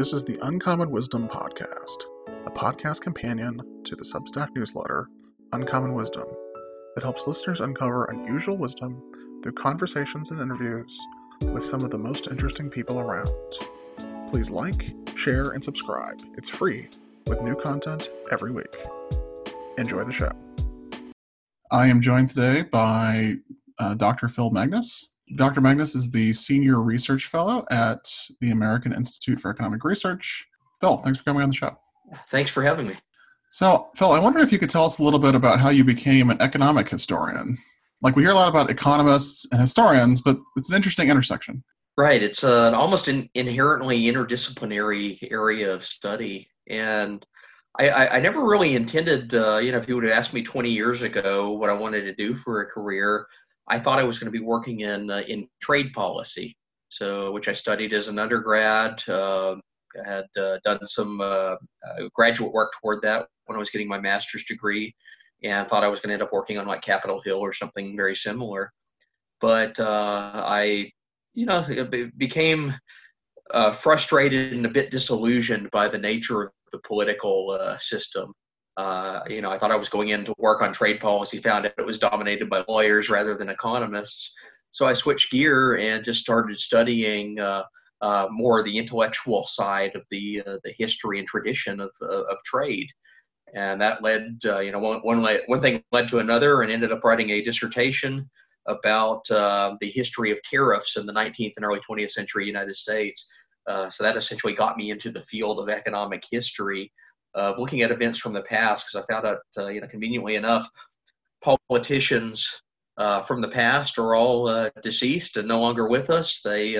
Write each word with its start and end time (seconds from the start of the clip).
This 0.00 0.14
is 0.14 0.24
the 0.24 0.38
Uncommon 0.40 0.90
Wisdom 0.90 1.28
Podcast, 1.28 2.04
a 2.46 2.50
podcast 2.50 3.02
companion 3.02 3.60
to 3.84 3.94
the 3.94 4.02
Substack 4.02 4.48
newsletter, 4.56 5.10
Uncommon 5.52 5.92
Wisdom, 5.92 6.24
that 6.94 7.04
helps 7.04 7.26
listeners 7.26 7.60
uncover 7.60 8.06
unusual 8.06 8.56
wisdom 8.56 9.02
through 9.42 9.52
conversations 9.52 10.30
and 10.30 10.40
interviews 10.40 10.98
with 11.52 11.62
some 11.62 11.84
of 11.84 11.90
the 11.90 11.98
most 11.98 12.28
interesting 12.28 12.70
people 12.70 12.98
around. 12.98 13.28
Please 14.30 14.48
like, 14.48 14.94
share, 15.16 15.50
and 15.50 15.62
subscribe. 15.62 16.18
It's 16.38 16.48
free, 16.48 16.88
with 17.26 17.42
new 17.42 17.54
content 17.54 18.08
every 18.32 18.52
week. 18.52 18.74
Enjoy 19.76 20.02
the 20.04 20.14
show. 20.14 20.32
I 21.70 21.88
am 21.88 22.00
joined 22.00 22.30
today 22.30 22.62
by 22.62 23.34
uh, 23.78 23.92
Dr. 23.92 24.28
Phil 24.28 24.50
Magness. 24.50 25.08
Dr. 25.36 25.60
Magness 25.60 25.94
is 25.94 26.10
the 26.10 26.32
Senior 26.32 26.80
Research 26.80 27.26
Fellow 27.26 27.64
at 27.70 28.10
the 28.40 28.50
American 28.50 28.92
Institute 28.92 29.40
for 29.40 29.50
Economic 29.50 29.84
Research. 29.84 30.46
Phil, 30.80 30.96
thanks 30.98 31.18
for 31.18 31.24
coming 31.24 31.42
on 31.42 31.48
the 31.48 31.54
show. 31.54 31.76
Thanks 32.30 32.50
for 32.50 32.62
having 32.62 32.88
me. 32.88 32.94
So, 33.50 33.88
Phil, 33.96 34.12
I 34.12 34.18
wonder 34.18 34.40
if 34.40 34.52
you 34.52 34.58
could 34.58 34.70
tell 34.70 34.84
us 34.84 34.98
a 34.98 35.02
little 35.02 35.18
bit 35.18 35.34
about 35.34 35.60
how 35.60 35.70
you 35.70 35.84
became 35.84 36.30
an 36.30 36.40
economic 36.40 36.88
historian. 36.88 37.56
Like, 38.02 38.16
we 38.16 38.22
hear 38.22 38.32
a 38.32 38.34
lot 38.34 38.48
about 38.48 38.70
economists 38.70 39.46
and 39.52 39.60
historians, 39.60 40.20
but 40.20 40.38
it's 40.56 40.70
an 40.70 40.76
interesting 40.76 41.10
intersection. 41.10 41.62
Right. 41.96 42.22
It's 42.22 42.44
an 42.44 42.74
almost 42.74 43.08
an 43.08 43.28
inherently 43.34 44.02
interdisciplinary 44.04 45.30
area 45.30 45.72
of 45.72 45.84
study. 45.84 46.48
And 46.68 47.24
I, 47.78 47.90
I, 47.90 48.16
I 48.16 48.20
never 48.20 48.42
really 48.42 48.74
intended, 48.74 49.34
uh, 49.34 49.58
you 49.58 49.72
know, 49.72 49.78
if 49.78 49.88
you 49.88 49.96
would 49.96 50.04
have 50.04 50.12
asked 50.12 50.32
me 50.32 50.42
20 50.42 50.70
years 50.70 51.02
ago 51.02 51.50
what 51.50 51.70
I 51.70 51.74
wanted 51.74 52.02
to 52.02 52.14
do 52.14 52.34
for 52.34 52.62
a 52.62 52.66
career, 52.66 53.26
I 53.70 53.78
thought 53.78 54.00
I 54.00 54.04
was 54.04 54.18
going 54.18 54.30
to 54.30 54.38
be 54.38 54.44
working 54.44 54.80
in 54.80 55.10
uh, 55.10 55.22
in 55.28 55.48
trade 55.62 55.92
policy, 55.92 56.56
so 56.88 57.30
which 57.30 57.46
I 57.46 57.52
studied 57.52 57.92
as 57.94 58.08
an 58.08 58.18
undergrad. 58.18 59.02
Uh, 59.08 59.56
I 60.04 60.08
had 60.08 60.26
uh, 60.36 60.58
done 60.64 60.84
some 60.86 61.20
uh, 61.20 61.54
uh, 61.86 62.08
graduate 62.12 62.52
work 62.52 62.72
toward 62.80 63.00
that 63.02 63.26
when 63.46 63.56
I 63.56 63.60
was 63.60 63.70
getting 63.70 63.88
my 63.88 64.00
master's 64.00 64.44
degree, 64.44 64.92
and 65.44 65.66
thought 65.68 65.84
I 65.84 65.88
was 65.88 66.00
going 66.00 66.08
to 66.08 66.14
end 66.14 66.22
up 66.22 66.32
working 66.32 66.58
on 66.58 66.66
like 66.66 66.82
Capitol 66.82 67.22
Hill 67.24 67.38
or 67.38 67.52
something 67.52 67.96
very 67.96 68.16
similar. 68.16 68.72
But 69.40 69.78
uh, 69.78 70.32
I, 70.34 70.90
you 71.34 71.46
know, 71.46 71.64
became 72.18 72.74
frustrated 73.72 74.52
and 74.52 74.66
a 74.66 74.68
bit 74.68 74.90
disillusioned 74.90 75.70
by 75.70 75.88
the 75.88 75.98
nature 75.98 76.42
of 76.42 76.50
the 76.72 76.80
political 76.80 77.56
system 77.78 78.34
uh, 78.76 79.20
you 79.28 79.40
know, 79.42 79.50
I 79.50 79.58
thought 79.58 79.70
I 79.70 79.76
was 79.76 79.88
going 79.88 80.10
in 80.10 80.24
to 80.24 80.34
work 80.38 80.62
on 80.62 80.72
trade 80.72 81.00
policy, 81.00 81.38
found 81.38 81.66
out 81.66 81.74
it 81.76 81.84
was 81.84 81.98
dominated 81.98 82.48
by 82.48 82.64
lawyers 82.68 83.10
rather 83.10 83.36
than 83.36 83.48
economists. 83.48 84.32
So 84.70 84.86
I 84.86 84.92
switched 84.92 85.32
gear 85.32 85.76
and 85.76 86.04
just 86.04 86.20
started 86.20 86.58
studying 86.58 87.40
uh, 87.40 87.64
uh, 88.00 88.28
more 88.30 88.62
the 88.62 88.78
intellectual 88.78 89.44
side 89.46 89.94
of 89.96 90.02
the 90.10 90.42
uh, 90.46 90.58
the 90.64 90.72
history 90.78 91.18
and 91.18 91.26
tradition 91.26 91.80
of 91.80 91.90
uh, 92.00 92.22
of 92.22 92.38
trade, 92.44 92.88
and 93.54 93.80
that 93.80 94.02
led, 94.02 94.38
uh, 94.46 94.60
you 94.60 94.72
know, 94.72 94.78
one 94.78 95.00
one, 95.00 95.22
one 95.46 95.60
thing 95.60 95.82
led 95.92 96.08
to 96.08 96.20
another, 96.20 96.62
and 96.62 96.70
ended 96.70 96.92
up 96.92 97.04
writing 97.04 97.30
a 97.30 97.42
dissertation 97.42 98.30
about 98.66 99.26
the 99.28 99.92
history 99.92 100.30
of 100.30 100.40
tariffs 100.42 100.96
in 100.96 101.06
the 101.06 101.12
19th 101.12 101.54
and 101.56 101.64
early 101.64 101.80
20th 101.80 102.10
century 102.10 102.46
United 102.46 102.76
States. 102.76 103.28
so 103.66 104.04
that 104.04 104.16
essentially 104.16 104.52
got 104.52 104.76
me 104.76 104.90
into 104.90 105.10
the 105.10 105.22
field 105.22 105.58
of 105.58 105.68
economic 105.68 106.22
history 106.30 106.92
uh, 107.34 107.54
looking 107.58 107.82
at 107.82 107.90
events 107.90 108.18
from 108.18 108.32
the 108.32 108.42
past 108.42 108.86
because 108.86 109.04
I 109.04 109.12
found 109.12 109.26
out, 109.26 109.38
uh, 109.58 109.68
you 109.68 109.80
know, 109.80 109.86
conveniently 109.86 110.36
enough, 110.36 110.68
politicians 111.42 112.62
uh, 112.96 113.22
from 113.22 113.40
the 113.40 113.48
past 113.48 113.98
are 113.98 114.14
all 114.14 114.70
deceased 114.82 115.36
and 115.36 115.48
no 115.48 115.60
longer 115.60 115.88
with 115.88 116.10
us. 116.10 116.40
They 116.42 116.78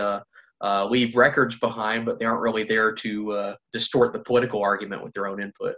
leave 0.89 1.17
records 1.17 1.59
behind, 1.59 2.05
but 2.05 2.19
they 2.19 2.27
aren't 2.27 2.43
really 2.43 2.65
there 2.65 2.93
to 2.93 3.55
distort 3.73 4.13
the 4.13 4.21
political 4.21 4.63
argument 4.63 5.03
with 5.03 5.13
their 5.13 5.27
own 5.27 5.41
input. 5.41 5.75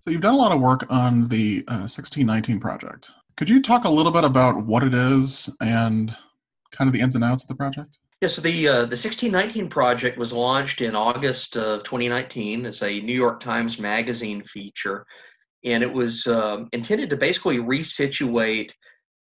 So 0.00 0.10
you've 0.10 0.22
done 0.22 0.34
a 0.34 0.38
lot 0.38 0.52
of 0.52 0.60
work 0.60 0.86
on 0.90 1.28
the 1.28 1.62
1619 1.68 2.58
project. 2.58 3.10
Could 3.36 3.48
you 3.48 3.62
talk 3.62 3.84
a 3.84 3.90
little 3.90 4.12
bit 4.12 4.24
about 4.24 4.66
what 4.66 4.82
it 4.82 4.92
is 4.92 5.54
and 5.62 6.14
kind 6.72 6.88
of 6.88 6.92
the 6.92 7.00
ins 7.00 7.14
and 7.14 7.24
outs 7.24 7.44
of 7.44 7.48
the 7.48 7.54
project? 7.54 7.98
Yeah, 8.20 8.28
so 8.28 8.42
the 8.42 8.68
uh, 8.68 8.74
the 8.74 8.98
1619 8.98 9.70
project 9.70 10.18
was 10.18 10.30
launched 10.30 10.82
in 10.82 10.94
August 10.94 11.56
of 11.56 11.82
2019 11.84 12.66
as 12.66 12.82
a 12.82 13.00
New 13.00 13.14
York 13.14 13.40
Times 13.40 13.78
Magazine 13.78 14.42
feature, 14.42 15.06
and 15.64 15.82
it 15.82 15.90
was 15.90 16.26
uh, 16.26 16.64
intended 16.72 17.08
to 17.10 17.16
basically 17.16 17.58
resituate 17.58 18.72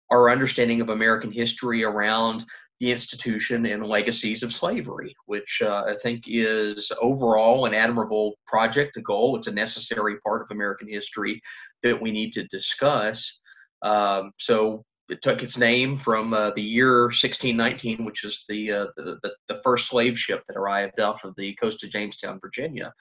our 0.10 0.32
understanding 0.32 0.82
of 0.82 0.90
American 0.90 1.32
history 1.32 1.84
around 1.84 2.46
the 2.80 2.92
institution 2.92 3.68
and 3.68 3.86
legacies 3.86 4.42
of 4.42 4.54
slavery, 4.54 5.14
which 5.28 5.62
uh, 5.64 5.84
I 5.88 5.94
think 5.94 6.24
is 6.26 6.92
overall 7.00 7.66
an 7.66 7.76
admirable 7.76 8.40
project, 8.48 8.98
a 8.98 9.02
goal. 9.02 9.36
It's 9.36 9.48
a 9.48 9.54
necessary 9.54 10.20
part 10.22 10.42
of 10.42 10.50
American 10.50 10.88
history 10.88 11.40
that 11.84 12.02
we 12.02 12.12
need 12.12 12.32
to 12.32 12.48
discuss. 12.48 13.42
Um, 13.84 14.32
so 14.40 14.84
it 15.10 15.22
took 15.22 15.42
its 15.44 15.58
name 15.58 15.98
from 15.98 16.34
uh, 16.34 16.52
the 16.52 16.62
year 16.62 17.04
1619, 17.04 18.06
which 18.06 18.24
is 18.24 18.46
the, 18.48 18.72
uh, 18.72 18.88
the, 18.96 19.20
the, 19.24 19.34
the 19.48 19.62
first 19.64 19.88
slave 19.88 20.18
ship 20.18 20.44
that 20.48 20.58
arrived 20.58 21.00
off 21.00 21.24
of 21.24 21.36
the 21.36 21.54
coast 21.56 21.84
of 21.84 21.90
Jamestown, 21.90 22.40
Virginia, 22.40 22.94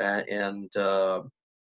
uh, 0.00 0.22
and 0.28 0.74
uh, 0.76 1.22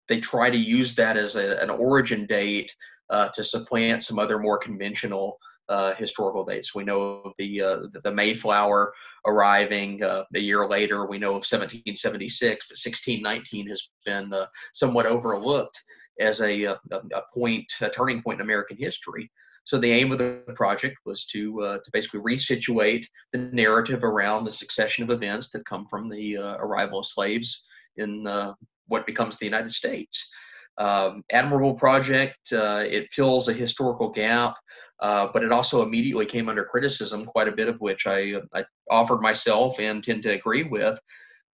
they 0.08 0.20
try 0.20 0.50
to 0.50 0.56
use 0.56 0.94
that 0.94 1.16
as 1.16 1.36
a, 1.36 1.60
an 1.62 1.70
origin 1.70 2.26
date 2.26 2.74
uh, 3.10 3.28
to 3.34 3.44
supplant 3.44 4.02
some 4.02 4.18
other 4.18 4.38
more 4.38 4.58
conventional 4.58 5.38
uh, 5.68 5.94
historical 5.94 6.44
dates. 6.44 6.74
We 6.74 6.84
know 6.84 7.22
of 7.24 7.32
the 7.38 7.88
the 8.02 8.12
Mayflower 8.12 8.92
arriving 9.26 10.02
a 10.02 10.26
year 10.34 10.66
later. 10.66 11.06
We 11.06 11.18
know 11.18 11.30
of 11.30 11.44
1776, 11.46 12.66
but 12.68 12.76
1619 12.76 13.68
has 13.68 13.88
been 14.04 14.34
somewhat 14.74 15.06
overlooked 15.06 15.82
as 16.20 16.40
a, 16.42 16.64
a, 16.64 16.78
a 16.90 17.22
point, 17.32 17.72
a 17.80 17.88
turning 17.88 18.22
point 18.22 18.40
in 18.40 18.44
American 18.44 18.76
history. 18.76 19.30
So 19.64 19.78
the 19.78 19.90
aim 19.90 20.12
of 20.12 20.18
the 20.18 20.42
project 20.54 20.98
was 21.04 21.24
to 21.26 21.60
uh, 21.62 21.78
to 21.78 21.90
basically 21.92 22.20
resituate 22.20 23.06
the 23.32 23.38
narrative 23.38 24.04
around 24.04 24.44
the 24.44 24.50
succession 24.50 25.04
of 25.04 25.10
events 25.10 25.50
that 25.50 25.66
come 25.66 25.86
from 25.86 26.08
the 26.08 26.36
uh, 26.36 26.56
arrival 26.58 27.00
of 27.00 27.06
slaves 27.06 27.66
in 27.96 28.26
uh, 28.26 28.52
what 28.88 29.06
becomes 29.06 29.36
the 29.36 29.46
United 29.46 29.72
States. 29.72 30.28
Um, 30.76 31.22
admirable 31.30 31.74
project. 31.74 32.52
Uh, 32.52 32.84
it 32.86 33.12
fills 33.12 33.48
a 33.48 33.52
historical 33.52 34.10
gap, 34.10 34.56
uh, 35.00 35.28
but 35.32 35.44
it 35.44 35.52
also 35.52 35.82
immediately 35.82 36.26
came 36.26 36.48
under 36.48 36.64
criticism, 36.64 37.24
quite 37.24 37.48
a 37.48 37.52
bit 37.52 37.68
of 37.68 37.80
which 37.80 38.06
I, 38.06 38.40
I 38.52 38.64
offered 38.90 39.20
myself 39.20 39.78
and 39.78 40.02
tend 40.02 40.24
to 40.24 40.34
agree 40.34 40.64
with, 40.64 40.98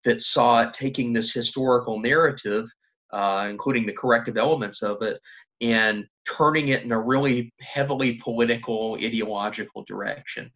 that 0.04 0.22
saw 0.22 0.62
it 0.62 0.72
taking 0.72 1.12
this 1.12 1.32
historical 1.32 2.00
narrative, 2.00 2.66
uh, 3.12 3.47
including 3.50 3.84
the 3.84 3.92
corrective 3.92 4.38
elements 4.38 4.82
of 4.82 5.03
it, 5.03 5.21
and 5.60 6.06
turning 6.26 6.69
it 6.69 6.82
in 6.82 6.93
a 6.93 7.00
really 7.00 7.53
heavily 7.60 8.15
political, 8.22 8.94
ideological 8.94 9.84
direction. 9.84 10.50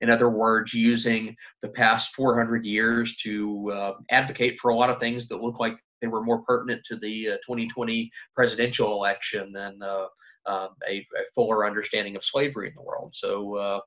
In 0.00 0.08
other 0.08 0.30
words, 0.30 0.72
using 0.72 1.36
the 1.62 1.68
past 1.68 2.14
400 2.14 2.64
years 2.64 3.16
to 3.18 3.70
uh, 3.72 3.92
advocate 4.10 4.58
for 4.58 4.70
a 4.70 4.74
lot 4.74 4.90
of 4.90 4.98
things 4.98 5.28
that 5.28 5.42
look 5.42 5.60
like 5.60 5.78
they 6.00 6.08
were 6.08 6.22
more 6.22 6.42
pertinent 6.42 6.82
to 6.84 6.96
the 6.96 7.30
uh, 7.30 7.36
2020 7.46 8.10
presidential 8.34 8.92
election 8.92 9.52
than 9.52 9.78
uh, 9.82 10.06
uh, 10.46 10.68
a, 10.88 10.98
a, 10.98 11.24
fuller 11.34 11.66
understanding 11.66 12.16
of 12.16 12.24
slavery 12.24 12.68
in 12.68 12.74
the 12.74 12.82
world. 12.82 13.14
So 13.14 13.56
uh, 13.56 13.80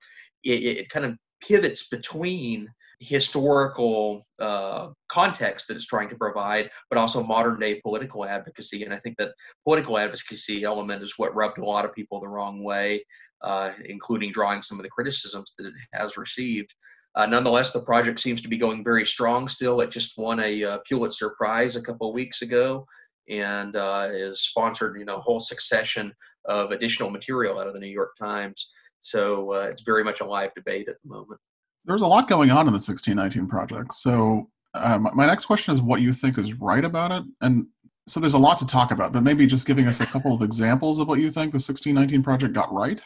it, 0.43 0.77
it, 0.77 0.89
kind 0.89 1.05
of 1.05 1.17
pivots 1.41 1.89
between 1.89 2.69
historical 3.03 4.25
uh, 4.39 4.89
context 5.09 5.67
that 5.67 5.75
it's 5.75 5.85
trying 5.85 6.09
to 6.09 6.15
provide, 6.15 6.71
but 6.89 6.97
also 6.97 7.23
modern 7.23 7.59
day 7.59 7.81
political 7.81 8.25
advocacy. 8.25 8.83
And 8.83 8.93
I 8.93 8.97
think 8.97 9.17
that 9.17 9.33
political 9.63 9.97
advocacy 9.97 10.63
element 10.63 11.03
is 11.03 11.17
what 11.17 11.35
rubbed 11.35 11.57
a 11.57 11.65
lot 11.65 11.85
of 11.85 11.93
people 11.93 12.19
the 12.19 12.27
wrong 12.27 12.63
way, 12.63 13.05
uh, 13.41 13.71
including 13.85 14.31
drawing 14.31 14.61
some 14.61 14.79
of 14.79 14.83
the 14.83 14.89
criticisms 14.89 15.53
that 15.57 15.67
it 15.67 15.73
has 15.93 16.17
received. 16.17 16.73
Uh, 17.15 17.25
nonetheless, 17.25 17.71
the 17.71 17.81
project 17.81 18.19
seems 18.19 18.41
to 18.41 18.47
be 18.47 18.57
going 18.57 18.83
very 18.83 19.05
strong 19.05 19.47
still. 19.47 19.81
It 19.81 19.91
just 19.91 20.17
won 20.17 20.39
a 20.39 20.63
uh, 20.63 20.77
Pulitzer 20.87 21.31
Prize 21.31 21.75
a 21.75 21.81
couple 21.81 22.09
of 22.09 22.15
weeks 22.15 22.41
ago 22.41 22.87
and 23.29 23.75
uh, 23.75 24.09
is 24.11 24.41
sponsored, 24.41 24.97
you 24.97 25.05
know, 25.05 25.17
a 25.17 25.21
whole 25.21 25.39
succession 25.39 26.11
of 26.45 26.71
additional 26.71 27.09
material 27.09 27.59
out 27.59 27.67
of 27.67 27.73
the 27.73 27.79
New 27.79 27.87
York 27.87 28.11
Times. 28.19 28.71
So 29.01 29.53
uh, 29.53 29.67
it's 29.69 29.83
very 29.83 30.03
much 30.03 30.21
a 30.21 30.25
live 30.25 30.53
debate 30.55 30.87
at 30.87 30.95
the 31.03 31.09
moment 31.09 31.39
there's 31.85 32.01
a 32.01 32.07
lot 32.07 32.27
going 32.27 32.51
on 32.51 32.61
in 32.67 32.73
the 32.73 32.79
1619 32.79 33.47
project. 33.47 33.93
So 33.93 34.49
um, 34.73 35.07
my 35.13 35.25
next 35.25 35.45
question 35.45 35.73
is 35.73 35.81
what 35.81 36.01
you 36.01 36.13
think 36.13 36.37
is 36.37 36.53
right 36.53 36.83
about 36.83 37.11
it. 37.11 37.23
And 37.41 37.67
so 38.07 38.19
there's 38.19 38.33
a 38.33 38.39
lot 38.39 38.57
to 38.57 38.65
talk 38.65 38.91
about, 38.91 39.13
but 39.13 39.23
maybe 39.23 39.45
just 39.45 39.67
giving 39.67 39.87
us 39.87 40.01
a 40.01 40.05
couple 40.05 40.33
of 40.33 40.41
examples 40.41 40.99
of 40.99 41.07
what 41.07 41.19
you 41.19 41.29
think 41.29 41.51
the 41.51 41.57
1619 41.57 42.23
project 42.23 42.53
got 42.53 42.73
right. 42.73 43.01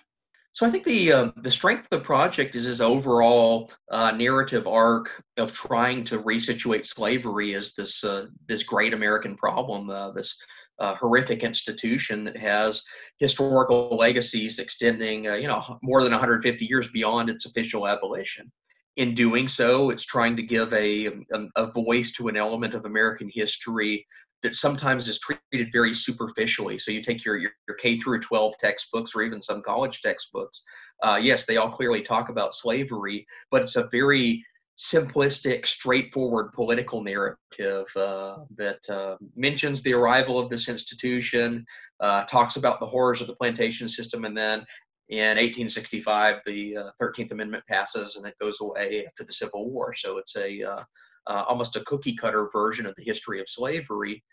So 0.54 0.66
I 0.66 0.72
think 0.72 0.86
the 0.86 1.12
uh, 1.12 1.32
the 1.44 1.52
strength 1.52 1.84
of 1.84 2.00
the 2.00 2.04
project 2.04 2.56
is 2.56 2.66
his 2.66 2.82
overall 2.82 3.72
uh, 3.92 4.10
narrative 4.10 4.66
arc 4.66 5.24
of 5.38 5.54
trying 5.54 6.04
to 6.06 6.20
resituate 6.24 6.88
slavery 6.88 7.54
as 7.54 7.76
this 7.76 8.04
uh, 8.04 8.26
this 8.48 8.64
great 8.64 8.96
American 8.96 9.36
problem, 9.36 9.92
uh, 9.92 10.10
this 10.12 10.36
uh, 10.80 10.96
horrific 10.96 11.44
institution 11.44 12.24
that 12.24 12.38
has 12.38 12.82
historical 13.20 13.96
legacies 13.98 14.58
extending, 14.58 15.28
uh, 15.28 15.36
you 15.36 15.48
know, 15.48 15.78
more 15.84 16.02
than 16.02 16.12
150 16.12 16.66
years 16.66 16.88
beyond 16.88 17.30
its 17.30 17.46
official 17.46 17.88
abolition 17.88 18.52
in 18.98 19.14
doing 19.14 19.48
so, 19.48 19.92
it's 19.92 20.04
trying 20.04 20.36
to 20.36 20.44
give 20.44 20.74
a, 20.74 21.06
a, 21.06 21.46
a 21.56 21.72
voice 21.72 22.12
to 22.14 22.28
an 22.28 22.36
element 22.36 22.74
of 22.74 22.86
American 22.86 23.30
history 23.32 24.06
that 24.44 24.56
sometimes 24.56 25.08
is 25.08 25.20
treated 25.20 25.72
very 25.72 25.94
superficially. 25.94 26.78
So 26.78 26.92
you 26.92 27.02
take 27.02 27.24
your, 27.24 27.38
your, 27.38 27.52
your 27.68 27.78
K 27.78 27.98
through 27.98 28.20
12 28.22 28.58
textbooks 28.60 29.16
or 29.16 29.22
even 29.22 29.42
some 29.42 29.62
college 29.62 30.02
textbooks. 30.02 30.64
Uh, 31.02 31.20
yes, 31.22 31.46
they 31.46 31.58
all 31.58 31.72
clearly 31.72 32.02
talk 32.02 32.30
about 32.30 32.56
slavery, 32.56 33.26
but 33.52 33.62
it's 33.62 33.76
a 33.76 33.88
very 33.92 34.44
simplistic, 34.80 35.66
straightforward 35.66 36.54
political 36.54 37.02
narrative 37.02 37.88
uh, 37.96 38.38
that 38.56 38.80
uh, 38.90 39.18
mentions 39.36 39.82
the 39.82 39.94
arrival 39.94 40.40
of 40.40 40.50
this 40.50 40.70
institution, 40.70 41.66
uh, 42.00 42.24
talks 42.26 42.58
about 42.58 42.80
the 42.80 42.86
horrors 42.86 43.22
of 43.22 43.28
the 43.28 43.36
plantation 43.36 43.90
system, 43.90 44.24
and 44.26 44.38
then 44.38 44.64
in 45.10 45.38
1865, 45.38 46.42
the 46.46 46.78
uh, 46.78 46.90
13th 47.02 47.32
Amendment 47.32 47.64
passes 47.68 48.18
and 48.18 48.26
it 48.26 48.38
goes 48.40 48.60
away 48.62 49.06
after 49.06 49.24
the 49.24 49.34
Civil 49.34 49.70
War. 49.70 49.94
So 49.94 50.18
it's 50.18 50.36
a 50.36 50.64
uh, 50.64 50.84
uh, 51.28 51.44
almost 51.48 51.76
a 51.76 51.82
cookie 51.82 52.16
cutter 52.16 52.50
version 52.52 52.86
of 52.86 52.96
the 52.96 53.04
history 53.04 53.40
of 53.40 53.50
slavery. 53.50 54.24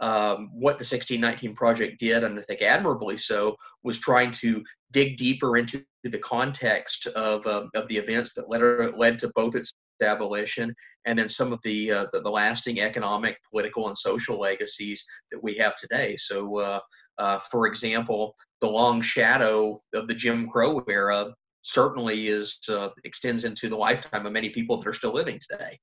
Um, 0.00 0.50
what 0.52 0.78
the 0.78 0.84
1619 0.84 1.54
Project 1.54 2.00
did, 2.00 2.24
and 2.24 2.38
I 2.38 2.42
think 2.42 2.62
admirably 2.62 3.16
so, 3.16 3.56
was 3.84 3.98
trying 3.98 4.32
to 4.32 4.62
dig 4.90 5.16
deeper 5.16 5.56
into 5.56 5.84
the 6.02 6.18
context 6.18 7.06
of, 7.08 7.46
um, 7.46 7.70
of 7.74 7.86
the 7.88 7.96
events 7.96 8.34
that 8.34 8.48
led, 8.48 8.62
led 8.96 9.18
to 9.20 9.30
both 9.36 9.54
its 9.54 9.72
abolition 10.02 10.74
and 11.04 11.16
then 11.16 11.28
some 11.28 11.52
of 11.52 11.60
the, 11.62 11.92
uh, 11.92 12.06
the, 12.12 12.20
the 12.20 12.30
lasting 12.30 12.80
economic, 12.80 13.38
political, 13.48 13.88
and 13.88 13.96
social 13.96 14.40
legacies 14.40 15.04
that 15.30 15.42
we 15.42 15.54
have 15.54 15.76
today. 15.76 16.16
So, 16.16 16.58
uh, 16.58 16.80
uh, 17.18 17.38
for 17.38 17.66
example, 17.68 18.34
the 18.62 18.68
long 18.68 19.02
shadow 19.02 19.78
of 19.92 20.08
the 20.08 20.14
Jim 20.14 20.48
Crow 20.48 20.82
era 20.88 21.34
certainly 21.62 22.28
is 22.28 22.58
uh, 22.70 22.88
extends 23.04 23.44
into 23.44 23.68
the 23.68 23.76
lifetime 23.76 24.24
of 24.24 24.32
many 24.32 24.48
people 24.48 24.78
that 24.78 24.88
are 24.88 24.94
still 24.94 25.12
living 25.12 25.38
today. 25.50 25.78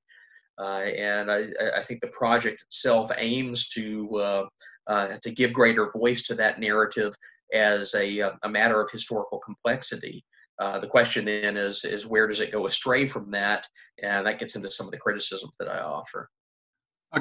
Uh, 0.58 0.86
and 0.96 1.30
I, 1.30 1.46
I, 1.76 1.82
think 1.82 2.00
the 2.00 2.08
project 2.08 2.62
itself 2.62 3.10
aims 3.16 3.68
to 3.70 4.10
uh, 4.16 4.44
uh, 4.88 5.16
to 5.22 5.30
give 5.30 5.54
greater 5.54 5.90
voice 5.92 6.22
to 6.24 6.34
that 6.34 6.60
narrative 6.60 7.14
as 7.54 7.94
a, 7.94 8.20
uh, 8.20 8.32
a 8.42 8.48
matter 8.48 8.80
of 8.80 8.90
historical 8.90 9.38
complexity. 9.38 10.22
Uh, 10.58 10.78
the 10.78 10.86
question 10.86 11.24
then 11.24 11.56
is 11.56 11.84
is 11.84 12.06
where 12.06 12.26
does 12.26 12.40
it 12.40 12.52
go 12.52 12.66
astray 12.66 13.06
from 13.06 13.30
that, 13.30 13.66
and 14.02 14.26
that 14.26 14.38
gets 14.38 14.56
into 14.56 14.70
some 14.70 14.86
of 14.86 14.92
the 14.92 14.98
criticisms 14.98 15.54
that 15.58 15.68
I 15.68 15.78
offer. 15.78 16.28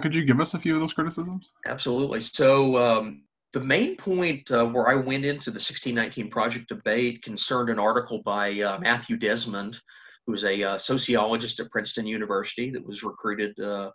could 0.02 0.14
you 0.14 0.26
give 0.26 0.42
us 0.42 0.54
a 0.54 0.60
few 0.60 0.74
of 0.74 0.82
those 0.82 0.94
criticisms? 0.94 1.54
Absolutely. 1.66 2.20
So 2.20 2.78
um, 2.78 3.24
the 3.54 3.60
main 3.60 3.96
point 3.96 4.52
uh, 4.52 4.66
where 4.66 4.88
I 4.88 4.96
went 4.96 5.26
into 5.26 5.50
the 5.50 5.56
1619 5.56 6.30
project 6.30 6.70
debate 6.70 7.24
concerned 7.24 7.70
an 7.70 7.80
article 7.80 8.22
by 8.24 8.60
uh, 8.62 8.80
Matthew 8.80 9.18
Desmond, 9.18 9.80
who 10.28 10.34
is 10.34 10.44
a 10.44 10.62
uh, 10.64 10.78
sociologist 10.78 11.60
at 11.60 11.72
Princeton 11.72 12.06
University 12.06 12.70
that 12.70 12.86
was 12.86 13.04
recruited 13.04 13.60
uh, 13.60 13.90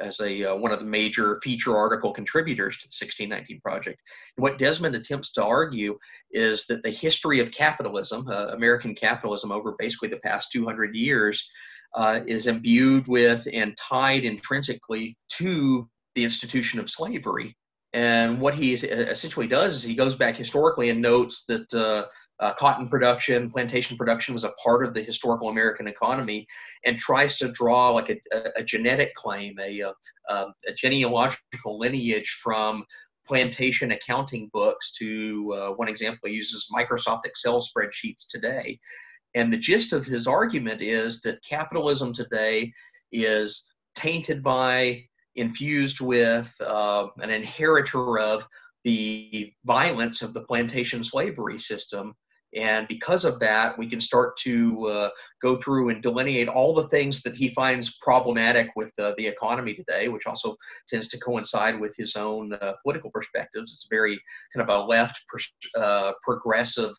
as 0.00 0.18
a 0.20 0.44
uh, 0.44 0.56
one 0.56 0.72
of 0.72 0.78
the 0.78 0.86
major 0.86 1.38
feature 1.42 1.76
article 1.76 2.12
contributors 2.12 2.78
to 2.78 2.88
the 2.88 3.06
1619 3.06 3.60
project. 3.60 4.00
And 4.36 4.42
what 4.42 4.56
Desmond 4.56 4.94
attempts 4.94 5.32
to 5.32 5.44
argue 5.44 5.98
is 6.30 6.64
that 6.68 6.82
the 6.82 6.90
history 6.90 7.40
of 7.40 7.50
capitalism, 7.50 8.26
uh, 8.28 8.48
American 8.52 8.94
capitalism 8.94 9.52
over 9.52 9.74
basically 9.78 10.08
the 10.08 10.20
past 10.20 10.52
200 10.52 10.94
years, 10.94 11.46
is 12.26 12.46
imbued 12.46 13.06
with 13.08 13.46
and 13.52 13.76
tied 13.76 14.24
intrinsically 14.24 15.18
to 15.28 15.86
the 16.14 16.24
institution 16.24 16.80
of 16.80 16.88
slavery 16.88 17.54
and 17.92 18.40
what 18.40 18.54
he 18.54 18.74
essentially 18.74 19.46
does 19.46 19.74
is 19.74 19.82
he 19.82 19.94
goes 19.94 20.14
back 20.14 20.36
historically 20.36 20.90
and 20.90 21.00
notes 21.00 21.44
that 21.46 21.72
uh, 21.74 22.06
uh, 22.40 22.54
cotton 22.54 22.88
production, 22.88 23.50
plantation 23.50 23.96
production 23.96 24.32
was 24.32 24.44
a 24.44 24.52
part 24.64 24.84
of 24.84 24.94
the 24.94 25.02
historical 25.02 25.48
American 25.48 25.86
economy, 25.86 26.46
and 26.84 26.96
tries 26.96 27.36
to 27.38 27.52
draw 27.52 27.90
like 27.90 28.08
a, 28.08 28.16
a, 28.32 28.50
a 28.56 28.64
genetic 28.64 29.14
claim, 29.14 29.58
a, 29.60 29.80
a, 29.80 29.92
a, 30.28 30.72
genealogical 30.74 31.78
lineage 31.78 32.38
from 32.42 32.84
plantation 33.26 33.92
accounting 33.92 34.48
books 34.52 34.92
to 34.92 35.52
uh, 35.54 35.70
one 35.72 35.88
example 35.88 36.28
he 36.28 36.34
uses 36.34 36.68
Microsoft 36.72 37.26
Excel 37.26 37.60
spreadsheets 37.60 38.26
today. 38.28 38.78
And 39.34 39.52
the 39.52 39.58
gist 39.58 39.92
of 39.92 40.06
his 40.06 40.26
argument 40.26 40.80
is 40.80 41.20
that 41.22 41.44
capitalism 41.44 42.12
today 42.12 42.72
is 43.12 43.70
tainted 43.94 44.42
by 44.42 45.04
infused 45.40 46.00
with 46.00 46.54
uh, 46.60 47.08
an 47.18 47.30
inheritor 47.30 48.18
of 48.18 48.46
the 48.84 49.52
violence 49.64 50.22
of 50.22 50.32
the 50.34 50.42
plantation 50.42 51.02
slavery 51.04 51.58
system. 51.58 52.14
And 52.56 52.88
because 52.88 53.24
of 53.24 53.38
that, 53.40 53.78
we 53.78 53.86
can 53.86 54.00
start 54.00 54.36
to 54.38 54.86
uh, 54.88 55.10
go 55.40 55.56
through 55.56 55.90
and 55.90 56.02
delineate 56.02 56.48
all 56.48 56.74
the 56.74 56.88
things 56.88 57.22
that 57.22 57.36
he 57.36 57.50
finds 57.50 57.98
problematic 57.98 58.70
with 58.74 58.92
uh, 58.98 59.14
the 59.16 59.26
economy 59.26 59.74
today, 59.74 60.08
which 60.08 60.26
also 60.26 60.56
tends 60.88 61.06
to 61.08 61.18
coincide 61.20 61.78
with 61.78 61.94
his 61.96 62.16
own 62.16 62.52
uh, 62.54 62.72
political 62.82 63.10
perspectives. 63.12 63.72
It's 63.72 63.86
very 63.88 64.20
kind 64.54 64.68
of 64.68 64.74
a 64.74 64.84
left 64.84 65.20
uh, 65.76 66.12
progressive 66.24 66.92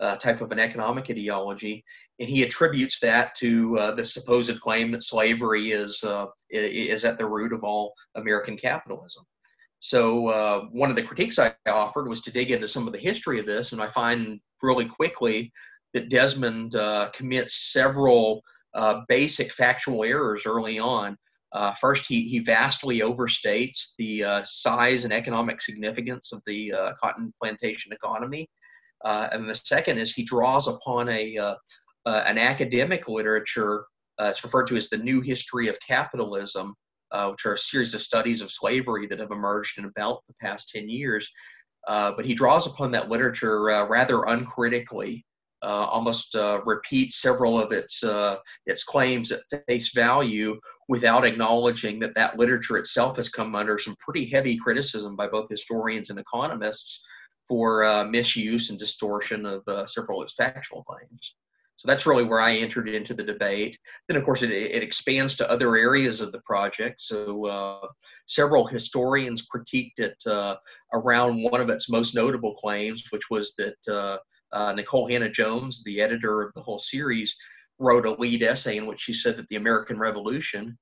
uh, 0.00 0.16
type 0.16 0.40
of 0.40 0.52
an 0.52 0.58
economic 0.58 1.10
ideology, 1.10 1.84
and 2.20 2.28
he 2.28 2.42
attributes 2.42 3.00
that 3.00 3.34
to 3.36 3.78
uh, 3.78 3.94
the 3.94 4.04
supposed 4.04 4.60
claim 4.60 4.90
that 4.92 5.04
slavery 5.04 5.72
is 5.72 6.02
uh, 6.04 6.26
is 6.50 7.04
at 7.04 7.18
the 7.18 7.26
root 7.26 7.52
of 7.52 7.64
all 7.64 7.92
American 8.14 8.56
capitalism. 8.56 9.24
So 9.80 10.28
uh, 10.28 10.60
one 10.72 10.90
of 10.90 10.96
the 10.96 11.02
critiques 11.02 11.38
I 11.38 11.54
offered 11.66 12.08
was 12.08 12.20
to 12.22 12.32
dig 12.32 12.50
into 12.50 12.68
some 12.68 12.86
of 12.86 12.92
the 12.92 12.98
history 12.98 13.38
of 13.38 13.46
this, 13.46 13.72
and 13.72 13.80
I 13.80 13.88
find 13.88 14.40
really 14.62 14.86
quickly 14.86 15.52
that 15.94 16.10
Desmond 16.10 16.74
uh, 16.74 17.10
commits 17.12 17.72
several 17.72 18.42
uh, 18.74 19.02
basic 19.08 19.52
factual 19.52 20.04
errors 20.04 20.46
early 20.46 20.78
on. 20.78 21.16
first, 21.80 22.06
he, 22.06 22.22
he 22.28 22.40
vastly 22.40 23.00
overstates 23.00 23.94
the 23.98 24.42
size 24.44 25.04
and 25.04 25.12
economic 25.12 25.60
significance 25.60 26.32
of 26.32 26.42
the 26.46 26.72
cotton 27.00 27.32
plantation 27.40 27.92
economy. 27.92 28.48
Uh, 29.04 29.28
and 29.32 29.48
the 29.48 29.54
second 29.54 29.98
is 29.98 30.12
he 30.12 30.24
draws 30.24 30.68
upon 30.68 31.08
a 31.08 31.36
uh, 31.36 31.54
uh, 32.06 32.24
an 32.26 32.38
academic 32.38 33.08
literature. 33.08 33.84
Uh, 34.18 34.28
it's 34.30 34.42
referred 34.42 34.66
to 34.66 34.76
as 34.76 34.88
the 34.88 34.98
New 34.98 35.20
History 35.20 35.68
of 35.68 35.78
Capitalism, 35.86 36.74
uh, 37.12 37.28
which 37.30 37.46
are 37.46 37.52
a 37.54 37.58
series 37.58 37.94
of 37.94 38.02
studies 38.02 38.40
of 38.40 38.50
slavery 38.50 39.06
that 39.06 39.20
have 39.20 39.30
emerged 39.30 39.78
in 39.78 39.84
about 39.84 40.22
the 40.26 40.34
past 40.40 40.70
ten 40.70 40.88
years. 40.88 41.28
Uh, 41.86 42.12
but 42.16 42.24
he 42.24 42.34
draws 42.34 42.66
upon 42.66 42.90
that 42.90 43.08
literature 43.08 43.62
rather 43.62 44.24
uncritically. 44.24 45.24
almost 45.62 46.34
repeats 46.66 47.22
several 47.22 47.60
of 47.60 47.72
its 47.72 48.02
its 48.66 48.84
claims 48.84 49.32
at 49.32 49.40
face 49.68 49.92
value 49.94 50.58
without 50.88 51.24
acknowledging 51.24 51.98
that 52.00 52.14
that 52.14 52.38
literature 52.38 52.78
itself 52.78 53.16
has 53.16 53.28
come 53.28 53.54
under 53.54 53.78
some 53.78 53.94
pretty 54.00 54.24
heavy 54.24 54.56
criticism 54.56 55.14
by 55.14 55.28
both 55.28 55.48
historians 55.48 56.10
and 56.10 56.18
economists 56.18 57.04
for 57.48 57.84
uh, 57.84 58.04
misuse 58.04 58.70
and 58.70 58.78
distortion 58.78 59.46
of 59.46 59.62
uh, 59.66 59.86
several 59.86 60.20
of 60.20 60.24
its 60.24 60.34
factual 60.34 60.84
claims. 60.84 61.34
So 61.76 61.86
that's 61.86 62.06
really 62.06 62.24
where 62.24 62.40
I 62.40 62.56
entered 62.56 62.88
into 62.88 63.14
the 63.14 63.22
debate. 63.22 63.78
Then, 64.08 64.16
of 64.16 64.24
course, 64.24 64.42
it, 64.42 64.50
it 64.50 64.82
expands 64.82 65.36
to 65.36 65.48
other 65.48 65.76
areas 65.76 66.20
of 66.20 66.32
the 66.32 66.40
project. 66.40 67.00
So, 67.00 67.46
uh, 67.46 67.86
several 68.26 68.66
historians 68.66 69.46
critiqued 69.46 69.98
it 69.98 70.16
uh, 70.26 70.56
around 70.92 71.40
one 71.40 71.60
of 71.60 71.70
its 71.70 71.88
most 71.88 72.16
notable 72.16 72.56
claims, 72.56 73.04
which 73.10 73.30
was 73.30 73.54
that 73.58 73.76
uh, 73.88 74.18
uh, 74.50 74.74
Nikole 74.74 75.08
Hannah-Jones, 75.08 75.84
the 75.84 76.00
editor 76.00 76.42
of 76.42 76.52
the 76.54 76.62
whole 76.62 76.80
series, 76.80 77.36
wrote 77.78 78.06
a 78.06 78.10
lead 78.10 78.42
essay 78.42 78.76
in 78.76 78.86
which 78.86 79.00
she 79.00 79.14
said 79.14 79.36
that 79.36 79.46
the 79.46 79.56
American 79.56 80.00
Revolution 80.00 80.76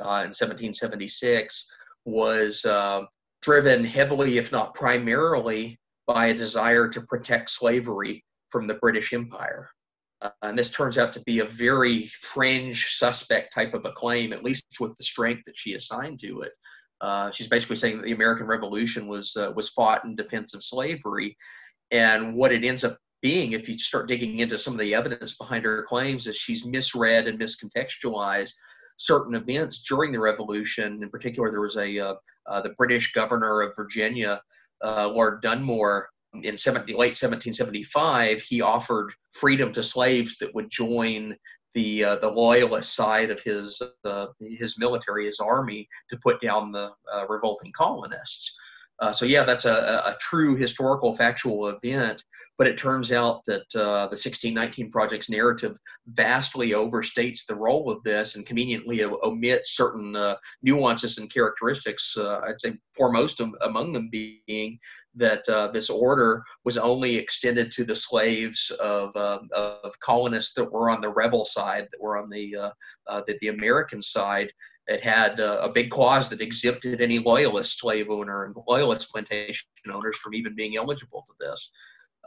uh, 0.00 0.24
in 0.24 0.32
1776 0.32 1.70
was 2.06 2.64
uh, 2.64 3.02
driven 3.42 3.84
heavily, 3.84 4.38
if 4.38 4.50
not 4.50 4.74
primarily, 4.74 5.78
by 6.08 6.28
a 6.28 6.34
desire 6.34 6.88
to 6.88 7.02
protect 7.02 7.50
slavery 7.50 8.24
from 8.48 8.66
the 8.66 8.74
British 8.74 9.12
Empire. 9.12 9.70
Uh, 10.22 10.30
and 10.42 10.58
this 10.58 10.70
turns 10.70 10.98
out 10.98 11.12
to 11.12 11.20
be 11.20 11.40
a 11.40 11.44
very 11.44 12.10
fringe, 12.20 12.96
suspect 12.96 13.54
type 13.54 13.74
of 13.74 13.84
a 13.84 13.92
claim, 13.92 14.32
at 14.32 14.42
least 14.42 14.66
with 14.80 14.96
the 14.96 15.04
strength 15.04 15.42
that 15.46 15.56
she 15.56 15.74
assigned 15.74 16.18
to 16.18 16.40
it. 16.40 16.52
Uh, 17.02 17.30
she's 17.30 17.46
basically 17.46 17.76
saying 17.76 17.98
that 17.98 18.04
the 18.04 18.12
American 18.12 18.46
Revolution 18.46 19.06
was 19.06 19.36
uh, 19.36 19.52
was 19.54 19.68
fought 19.68 20.04
in 20.04 20.16
defense 20.16 20.54
of 20.54 20.64
slavery, 20.64 21.36
and 21.92 22.34
what 22.34 22.52
it 22.52 22.64
ends 22.64 22.82
up 22.82 22.96
being, 23.22 23.52
if 23.52 23.68
you 23.68 23.78
start 23.78 24.08
digging 24.08 24.40
into 24.40 24.58
some 24.58 24.72
of 24.72 24.80
the 24.80 24.94
evidence 24.94 25.36
behind 25.36 25.64
her 25.64 25.84
claims, 25.84 26.26
is 26.26 26.36
she's 26.36 26.66
misread 26.66 27.28
and 27.28 27.38
miscontextualized 27.38 28.52
certain 28.96 29.36
events 29.36 29.82
during 29.82 30.10
the 30.10 30.18
Revolution. 30.18 31.00
In 31.02 31.10
particular, 31.10 31.52
there 31.52 31.60
was 31.60 31.76
a 31.76 31.98
uh, 32.00 32.14
uh, 32.46 32.60
the 32.62 32.70
British 32.70 33.12
governor 33.12 33.60
of 33.60 33.76
Virginia 33.76 34.40
uh, 34.84 35.10
Lord 35.12 35.42
Dunmore 35.42 36.08
in 36.42 36.58
70, 36.58 36.92
late 36.92 37.16
1775, 37.16 38.42
he 38.42 38.60
offered 38.60 39.12
freedom 39.32 39.72
to 39.72 39.82
slaves 39.82 40.36
that 40.38 40.54
would 40.54 40.70
join 40.70 41.36
the 41.74 42.02
uh, 42.02 42.16
the 42.16 42.30
loyalist 42.30 42.94
side 42.94 43.30
of 43.30 43.40
his 43.42 43.80
uh, 44.04 44.26
his 44.40 44.78
military, 44.78 45.26
his 45.26 45.40
army, 45.40 45.88
to 46.10 46.18
put 46.22 46.40
down 46.40 46.72
the 46.72 46.90
uh, 47.12 47.26
revolting 47.28 47.72
colonists. 47.76 48.56
Uh, 49.00 49.12
so 49.12 49.24
yeah, 49.24 49.44
that's 49.44 49.64
a, 49.64 50.02
a, 50.06 50.16
true 50.20 50.56
historical 50.56 51.14
factual 51.14 51.68
event. 51.68 52.24
But 52.58 52.66
it 52.66 52.76
turns 52.76 53.12
out 53.12 53.42
that 53.46 53.64
uh, 53.76 54.06
the 54.06 54.18
1619 54.18 54.90
Project's 54.90 55.30
narrative 55.30 55.78
vastly 56.08 56.70
overstates 56.70 57.46
the 57.46 57.54
role 57.54 57.88
of 57.88 58.02
this 58.02 58.34
and 58.34 58.44
conveniently 58.44 59.04
omits 59.04 59.76
certain 59.76 60.16
uh, 60.16 60.36
nuances 60.62 61.18
and 61.18 61.32
characteristics. 61.32 62.16
Uh, 62.16 62.40
I'd 62.44 62.60
say 62.60 62.72
foremost 62.96 63.40
among 63.62 63.92
them 63.92 64.10
being 64.10 64.78
that 65.14 65.48
uh, 65.48 65.68
this 65.68 65.88
order 65.88 66.42
was 66.64 66.76
only 66.76 67.16
extended 67.16 67.70
to 67.72 67.84
the 67.84 67.94
slaves 67.94 68.70
of, 68.80 69.16
um, 69.16 69.48
of 69.52 69.92
colonists 70.00 70.54
that 70.54 70.70
were 70.70 70.90
on 70.90 71.00
the 71.00 71.08
rebel 71.08 71.44
side, 71.44 71.86
that 71.92 72.00
were 72.00 72.18
on 72.18 72.28
the, 72.28 72.56
uh, 72.56 72.70
uh, 73.06 73.22
the, 73.26 73.38
the 73.40 73.48
American 73.48 74.02
side. 74.02 74.50
It 74.88 75.00
had 75.00 75.38
uh, 75.38 75.60
a 75.62 75.68
big 75.68 75.90
clause 75.90 76.28
that 76.30 76.40
exempted 76.40 77.00
any 77.00 77.18
loyalist 77.18 77.78
slave 77.78 78.10
owner 78.10 78.46
and 78.46 78.56
loyalist 78.66 79.12
plantation 79.12 79.66
owners 79.92 80.16
from 80.16 80.34
even 80.34 80.56
being 80.56 80.76
eligible 80.76 81.24
to 81.26 81.34
this. 81.38 81.70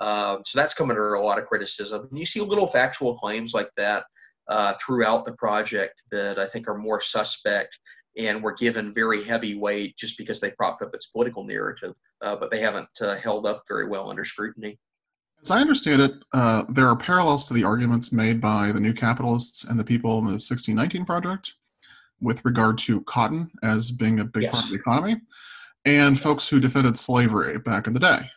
Um, 0.02 0.42
so 0.46 0.60
that's 0.60 0.74
come 0.74 0.90
under 0.90 1.14
a 1.14 1.24
lot 1.24 1.38
of 1.38 1.46
criticism. 1.46 2.08
And 2.10 2.20
you 2.20 2.26
see 2.26 2.42
little 2.42 2.68
factual 2.68 3.18
claims 3.18 3.54
like 3.54 3.70
that 3.78 4.04
uh, 4.48 4.74
throughout 4.84 5.26
the 5.26 5.34
project 5.34 6.04
that 6.12 6.40
I 6.40 6.48
think 6.48 6.68
are 6.68 6.78
more 6.78 7.00
suspect 7.00 7.78
and 8.18 8.44
were 8.44 8.54
given 8.54 8.94
very 8.94 9.24
heavy 9.24 9.56
weight 9.56 9.96
just 9.98 10.18
because 10.18 10.40
they 10.40 10.52
propped 10.52 10.82
up 10.82 10.94
its 10.94 11.06
political 11.08 11.46
narrative, 11.46 11.94
uh, 12.22 12.36
but 12.36 12.52
they 12.52 12.60
haven't 12.60 12.90
uh, 13.00 13.16
held 13.16 13.46
up 13.46 13.64
very 13.68 13.88
well 13.88 14.10
under 14.10 14.26
scrutiny. 14.26 14.78
As 15.42 15.52
I 15.52 15.62
understand 15.62 16.02
it, 16.02 16.12
uh, 16.34 16.64
there 16.68 16.88
are 16.88 16.96
parallels 16.96 17.46
to 17.46 17.54
the 17.54 17.64
arguments 17.64 18.12
made 18.12 18.42
by 18.42 18.72
the 18.72 18.80
New 18.80 18.94
Capitalists 18.94 19.64
and 19.64 19.80
the 19.80 19.84
people 19.84 20.18
in 20.18 20.26
the 20.26 20.34
1619 20.34 21.06
Project 21.06 21.54
with 22.20 22.44
regard 22.44 22.78
to 22.80 23.02
cotton 23.02 23.50
as 23.64 23.92
being 23.92 24.20
a 24.20 24.26
big 24.26 24.44
yeah. 24.44 24.52
part 24.52 24.66
of 24.66 24.72
the 24.72 24.76
economy, 24.76 25.22
and 25.86 26.20
folks 26.20 26.48
who 26.48 26.60
defended 26.60 26.98
slavery 26.98 27.58
back 27.58 27.88
in 27.88 27.94
the 27.94 28.00
day. 28.00 28.30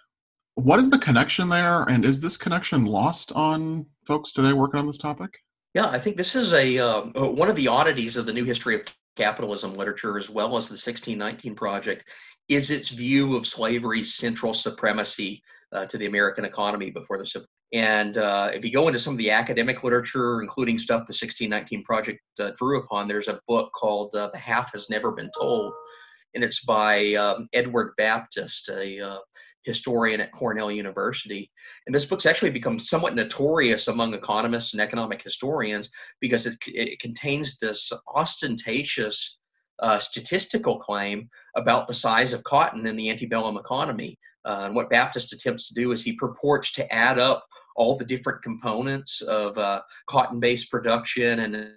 What 0.55 0.79
is 0.79 0.89
the 0.89 0.99
connection 0.99 1.49
there, 1.49 1.83
and 1.83 2.05
is 2.05 2.21
this 2.21 2.37
connection 2.37 2.85
lost 2.85 3.33
on 3.33 3.87
folks 4.07 4.31
today 4.31 4.53
working 4.53 4.79
on 4.79 4.87
this 4.87 4.99
topic? 4.99 5.39
Yeah, 5.75 5.89
I 5.89 5.99
think 5.99 6.17
this 6.17 6.37
is 6.37 6.55
a 6.55 6.79
um, 6.79 7.13
uh, 7.17 7.29
one 7.29 7.51
of 7.51 7.57
the 7.57 7.67
oddities 7.67 8.17
of 8.17 8.27
the 8.27 8.33
new 8.33 8.45
history 8.45 8.77
of 8.77 8.83
capitalism 9.17 9.75
literature, 9.75 10.17
as 10.17 10.31
well 10.31 10.57
as 10.57 10.69
the 10.69 10.75
1619 10.75 11.57
Project, 11.57 12.09
is 12.49 12.71
its 12.71 12.91
view 12.91 13.35
of 13.35 13.47
slavery's 13.47 14.15
central 14.15 14.55
supremacy 14.55 15.43
uh, 15.73 15.87
to 15.87 15.99
the 15.99 16.07
American 16.07 16.45
economy 16.45 16.91
before 16.91 17.19
the 17.19 17.27
Civil. 17.27 17.49
And 17.73 18.19
uh, 18.19 18.53
if 18.55 18.65
you 18.65 18.71
go 18.71 18.87
into 18.87 19.01
some 19.01 19.15
of 19.15 19.19
the 19.19 19.33
academic 19.33 19.83
literature, 19.83 20.41
including 20.41 20.79
stuff 20.79 21.09
the 21.09 21.13
1619 21.13 21.83
Project 21.83 22.21
uh, 22.39 22.53
drew 22.57 22.81
upon, 22.81 23.09
there's 23.09 23.27
a 23.27 23.41
book 23.49 23.73
called 23.75 24.15
uh, 24.15 24.31
"The 24.33 24.39
Half 24.39 24.71
Has 24.71 24.89
Never 24.89 25.11
Been 25.11 25.31
Told," 25.37 25.73
and 26.37 26.45
it's 26.45 26.65
by 26.65 27.15
um, 27.15 27.49
Edward 27.53 27.95
Baptist, 27.97 28.69
a 28.69 29.01
uh, 29.01 29.19
historian 29.65 30.21
at 30.21 30.33
Cornell 30.33 30.71
University. 30.71 31.51
And 31.87 31.95
this 31.95 32.05
book's 32.05 32.27
actually 32.27 32.51
become 32.51 32.79
somewhat 32.79 33.15
notorious 33.15 33.89
among 33.89 34.15
economists 34.15 34.73
and 34.73 34.81
economic 34.81 35.23
historians 35.23 35.91
because 36.21 36.47
it, 36.47 36.57
it 36.67 36.99
contains 37.01 37.59
this 37.59 37.93
ostentatious 38.15 39.39
uh, 39.81 39.99
statistical 39.99 40.79
claim 40.79 41.29
about 41.57 41.89
the 41.89 41.95
size 41.95 42.33
of 42.33 42.45
cotton 42.45 42.87
in 42.87 42.97
the 42.97 43.11
antebellum 43.11 43.57
economy. 43.57 44.19
Uh, 44.45 44.63
and 44.65 44.75
what 44.75 44.91
Baptist 44.91 45.33
attempts 45.33 45.69
to 45.69 45.75
do 45.75 45.91
is 45.93 46.03
he 46.03 46.15
purports 46.17 46.73
to 46.73 46.95
add 46.95 47.19
up 47.19 47.45
all 47.77 47.97
the 47.97 48.05
different 48.05 48.43
components 48.43 49.21
of 49.23 49.57
uh, 49.59 49.83
cotton 50.09 50.39
based 50.39 50.71
production 50.71 51.41
and 51.41 51.73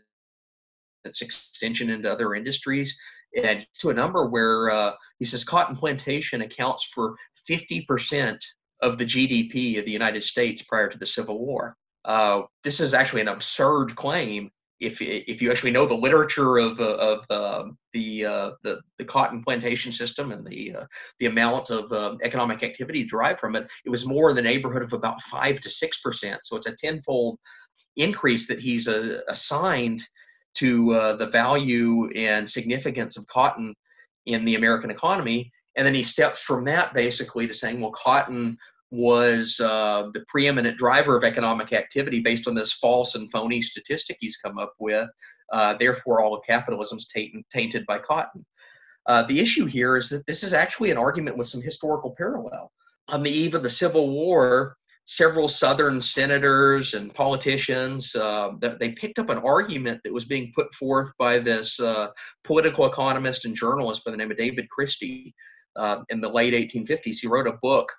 its 1.06 1.22
extension 1.22 1.90
into 1.90 2.12
other 2.12 2.36
industries 2.36 2.96
and 3.44 3.66
to 3.80 3.90
a 3.90 3.94
number 3.94 4.28
where 4.28 4.70
uh, 4.72 4.94
he 5.20 5.26
says 5.26 5.44
cotton 5.44 5.76
plantation 5.76 6.42
accounts 6.42 6.86
for 6.86 7.16
50% 7.50 8.40
of 8.82 8.98
the 8.98 9.06
GDP 9.06 9.80
of 9.80 9.86
the 9.86 9.92
United 9.92 10.24
States 10.24 10.62
prior 10.62 10.88
to 10.88 10.98
the 10.98 11.06
Civil 11.06 11.40
War. 11.40 11.76
Uh, 12.06 12.44
this 12.64 12.80
is 12.80 12.94
actually 12.94 13.22
an 13.22 13.28
absurd 13.28 13.96
claim 13.96 14.50
if 14.80 15.02
if 15.02 15.42
you 15.42 15.50
actually 15.52 15.72
know 15.72 15.86
the 15.86 15.96
literature 15.96 16.58
of 16.58 16.80
of 16.80 17.26
uh, 17.30 17.64
the, 17.94 18.26
uh, 18.26 18.52
the 18.64 18.80
the 18.98 19.06
cotton 19.06 19.44
plantation 19.44 19.92
system 19.92 20.32
and 20.32 20.46
the 20.46 20.76
uh, 20.76 20.86
the 21.20 21.26
amount 21.26 21.70
of 21.70 21.92
um, 21.92 22.18
economic 22.22 22.64
activity 22.64 23.04
derived 23.04 23.40
from 23.40 23.56
it, 23.56 23.68
it 23.86 23.90
was 23.90 24.06
more 24.06 24.30
in 24.30 24.36
the 24.36 24.42
neighborhood 24.42 24.84
of 24.84 24.94
about 24.94 25.22
five 25.22 25.60
to 25.62 25.70
six 25.70 26.00
percent. 26.00 26.40
So 26.44 26.58
it's 26.58 26.68
a 26.68 26.76
tenfold 26.76 27.40
increase 27.96 28.48
that 28.48 28.60
he's 28.60 28.88
uh, 28.88 29.22
assigned 29.30 30.04
to 30.56 30.94
uh, 30.94 31.16
the 31.16 31.28
value 31.28 32.10
and 32.12 32.50
significance 32.50 33.18
of 33.18 33.28
cotton 33.28 33.74
in 34.26 34.46
the 34.46 34.56
American 34.56 34.92
economy. 34.92 35.52
And 35.78 35.86
then 35.86 35.94
he 35.94 36.04
steps 36.04 36.44
from 36.44 36.66
that 36.66 36.94
basically 36.94 37.48
to 37.48 37.54
saying, 37.54 37.80
well, 37.80 37.92
cotton 37.92 38.58
was 38.90 39.60
uh, 39.60 40.10
the 40.14 40.26
preeminent 40.28 40.78
driver 40.78 41.16
of 41.16 41.24
economic 41.24 41.72
activity 41.72 42.20
based 42.20 42.48
on 42.48 42.56
this 42.56 42.74
false 42.74 43.16
and 43.16 43.32
phony 43.32 43.62
statistic 43.62 44.18
he's 44.20 44.38
come 44.38 44.58
up 44.58 44.74
with. 44.80 45.08
Uh, 45.54 45.76
therefore, 45.76 46.22
all 46.22 46.36
of 46.36 46.42
capitalism 46.46 46.98
is 46.98 47.14
tainted 47.54 47.86
by 47.86 48.00
cotton. 48.00 48.46
Uh, 49.06 49.24
the 49.24 49.40
issue 49.40 49.66
here 49.66 49.96
is 49.96 50.10
that 50.10 50.26
this 50.26 50.44
is 50.44 50.52
actually 50.52 50.92
an 50.92 50.98
argument 50.98 51.38
with 51.38 51.48
some 51.48 51.62
historical 51.62 52.14
parallel. 52.18 52.72
On 53.10 53.24
the 53.24 53.32
eve 53.32 53.56
of 53.56 53.64
the 53.64 53.70
Civil 53.70 54.10
War, 54.10 54.76
several 55.06 55.48
Southern 55.48 56.02
senators 56.02 56.94
and 56.94 57.14
politicians 57.14 58.14
uh, 58.16 58.52
they 58.60 58.92
picked 58.92 59.20
up 59.20 59.30
an 59.30 59.38
argument 59.38 60.02
that 60.04 60.12
was 60.12 60.26
being 60.26 60.52
put 60.54 60.74
forth 60.76 61.12
by 61.18 61.40
this 61.40 61.80
uh, 61.80 62.10
political 62.44 62.86
economist 62.86 63.46
and 63.46 63.56
journalist 63.56 64.04
by 64.04 64.12
the 64.12 64.18
name 64.18 64.32
of 64.32 64.38
David 64.38 64.70
Christie 64.70 65.34
uh, 65.78 66.02
in 66.10 66.20
the 66.22 66.30
late 66.30 66.54
1850s. 66.54 67.18
He 67.22 67.28
wrote 67.28 67.48
a 67.48 67.58
book, 67.62 67.92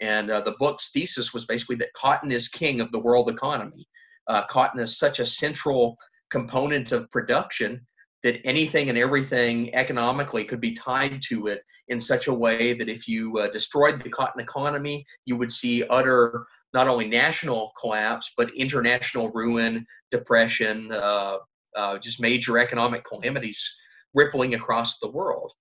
and 0.00 0.30
uh, 0.30 0.40
the 0.40 0.56
book's 0.58 0.90
thesis 0.90 1.32
was 1.32 1.46
basically 1.46 1.76
that 1.76 1.92
cotton 1.92 2.32
is 2.32 2.48
king 2.48 2.80
of 2.80 2.90
the 2.92 2.98
world 2.98 3.30
economy. 3.30 3.86
Uh, 4.26 4.44
cotton 4.46 4.80
is 4.80 4.98
such 4.98 5.20
a 5.20 5.26
central 5.26 5.96
component 6.30 6.92
of 6.92 7.10
production 7.10 7.86
that 8.22 8.40
anything 8.44 8.88
and 8.88 8.98
everything 8.98 9.74
economically 9.74 10.44
could 10.44 10.60
be 10.60 10.74
tied 10.74 11.22
to 11.22 11.46
it 11.46 11.62
in 11.88 12.00
such 12.00 12.26
a 12.26 12.34
way 12.34 12.74
that 12.74 12.88
if 12.88 13.06
you 13.06 13.38
uh, 13.38 13.48
destroyed 13.48 14.00
the 14.00 14.10
cotton 14.10 14.40
economy, 14.40 15.04
you 15.24 15.36
would 15.36 15.52
see 15.52 15.84
utter 15.88 16.46
not 16.74 16.88
only 16.88 17.08
national 17.08 17.72
collapse 17.80 18.34
but 18.36 18.50
international 18.54 19.30
ruin, 19.30 19.86
depression, 20.10 20.90
uh, 20.92 21.38
uh, 21.76 21.98
just 21.98 22.20
major 22.20 22.58
economic 22.58 23.04
calamities 23.04 23.62
rippling 24.14 24.54
across 24.54 24.98
the 24.98 25.10
world. 25.10 25.52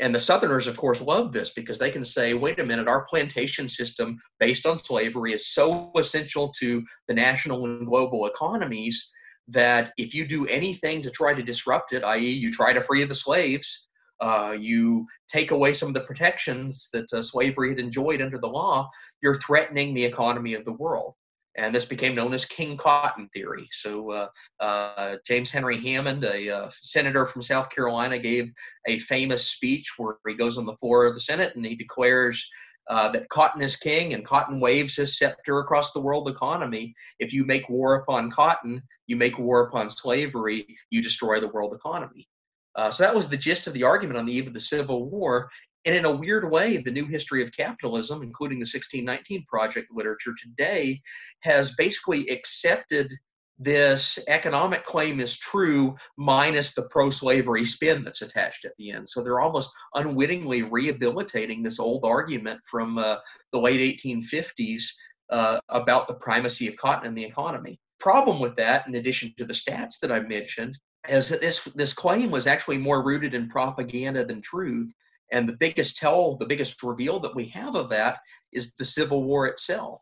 And 0.00 0.14
the 0.14 0.20
Southerners, 0.20 0.66
of 0.66 0.76
course, 0.76 1.00
love 1.00 1.32
this 1.32 1.50
because 1.50 1.78
they 1.78 1.90
can 1.90 2.04
say, 2.04 2.34
wait 2.34 2.58
a 2.58 2.64
minute, 2.64 2.88
our 2.88 3.04
plantation 3.04 3.68
system 3.68 4.18
based 4.40 4.66
on 4.66 4.78
slavery 4.78 5.32
is 5.32 5.52
so 5.52 5.92
essential 5.96 6.52
to 6.58 6.82
the 7.06 7.14
national 7.14 7.64
and 7.64 7.86
global 7.86 8.26
economies 8.26 9.12
that 9.48 9.92
if 9.96 10.14
you 10.14 10.26
do 10.26 10.46
anything 10.46 11.02
to 11.02 11.10
try 11.10 11.34
to 11.34 11.42
disrupt 11.42 11.92
it, 11.92 12.02
i.e., 12.02 12.28
you 12.28 12.50
try 12.50 12.72
to 12.72 12.80
free 12.80 13.04
the 13.04 13.14
slaves, 13.14 13.88
uh, 14.20 14.56
you 14.58 15.06
take 15.28 15.50
away 15.50 15.74
some 15.74 15.88
of 15.88 15.94
the 15.94 16.00
protections 16.00 16.88
that 16.92 17.12
uh, 17.12 17.22
slavery 17.22 17.68
had 17.68 17.78
enjoyed 17.78 18.22
under 18.22 18.38
the 18.38 18.48
law, 18.48 18.88
you're 19.22 19.38
threatening 19.38 19.94
the 19.94 20.04
economy 20.04 20.54
of 20.54 20.64
the 20.64 20.72
world. 20.72 21.14
And 21.56 21.74
this 21.74 21.84
became 21.84 22.14
known 22.14 22.34
as 22.34 22.44
King 22.44 22.76
Cotton 22.76 23.28
theory. 23.32 23.68
So 23.72 24.10
uh, 24.10 24.28
uh 24.60 25.16
James 25.26 25.50
Henry 25.50 25.78
Hammond, 25.78 26.24
a 26.24 26.50
uh, 26.50 26.70
senator 26.80 27.26
from 27.26 27.42
South 27.42 27.70
Carolina, 27.70 28.18
gave 28.18 28.52
a 28.86 28.98
famous 29.00 29.48
speech 29.48 29.92
where 29.96 30.16
he 30.26 30.34
goes 30.34 30.58
on 30.58 30.66
the 30.66 30.76
floor 30.76 31.04
of 31.04 31.14
the 31.14 31.20
Senate 31.20 31.54
and 31.54 31.64
he 31.64 31.74
declares 31.74 32.48
uh, 32.88 33.08
that 33.10 33.28
cotton 33.28 33.62
is 33.62 33.76
king 33.76 34.14
and 34.14 34.26
cotton 34.26 34.60
waves 34.60 34.96
his 34.96 35.16
scepter 35.16 35.58
across 35.58 35.92
the 35.92 36.00
world 36.00 36.28
economy. 36.28 36.94
If 37.18 37.32
you 37.32 37.44
make 37.44 37.68
war 37.68 37.94
upon 37.96 38.30
cotton, 38.30 38.82
you 39.06 39.16
make 39.16 39.38
war 39.38 39.68
upon 39.68 39.90
slavery, 39.90 40.66
you 40.90 41.02
destroy 41.02 41.40
the 41.40 41.48
world 41.48 41.74
economy. 41.74 42.28
Uh, 42.76 42.90
so 42.90 43.04
that 43.04 43.14
was 43.14 43.28
the 43.28 43.36
gist 43.36 43.66
of 43.66 43.72
the 43.72 43.84
argument 43.84 44.18
on 44.18 44.26
the 44.26 44.32
eve 44.32 44.48
of 44.48 44.52
the 44.52 44.60
Civil 44.60 45.08
War. 45.08 45.48
And 45.84 45.94
in 45.94 46.04
a 46.04 46.14
weird 46.14 46.50
way, 46.50 46.78
the 46.78 46.90
new 46.90 47.06
history 47.06 47.42
of 47.42 47.52
capitalism, 47.52 48.22
including 48.22 48.58
the 48.58 48.62
1619 48.62 49.44
Project 49.46 49.88
literature 49.92 50.34
today, 50.40 51.00
has 51.40 51.74
basically 51.76 52.28
accepted 52.28 53.12
this 53.58 54.18
economic 54.26 54.84
claim 54.84 55.20
is 55.20 55.38
true 55.38 55.94
minus 56.16 56.74
the 56.74 56.88
pro 56.90 57.10
slavery 57.10 57.64
spin 57.64 58.02
that's 58.02 58.22
attached 58.22 58.64
at 58.64 58.72
the 58.78 58.90
end. 58.90 59.08
So 59.08 59.22
they're 59.22 59.40
almost 59.40 59.70
unwittingly 59.94 60.62
rehabilitating 60.62 61.62
this 61.62 61.78
old 61.78 62.04
argument 62.04 62.60
from 62.68 62.98
uh, 62.98 63.16
the 63.52 63.60
late 63.60 63.98
1850s 64.02 64.82
uh, 65.30 65.60
about 65.68 66.08
the 66.08 66.14
primacy 66.14 66.66
of 66.66 66.76
cotton 66.76 67.06
in 67.06 67.14
the 67.14 67.24
economy. 67.24 67.78
Problem 68.00 68.40
with 68.40 68.56
that, 68.56 68.86
in 68.88 68.96
addition 68.96 69.32
to 69.38 69.44
the 69.44 69.54
stats 69.54 69.98
that 70.00 70.10
I 70.10 70.20
mentioned, 70.20 70.76
is 71.08 71.28
that 71.28 71.40
this 71.40 71.64
this 71.76 71.92
claim 71.92 72.30
was 72.30 72.46
actually 72.46 72.78
more 72.78 73.04
rooted 73.04 73.34
in 73.34 73.48
propaganda 73.48 74.24
than 74.24 74.40
truth. 74.40 74.92
And 75.32 75.48
the 75.48 75.56
biggest 75.56 75.96
tell, 75.96 76.36
the 76.36 76.46
biggest 76.46 76.82
reveal 76.82 77.18
that 77.20 77.34
we 77.34 77.46
have 77.46 77.74
of 77.74 77.88
that 77.90 78.18
is 78.52 78.72
the 78.74 78.84
Civil 78.84 79.24
War 79.24 79.46
itself. 79.46 80.00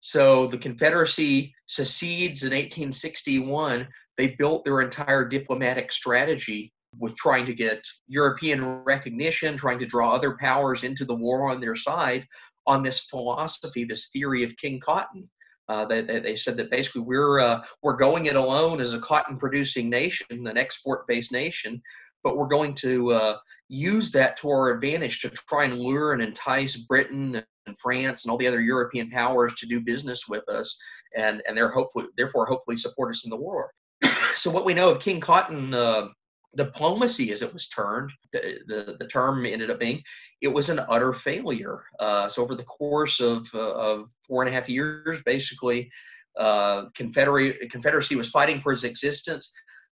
So 0.00 0.46
the 0.46 0.58
Confederacy 0.58 1.54
secedes 1.66 2.42
in 2.42 2.50
1861. 2.50 3.88
They 4.16 4.34
built 4.38 4.64
their 4.64 4.80
entire 4.80 5.24
diplomatic 5.24 5.92
strategy 5.92 6.72
with 6.98 7.16
trying 7.16 7.46
to 7.46 7.54
get 7.54 7.82
European 8.08 8.82
recognition, 8.84 9.56
trying 9.56 9.78
to 9.78 9.86
draw 9.86 10.10
other 10.10 10.36
powers 10.36 10.84
into 10.84 11.04
the 11.04 11.14
war 11.14 11.48
on 11.48 11.60
their 11.60 11.76
side 11.76 12.26
on 12.66 12.82
this 12.82 13.04
philosophy, 13.04 13.84
this 13.84 14.10
theory 14.10 14.42
of 14.42 14.56
King 14.56 14.80
Cotton. 14.80 15.28
Uh, 15.68 15.84
they, 15.84 16.02
they, 16.02 16.18
they, 16.18 16.36
said 16.36 16.56
that 16.56 16.70
basically 16.70 17.00
we're 17.00 17.38
uh, 17.38 17.62
we're 17.82 17.96
going 17.96 18.26
it 18.26 18.36
alone 18.36 18.80
as 18.80 18.94
a 18.94 19.00
cotton 19.00 19.38
producing 19.38 19.88
nation, 19.88 20.26
an 20.30 20.58
export 20.58 21.06
based 21.06 21.32
nation, 21.32 21.80
but 22.22 22.36
we're 22.36 22.46
going 22.46 22.74
to 22.76 23.12
uh, 23.12 23.36
use 23.68 24.10
that 24.12 24.36
to 24.38 24.48
our 24.48 24.70
advantage 24.70 25.20
to 25.20 25.30
try 25.30 25.64
and 25.64 25.78
lure 25.78 26.12
and 26.12 26.22
entice 26.22 26.76
Britain 26.76 27.42
and 27.66 27.78
France 27.78 28.24
and 28.24 28.30
all 28.30 28.38
the 28.38 28.46
other 28.46 28.60
European 28.60 29.10
powers 29.10 29.54
to 29.54 29.66
do 29.66 29.80
business 29.80 30.28
with 30.28 30.48
us, 30.48 30.76
and 31.16 31.42
and 31.46 31.56
they're 31.56 31.70
hopefully 31.70 32.06
therefore 32.16 32.46
hopefully 32.46 32.76
support 32.76 33.14
us 33.14 33.24
in 33.24 33.30
the 33.30 33.36
war. 33.36 33.70
so 34.34 34.50
what 34.50 34.64
we 34.64 34.74
know 34.74 34.90
of 34.90 35.00
King 35.00 35.20
Cotton 35.20 35.72
uh, 35.72 36.08
diplomacy, 36.56 37.32
as 37.32 37.42
it 37.42 37.52
was 37.52 37.68
termed, 37.68 38.10
the, 38.32 38.60
the, 38.66 38.96
the 38.98 39.06
term 39.06 39.46
ended 39.46 39.70
up 39.70 39.80
being, 39.80 40.02
it 40.40 40.48
was 40.48 40.68
an 40.68 40.80
utter 40.88 41.12
failure. 41.12 41.84
Uh, 41.98 42.28
so 42.28 42.42
over 42.42 42.54
the 42.54 42.64
course 42.64 43.20
of, 43.20 43.48
uh, 43.54 43.74
of 43.74 44.10
four 44.26 44.42
and 44.42 44.48
a 44.48 44.52
half 44.52 44.68
years, 44.68 45.22
basically, 45.22 45.90
uh, 46.38 46.86
Confederacy 46.94 48.16
was 48.16 48.30
fighting 48.30 48.60
for 48.60 48.72
its 48.72 48.84
existence. 48.84 49.52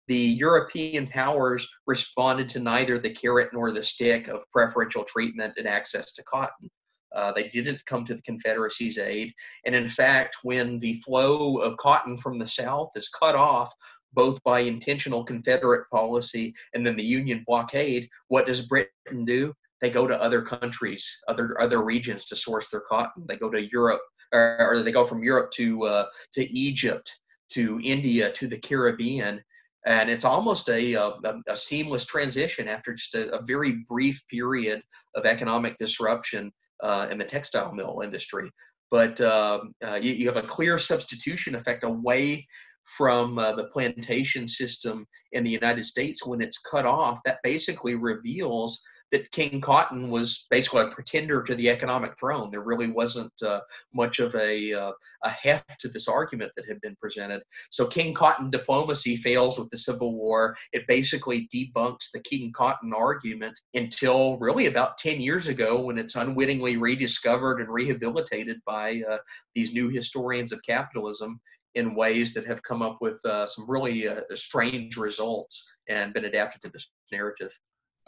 The 0.08 0.16
European 0.16 1.08
powers 1.08 1.68
responded 1.86 2.48
to 2.50 2.60
neither 2.60 2.98
the 2.98 3.10
carrot 3.10 3.50
nor 3.52 3.70
the 3.70 3.82
stick 3.82 4.28
of 4.28 4.44
preferential 4.52 5.04
treatment 5.04 5.54
and 5.58 5.66
access 5.66 6.12
to 6.12 6.22
cotton. 6.24 6.70
Uh, 7.14 7.32
they 7.32 7.48
didn't 7.48 7.84
come 7.86 8.04
to 8.04 8.14
the 8.14 8.22
Confederacy's 8.22 8.98
aid. 8.98 9.32
And 9.64 9.74
in 9.74 9.88
fact, 9.88 10.36
when 10.42 10.78
the 10.78 11.00
flow 11.00 11.56
of 11.58 11.76
cotton 11.78 12.16
from 12.18 12.38
the 12.38 12.46
South 12.46 12.90
is 12.94 13.08
cut 13.08 13.34
off 13.34 13.72
both 14.12 14.42
by 14.44 14.60
intentional 14.60 15.24
Confederate 15.24 15.88
policy 15.90 16.54
and 16.74 16.86
then 16.86 16.96
the 16.96 17.04
Union 17.04 17.44
blockade, 17.46 18.08
what 18.28 18.46
does 18.46 18.66
Britain 18.66 19.24
do? 19.24 19.52
They 19.80 19.90
go 19.90 20.06
to 20.06 20.20
other 20.20 20.42
countries, 20.42 21.06
other 21.28 21.60
other 21.60 21.82
regions 21.82 22.24
to 22.26 22.36
source 22.36 22.68
their 22.70 22.82
cotton. 22.88 23.24
They 23.28 23.36
go 23.36 23.50
to 23.50 23.70
Europe, 23.70 24.00
or, 24.32 24.56
or 24.58 24.82
they 24.82 24.92
go 24.92 25.04
from 25.04 25.22
Europe 25.22 25.50
to 25.52 25.84
uh, 25.84 26.06
to 26.32 26.50
Egypt, 26.50 27.10
to 27.50 27.78
India, 27.84 28.32
to 28.32 28.46
the 28.46 28.58
Caribbean, 28.58 29.42
and 29.86 30.10
it's 30.10 30.24
almost 30.24 30.68
a, 30.68 30.94
a, 30.94 31.14
a 31.46 31.56
seamless 31.56 32.04
transition 32.04 32.68
after 32.68 32.92
just 32.92 33.14
a, 33.14 33.30
a, 33.30 33.42
very 33.42 33.84
brief 33.88 34.20
period 34.28 34.82
of 35.14 35.24
economic 35.24 35.78
disruption 35.78 36.52
uh, 36.82 37.06
in 37.10 37.16
the 37.18 37.24
textile 37.24 37.72
mill 37.72 38.00
industry. 38.02 38.50
But 38.90 39.20
um, 39.20 39.72
uh, 39.84 39.98
you, 40.02 40.12
you, 40.12 40.26
have 40.26 40.36
a 40.36 40.46
clear 40.46 40.78
substitution 40.78 41.54
effect 41.54 41.84
away 41.84 42.46
from 42.84 43.38
uh, 43.38 43.52
the 43.52 43.68
plantation 43.68 44.46
system 44.48 45.06
in 45.32 45.44
the 45.44 45.50
United 45.50 45.84
States 45.84 46.26
when 46.26 46.40
it's 46.40 46.58
cut 46.58 46.86
off, 46.86 47.20
that 47.24 47.38
basically 47.42 47.94
reveals 47.94 48.80
that 49.12 49.30
King 49.30 49.60
Cotton 49.60 50.10
was 50.10 50.46
basically 50.50 50.82
a 50.82 50.90
pretender 50.90 51.42
to 51.42 51.54
the 51.54 51.70
economic 51.70 52.18
throne. 52.18 52.50
There 52.50 52.62
really 52.62 52.90
wasn't 52.90 53.32
uh, 53.42 53.60
much 53.94 54.18
of 54.18 54.34
a, 54.34 54.72
uh, 54.72 54.92
a 55.22 55.28
heft 55.28 55.80
to 55.80 55.88
this 55.88 56.08
argument 56.08 56.52
that 56.56 56.66
had 56.66 56.80
been 56.80 56.96
presented. 56.96 57.42
So 57.70 57.86
King 57.86 58.14
Cotton 58.14 58.50
diplomacy 58.50 59.16
fails 59.16 59.58
with 59.58 59.70
the 59.70 59.78
Civil 59.78 60.14
War. 60.14 60.56
It 60.72 60.86
basically 60.88 61.48
debunks 61.54 62.10
the 62.12 62.20
King 62.20 62.52
Cotton 62.52 62.92
argument 62.92 63.58
until 63.74 64.38
really 64.38 64.66
about 64.66 64.98
10 64.98 65.20
years 65.20 65.46
ago 65.48 65.80
when 65.80 65.98
it's 65.98 66.16
unwittingly 66.16 66.76
rediscovered 66.76 67.60
and 67.60 67.68
rehabilitated 67.68 68.58
by 68.66 69.02
uh, 69.08 69.18
these 69.54 69.72
new 69.72 69.88
historians 69.88 70.52
of 70.52 70.60
capitalism 70.62 71.40
in 71.76 71.94
ways 71.94 72.32
that 72.34 72.46
have 72.46 72.62
come 72.62 72.82
up 72.82 72.96
with 73.00 73.24
uh, 73.26 73.46
some 73.46 73.70
really 73.70 74.08
uh, 74.08 74.22
strange 74.34 74.96
results 74.96 75.64
and 75.88 76.14
been 76.14 76.24
adapted 76.24 76.62
to 76.62 76.70
this 76.70 76.88
narrative. 77.12 77.52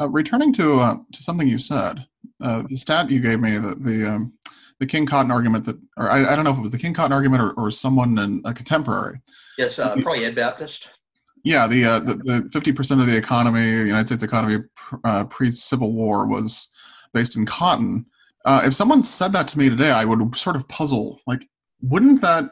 Uh, 0.00 0.08
returning 0.08 0.52
to 0.52 0.78
uh, 0.80 0.96
to 1.12 1.22
something 1.22 1.48
you 1.48 1.58
said, 1.58 2.06
uh, 2.40 2.62
the 2.68 2.76
stat 2.76 3.10
you 3.10 3.20
gave 3.20 3.40
me, 3.40 3.58
the 3.58 3.74
the, 3.74 4.08
um, 4.08 4.32
the 4.78 4.86
King 4.86 5.06
Cotton 5.06 5.30
argument 5.30 5.64
that, 5.64 5.76
or 5.96 6.08
I, 6.08 6.32
I, 6.32 6.36
don't 6.36 6.44
know 6.44 6.52
if 6.52 6.58
it 6.58 6.62
was 6.62 6.70
the 6.70 6.78
King 6.78 6.94
Cotton 6.94 7.12
argument 7.12 7.42
or, 7.42 7.52
or 7.54 7.70
someone 7.70 8.16
in 8.18 8.40
a 8.44 8.54
contemporary. 8.54 9.20
Yes, 9.58 9.78
uh, 9.78 9.94
probably 9.96 10.24
Ed 10.24 10.36
Baptist. 10.36 10.88
Yeah, 11.42 11.66
the 11.66 11.82
the 12.24 12.48
fifty 12.52 12.72
percent 12.72 13.00
of 13.00 13.06
the 13.06 13.16
economy, 13.16 13.60
the 13.60 13.86
United 13.86 14.06
States 14.06 14.22
economy 14.22 14.64
pre 15.30 15.50
Civil 15.50 15.92
War 15.92 16.26
was 16.26 16.70
based 17.12 17.36
in 17.36 17.46
cotton. 17.46 18.06
if 18.46 18.74
someone 18.74 19.02
said 19.02 19.32
that 19.32 19.48
to 19.48 19.58
me 19.58 19.68
today, 19.68 19.90
I 19.90 20.04
would 20.04 20.36
sort 20.36 20.56
of 20.56 20.68
puzzle. 20.68 21.20
Like, 21.26 21.48
wouldn't 21.80 22.20
that 22.20 22.50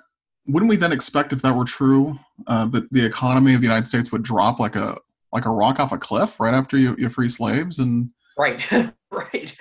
wouldn't 0.48 0.70
we 0.70 0.76
then 0.76 0.92
expect, 0.92 1.32
if 1.32 1.42
that 1.42 1.54
were 1.54 1.64
true, 1.64 2.16
uh, 2.46 2.66
that 2.66 2.90
the 2.92 3.04
economy 3.04 3.54
of 3.54 3.60
the 3.60 3.66
United 3.66 3.86
States 3.86 4.12
would 4.12 4.22
drop 4.22 4.60
like 4.60 4.76
a 4.76 4.96
like 5.32 5.46
a 5.46 5.50
rock 5.50 5.80
off 5.80 5.92
a 5.92 5.98
cliff 5.98 6.40
right 6.40 6.54
after 6.54 6.76
you, 6.76 6.94
you 6.98 7.08
free 7.08 7.28
slaves 7.28 7.78
and 7.78 8.10
right, 8.38 8.60
right, 9.10 9.56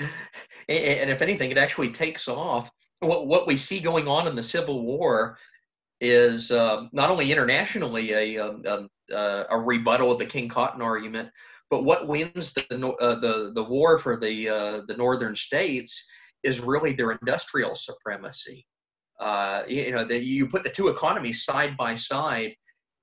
and 0.70 1.10
if 1.10 1.22
anything, 1.22 1.52
it 1.52 1.58
actually 1.58 1.90
takes 1.90 2.28
off. 2.28 2.70
What 3.00 3.28
what 3.28 3.48
we 3.48 3.58
see 3.58 3.80
going 3.80 4.08
on 4.08 4.28
in 4.28 4.36
the 4.36 4.44
Civil 4.44 4.84
War 4.84 5.38
is 6.02 6.52
uh, 6.52 6.86
not 6.92 7.10
only 7.10 7.32
internationally 7.32 8.12
a, 8.12 8.36
a, 8.36 8.46
um, 8.46 8.64
um, 8.68 8.90
uh, 9.14 9.44
a 9.50 9.60
rebuttal 9.60 10.12
of 10.12 10.20
the 10.20 10.26
King 10.26 10.50
Cotton 10.50 10.82
argument, 10.82 11.30
but 11.70 11.84
what 11.84 12.08
wins 12.08 12.54
the 12.54 12.96
uh, 13.00 13.16
the 13.20 13.52
the 13.54 13.64
war 13.64 13.98
for 13.98 14.16
the 14.16 14.50
uh, 14.50 14.82
the 14.88 14.98
northern 14.98 15.36
states 15.36 16.06
is 16.44 16.62
really 16.62 16.94
their 16.94 17.12
industrial 17.12 17.76
supremacy 17.76 18.66
uh, 19.20 19.64
you 19.68 19.92
know, 19.92 20.04
that 20.04 20.24
you 20.24 20.48
put 20.48 20.64
the 20.64 20.70
two 20.70 20.90
economies 20.90 21.44
side 21.44 21.78
by 21.78 21.96
side, 21.96 22.56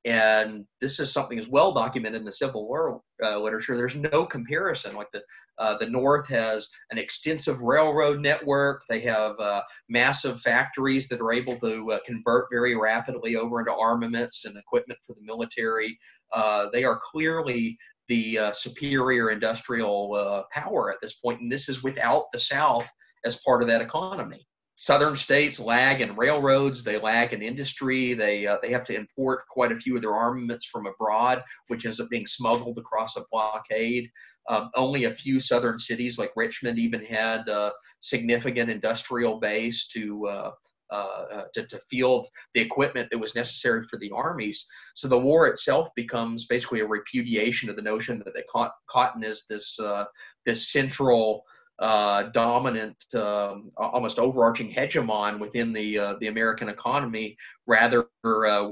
and 0.04 0.66
this 0.80 0.98
is 0.98 1.12
something 1.12 1.38
as 1.38 1.48
well 1.48 1.72
documented 1.72 2.20
in 2.20 2.24
the 2.24 2.32
Civil 2.32 2.66
War 2.66 3.00
uh, 3.22 3.38
literature. 3.38 3.76
There's 3.76 3.94
no 3.94 4.26
comparison. 4.26 4.96
Like 4.96 5.10
the 5.12 5.22
uh, 5.58 5.76
the 5.78 5.88
North 5.88 6.26
has 6.28 6.68
an 6.90 6.98
extensive 6.98 7.62
railroad 7.62 8.20
network. 8.20 8.82
They 8.88 9.00
have 9.00 9.38
uh, 9.38 9.62
massive 9.88 10.40
factories 10.40 11.08
that 11.08 11.20
are 11.20 11.32
able 11.32 11.58
to 11.60 11.92
uh, 11.92 11.98
convert 12.04 12.48
very 12.50 12.74
rapidly 12.74 13.36
over 13.36 13.60
into 13.60 13.74
armaments 13.74 14.44
and 14.44 14.56
equipment 14.56 14.98
for 15.06 15.14
the 15.14 15.22
military. 15.22 15.98
Uh, 16.32 16.68
they 16.72 16.84
are 16.84 17.00
clearly 17.02 17.78
the 18.08 18.38
uh, 18.38 18.52
superior 18.52 19.30
industrial 19.30 20.46
power 20.50 20.90
at 20.90 20.98
this 21.00 21.14
point, 21.14 21.40
and 21.40 21.52
this 21.52 21.68
is 21.68 21.84
without 21.84 22.24
the 22.32 22.40
South 22.40 22.88
as 23.24 23.40
part 23.44 23.62
of 23.62 23.68
that 23.68 23.82
economy 23.82 24.44
southern 24.82 25.14
states 25.14 25.60
lag 25.60 26.00
in 26.00 26.16
railroads 26.16 26.82
they 26.82 26.98
lag 26.98 27.32
in 27.32 27.40
industry 27.40 28.14
they 28.14 28.48
uh, 28.48 28.56
they 28.62 28.70
have 28.70 28.82
to 28.82 28.96
import 28.96 29.44
quite 29.48 29.70
a 29.70 29.78
few 29.78 29.94
of 29.94 30.02
their 30.02 30.12
armaments 30.12 30.66
from 30.66 30.86
abroad 30.86 31.40
which 31.68 31.86
ends 31.86 32.00
up 32.00 32.10
being 32.10 32.26
smuggled 32.26 32.76
across 32.78 33.16
a 33.16 33.22
blockade 33.30 34.10
um, 34.48 34.70
only 34.74 35.04
a 35.04 35.10
few 35.10 35.38
southern 35.38 35.78
cities 35.78 36.18
like 36.18 36.32
richmond 36.34 36.80
even 36.80 37.04
had 37.04 37.46
a 37.48 37.70
significant 38.00 38.68
industrial 38.68 39.38
base 39.38 39.86
to 39.86 40.26
uh, 40.26 40.50
uh, 40.90 41.24
uh, 41.32 41.44
to, 41.54 41.66
to, 41.68 41.78
field 41.88 42.26
the 42.52 42.60
equipment 42.60 43.08
that 43.10 43.18
was 43.18 43.34
necessary 43.34 43.82
for 43.84 43.98
the 43.98 44.10
armies. 44.14 44.66
So 44.94 45.08
the 45.08 45.18
war 45.18 45.46
itself 45.46 45.88
becomes 45.96 46.46
basically 46.46 46.80
a 46.80 46.86
repudiation 46.86 47.70
of 47.70 47.76
the 47.76 47.82
notion 47.82 48.20
that 48.26 48.34
the 48.34 48.44
cotton 48.90 49.24
is 49.24 49.46
this 49.48 49.80
uh, 49.80 50.04
this 50.44 50.70
central 50.70 51.44
uh, 51.82 52.22
dominant, 52.30 52.96
um, 53.16 53.72
almost 53.76 54.20
overarching 54.20 54.70
hegemon 54.70 55.40
within 55.40 55.72
the 55.72 55.98
uh, 55.98 56.14
the 56.20 56.28
American 56.28 56.68
economy. 56.68 57.36
Rather, 57.66 58.06
uh, 58.24 58.70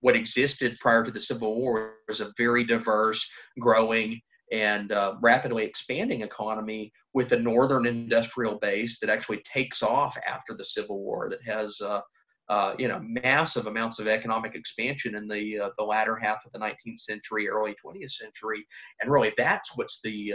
what 0.00 0.16
existed 0.16 0.78
prior 0.80 1.04
to 1.04 1.10
the 1.10 1.20
Civil 1.20 1.54
War 1.54 1.96
was 2.08 2.22
a 2.22 2.32
very 2.38 2.64
diverse, 2.64 3.28
growing, 3.60 4.18
and 4.52 4.90
uh, 4.90 5.16
rapidly 5.20 5.64
expanding 5.64 6.22
economy 6.22 6.90
with 7.12 7.30
a 7.32 7.38
northern 7.38 7.84
industrial 7.84 8.58
base 8.58 9.00
that 9.00 9.10
actually 9.10 9.42
takes 9.42 9.82
off 9.82 10.16
after 10.26 10.54
the 10.54 10.64
Civil 10.64 11.00
War. 11.00 11.28
That 11.28 11.42
has 11.42 11.78
uh, 11.82 12.00
uh, 12.48 12.74
you 12.78 12.88
know, 12.88 13.00
massive 13.02 13.66
amounts 13.66 13.98
of 13.98 14.08
economic 14.08 14.54
expansion 14.54 15.14
in 15.14 15.28
the 15.28 15.70
the 15.76 15.84
latter 15.84 16.16
half 16.16 16.38
of 16.46 16.52
the 16.52 16.58
19th 16.58 17.00
century, 17.00 17.50
early 17.50 17.76
20th 17.84 18.12
century, 18.12 18.66
and 19.02 19.10
really 19.10 19.34
that's 19.36 19.76
what's 19.76 20.00
the 20.00 20.32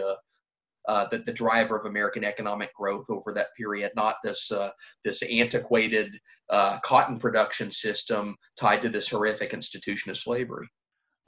uh, 0.87 1.07
the, 1.11 1.19
the 1.19 1.33
driver 1.33 1.77
of 1.77 1.85
American 1.85 2.23
economic 2.23 2.73
growth 2.73 3.05
over 3.09 3.33
that 3.33 3.47
period, 3.57 3.91
not 3.95 4.15
this 4.23 4.51
uh, 4.51 4.71
this 5.05 5.21
antiquated 5.23 6.17
uh, 6.49 6.79
cotton 6.79 7.19
production 7.19 7.71
system 7.71 8.35
tied 8.59 8.81
to 8.81 8.89
this 8.89 9.09
horrific 9.09 9.53
institution 9.53 10.11
of 10.11 10.17
slavery. 10.17 10.67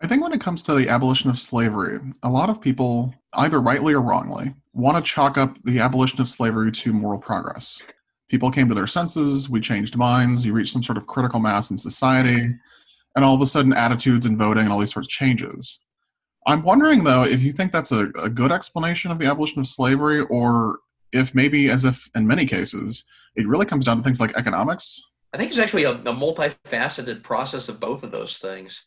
I 0.01 0.07
think 0.07 0.21
when 0.21 0.33
it 0.33 0.41
comes 0.41 0.63
to 0.63 0.73
the 0.73 0.89
abolition 0.89 1.29
of 1.29 1.39
slavery, 1.39 1.99
a 2.23 2.29
lot 2.29 2.49
of 2.49 2.59
people, 2.59 3.13
either 3.35 3.61
rightly 3.61 3.93
or 3.93 4.01
wrongly, 4.01 4.53
want 4.73 4.97
to 4.97 5.11
chalk 5.11 5.37
up 5.37 5.57
the 5.63 5.79
abolition 5.79 6.19
of 6.19 6.27
slavery 6.27 6.71
to 6.71 6.91
moral 6.91 7.19
progress. 7.19 7.81
People 8.29 8.51
came 8.51 8.67
to 8.67 8.75
their 8.75 8.87
senses, 8.87 9.49
we 9.49 9.61
changed 9.61 9.95
minds, 9.95 10.45
you 10.45 10.53
reached 10.53 10.73
some 10.73 10.83
sort 10.83 10.97
of 10.97 11.07
critical 11.07 11.39
mass 11.39 11.71
in 11.71 11.77
society, 11.77 12.49
and 13.15 13.23
all 13.23 13.35
of 13.35 13.41
a 13.41 13.45
sudden 13.45 13.73
attitudes 13.73 14.25
and 14.25 14.37
voting 14.37 14.63
and 14.63 14.73
all 14.73 14.79
these 14.79 14.93
sorts 14.93 15.07
of 15.07 15.11
changes. 15.11 15.79
I'm 16.45 16.63
wondering 16.63 17.03
though 17.03 17.23
if 17.23 17.41
you 17.41 17.51
think 17.51 17.71
that's 17.71 17.91
a, 17.91 18.07
a 18.21 18.29
good 18.29 18.51
explanation 18.51 19.11
of 19.11 19.19
the 19.19 19.27
abolition 19.27 19.59
of 19.59 19.67
slavery, 19.67 20.21
or 20.21 20.79
if 21.11 21.33
maybe, 21.35 21.69
as 21.69 21.85
if 21.85 22.09
in 22.15 22.27
many 22.27 22.45
cases, 22.45 23.05
it 23.35 23.47
really 23.47 23.65
comes 23.65 23.85
down 23.85 23.97
to 23.97 24.03
things 24.03 24.19
like 24.19 24.35
economics. 24.35 25.01
I 25.33 25.37
think 25.37 25.49
it's 25.49 25.59
actually 25.59 25.83
a, 25.83 25.91
a 25.91 26.13
multifaceted 26.13 27.23
process 27.23 27.69
of 27.69 27.79
both 27.79 28.03
of 28.03 28.11
those 28.11 28.37
things. 28.37 28.85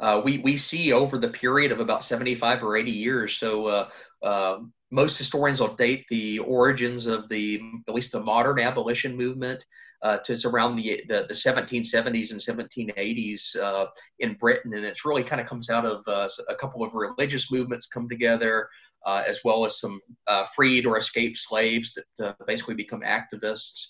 Uh, 0.00 0.20
we, 0.24 0.38
we 0.38 0.56
see 0.56 0.92
over 0.92 1.18
the 1.18 1.28
period 1.28 1.72
of 1.72 1.80
about 1.80 2.04
75 2.04 2.62
or 2.62 2.76
80 2.76 2.90
years. 2.90 3.36
So 3.36 3.66
uh, 3.66 3.88
uh, 4.22 4.58
most 4.90 5.18
historians 5.18 5.60
will 5.60 5.74
date 5.74 6.06
the 6.08 6.38
origins 6.40 7.06
of 7.06 7.28
the, 7.28 7.60
at 7.86 7.94
least 7.94 8.12
the 8.12 8.20
modern 8.20 8.58
abolition 8.58 9.16
movement, 9.16 9.64
uh, 10.02 10.18
to 10.18 10.32
it's 10.32 10.44
around 10.44 10.76
the, 10.76 11.02
the, 11.08 11.26
the 11.28 11.34
1770s 11.34 12.30
and 12.30 12.40
1780s 12.40 13.56
uh, 13.60 13.86
in 14.20 14.34
Britain, 14.34 14.74
and 14.74 14.84
it's 14.84 15.04
really 15.04 15.24
kind 15.24 15.40
of 15.40 15.46
comes 15.46 15.70
out 15.70 15.84
of 15.84 16.02
uh, 16.06 16.28
a 16.48 16.54
couple 16.54 16.82
of 16.82 16.94
religious 16.94 17.50
movements 17.50 17.88
come 17.88 18.08
together, 18.08 18.68
uh, 19.04 19.22
as 19.26 19.40
well 19.44 19.64
as 19.64 19.80
some 19.80 20.00
uh, 20.26 20.44
freed 20.54 20.86
or 20.86 20.98
escaped 20.98 21.38
slaves 21.38 21.94
that 21.94 22.26
uh, 22.26 22.44
basically 22.46 22.74
become 22.74 23.02
activists 23.02 23.88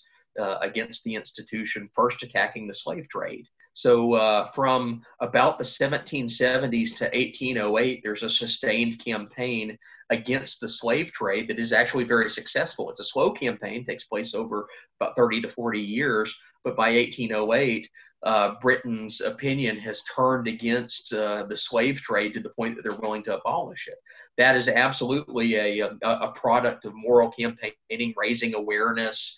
against 0.61 1.03
the 1.03 1.15
institution, 1.15 1.89
first 1.93 2.23
attacking 2.23 2.65
the 2.65 2.73
slave 2.73 3.07
trade. 3.09 3.45
So 3.73 4.47
from 4.53 5.01
about 5.21 5.57
the 5.57 5.63
1770s 5.63 6.95
to 6.97 7.05
1808, 7.05 8.01
there's 8.03 8.23
a 8.23 8.29
sustained 8.29 9.03
campaign 9.03 9.77
against 10.09 10.59
the 10.59 10.67
slave 10.67 11.11
trade 11.11 11.47
that 11.47 11.59
is 11.59 11.71
actually 11.71 12.03
very 12.03 12.29
successful. 12.29 12.89
It's 12.89 12.99
a 12.99 13.05
slow 13.05 13.31
campaign, 13.31 13.85
takes 13.85 14.05
place 14.05 14.33
over 14.33 14.67
about 14.99 15.15
30 15.15 15.41
to 15.41 15.49
40 15.49 15.79
years, 15.79 16.35
but 16.63 16.75
by 16.75 16.91
1808, 16.91 17.89
uh, 18.23 18.55
Britain's 18.59 19.21
opinion 19.21 19.77
has 19.77 20.03
turned 20.03 20.47
against 20.47 21.13
uh, 21.13 21.43
the 21.43 21.55
slave 21.55 22.01
trade 22.01 22.33
to 22.33 22.41
the 22.41 22.49
point 22.49 22.75
that 22.75 22.83
they're 22.83 22.99
willing 22.99 23.23
to 23.23 23.37
abolish 23.37 23.87
it. 23.87 23.95
That 24.37 24.57
is 24.57 24.67
absolutely 24.67 25.55
a, 25.55 25.79
a, 25.81 25.97
a 26.01 26.33
product 26.35 26.85
of 26.85 26.93
moral 26.95 27.31
campaigning, 27.31 28.13
raising 28.17 28.55
awareness, 28.55 29.37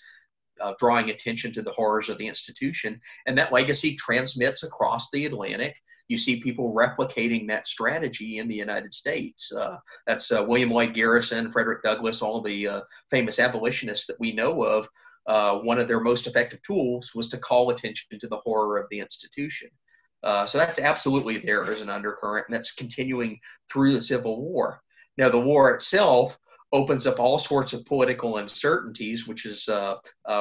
uh, 0.62 0.74
drawing 0.80 1.10
attention 1.10 1.52
to 1.54 1.62
the 1.62 1.71
horrors 1.71 2.10
of 2.10 2.17
the 2.17 2.28
institution. 2.28 3.00
And 3.26 3.38
that 3.38 3.52
legacy 3.52 3.95
transmits 3.95 4.63
across 4.63 5.10
the 5.12 5.26
Atlantic 5.26 5.76
you 6.12 6.17
see 6.17 6.41
people 6.41 6.76
replicating 6.76 7.47
that 7.47 7.65
strategy 7.65 8.39
in 8.39 8.50
the 8.50 8.56
United 8.56 8.93
States. 8.93 9.50
Uh, 9.54 9.78
that's 10.06 10.30
uh, 10.30 10.43
William 10.45 10.69
Lloyd 10.69 10.93
Garrison, 10.93 11.50
Frederick 11.50 11.84
Douglass, 11.84 12.21
all 12.21 12.41
the 12.41 12.67
uh, 12.67 12.82
famous 13.10 13.39
abolitionists 13.39 14.08
that 14.08 14.19
we 14.19 14.34
know 14.34 14.62
of. 14.62 14.89
Uh, 15.26 15.60
one 15.60 15.80
of 15.80 15.88
their 15.88 16.02
most 16.02 16.28
effective 16.28 16.62
tools 16.63 17.12
was 17.15 17.30
to 17.30 17.38
call 17.38 17.69
attention 17.69 18.19
to 18.19 18.28
the 18.28 18.41
horror 18.43 18.78
of 18.78 18.88
the 18.91 19.00
institution. 19.00 19.69
So 20.45 20.58
that's 20.58 20.80
absolutely 20.80 21.38
there 21.38 21.63
as 21.63 21.82
an 21.82 21.89
undercurrent, 21.89 22.47
and 22.47 22.56
that's 22.56 22.74
continuing 22.74 23.39
through 23.71 23.93
the 23.93 24.02
Civil 24.02 24.41
War. 24.41 24.82
Now, 25.17 25.30
the 25.30 25.39
war 25.39 25.74
itself 25.74 26.38
opens 26.73 27.05
up 27.05 27.19
all 27.19 27.38
sorts 27.38 27.73
of 27.73 27.86
political 27.86 28.38
uncertainties, 28.38 29.27
which 29.27 29.45
is 29.45 29.67
uh, 29.67 29.95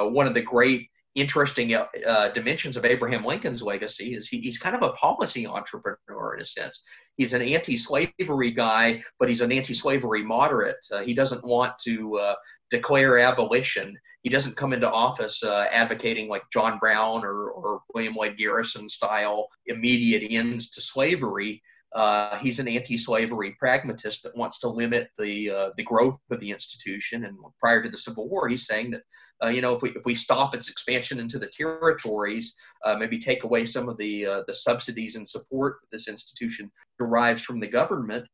one 0.08 0.26
of 0.26 0.34
the 0.34 0.42
great 0.42 0.88
interesting 1.14 1.74
uh, 1.74 1.86
uh, 2.06 2.28
dimensions 2.28 2.76
of 2.76 2.84
Abraham 2.84 3.24
Lincoln's 3.24 3.62
legacy 3.62 4.14
is 4.14 4.28
he, 4.28 4.40
he's 4.40 4.58
kind 4.58 4.76
of 4.76 4.82
a 4.82 4.92
policy 4.92 5.46
entrepreneur 5.46 6.34
in 6.34 6.42
a 6.42 6.44
sense. 6.44 6.84
He's 7.16 7.32
an 7.32 7.42
anti-slavery 7.42 8.52
guy, 8.52 9.02
but 9.18 9.28
he's 9.28 9.40
an 9.40 9.52
anti-slavery 9.52 10.22
moderate. 10.22 10.76
Uh, 10.92 11.00
he 11.00 11.14
doesn't 11.14 11.44
want 11.44 11.76
to 11.80 12.16
uh, 12.16 12.34
declare 12.70 13.18
abolition. 13.18 13.96
He 14.22 14.30
doesn't 14.30 14.56
come 14.56 14.72
into 14.72 14.90
office 14.90 15.42
uh, 15.42 15.66
advocating 15.70 16.28
like 16.28 16.42
John 16.52 16.78
Brown 16.78 17.24
or, 17.24 17.50
or 17.50 17.82
William 17.94 18.14
Lloyd 18.14 18.36
Garrison 18.36 18.88
style 18.88 19.48
immediate 19.66 20.30
ends 20.30 20.70
to 20.70 20.80
slavery. 20.80 21.62
Uh, 21.92 22.36
he's 22.38 22.60
an 22.60 22.68
anti-slavery 22.68 23.56
pragmatist 23.58 24.22
that 24.22 24.36
wants 24.36 24.60
to 24.60 24.68
limit 24.68 25.08
the 25.18 25.50
uh, 25.50 25.70
the 25.76 25.82
growth 25.82 26.18
of 26.30 26.38
the 26.40 26.50
institution. 26.50 27.24
And 27.24 27.36
prior 27.58 27.82
to 27.82 27.88
the 27.88 27.98
Civil 27.98 28.28
War, 28.28 28.48
he's 28.48 28.66
saying 28.66 28.92
that 28.92 29.02
uh, 29.42 29.48
you 29.48 29.60
know, 29.60 29.74
if 29.74 29.82
we 29.82 29.90
if 29.90 30.04
we 30.04 30.14
stop 30.14 30.54
its 30.54 30.70
expansion 30.70 31.18
into 31.18 31.38
the 31.38 31.48
territories, 31.48 32.56
uh, 32.84 32.96
maybe 32.96 33.18
take 33.18 33.44
away 33.44 33.64
some 33.64 33.88
of 33.88 33.96
the 33.96 34.26
uh, 34.26 34.42
the 34.46 34.54
subsidies 34.54 35.16
and 35.16 35.28
support 35.28 35.78
this 35.90 36.08
institution 36.08 36.70
derives 36.98 37.42
from 37.42 37.58
the 37.58 37.66
government, 37.66 38.26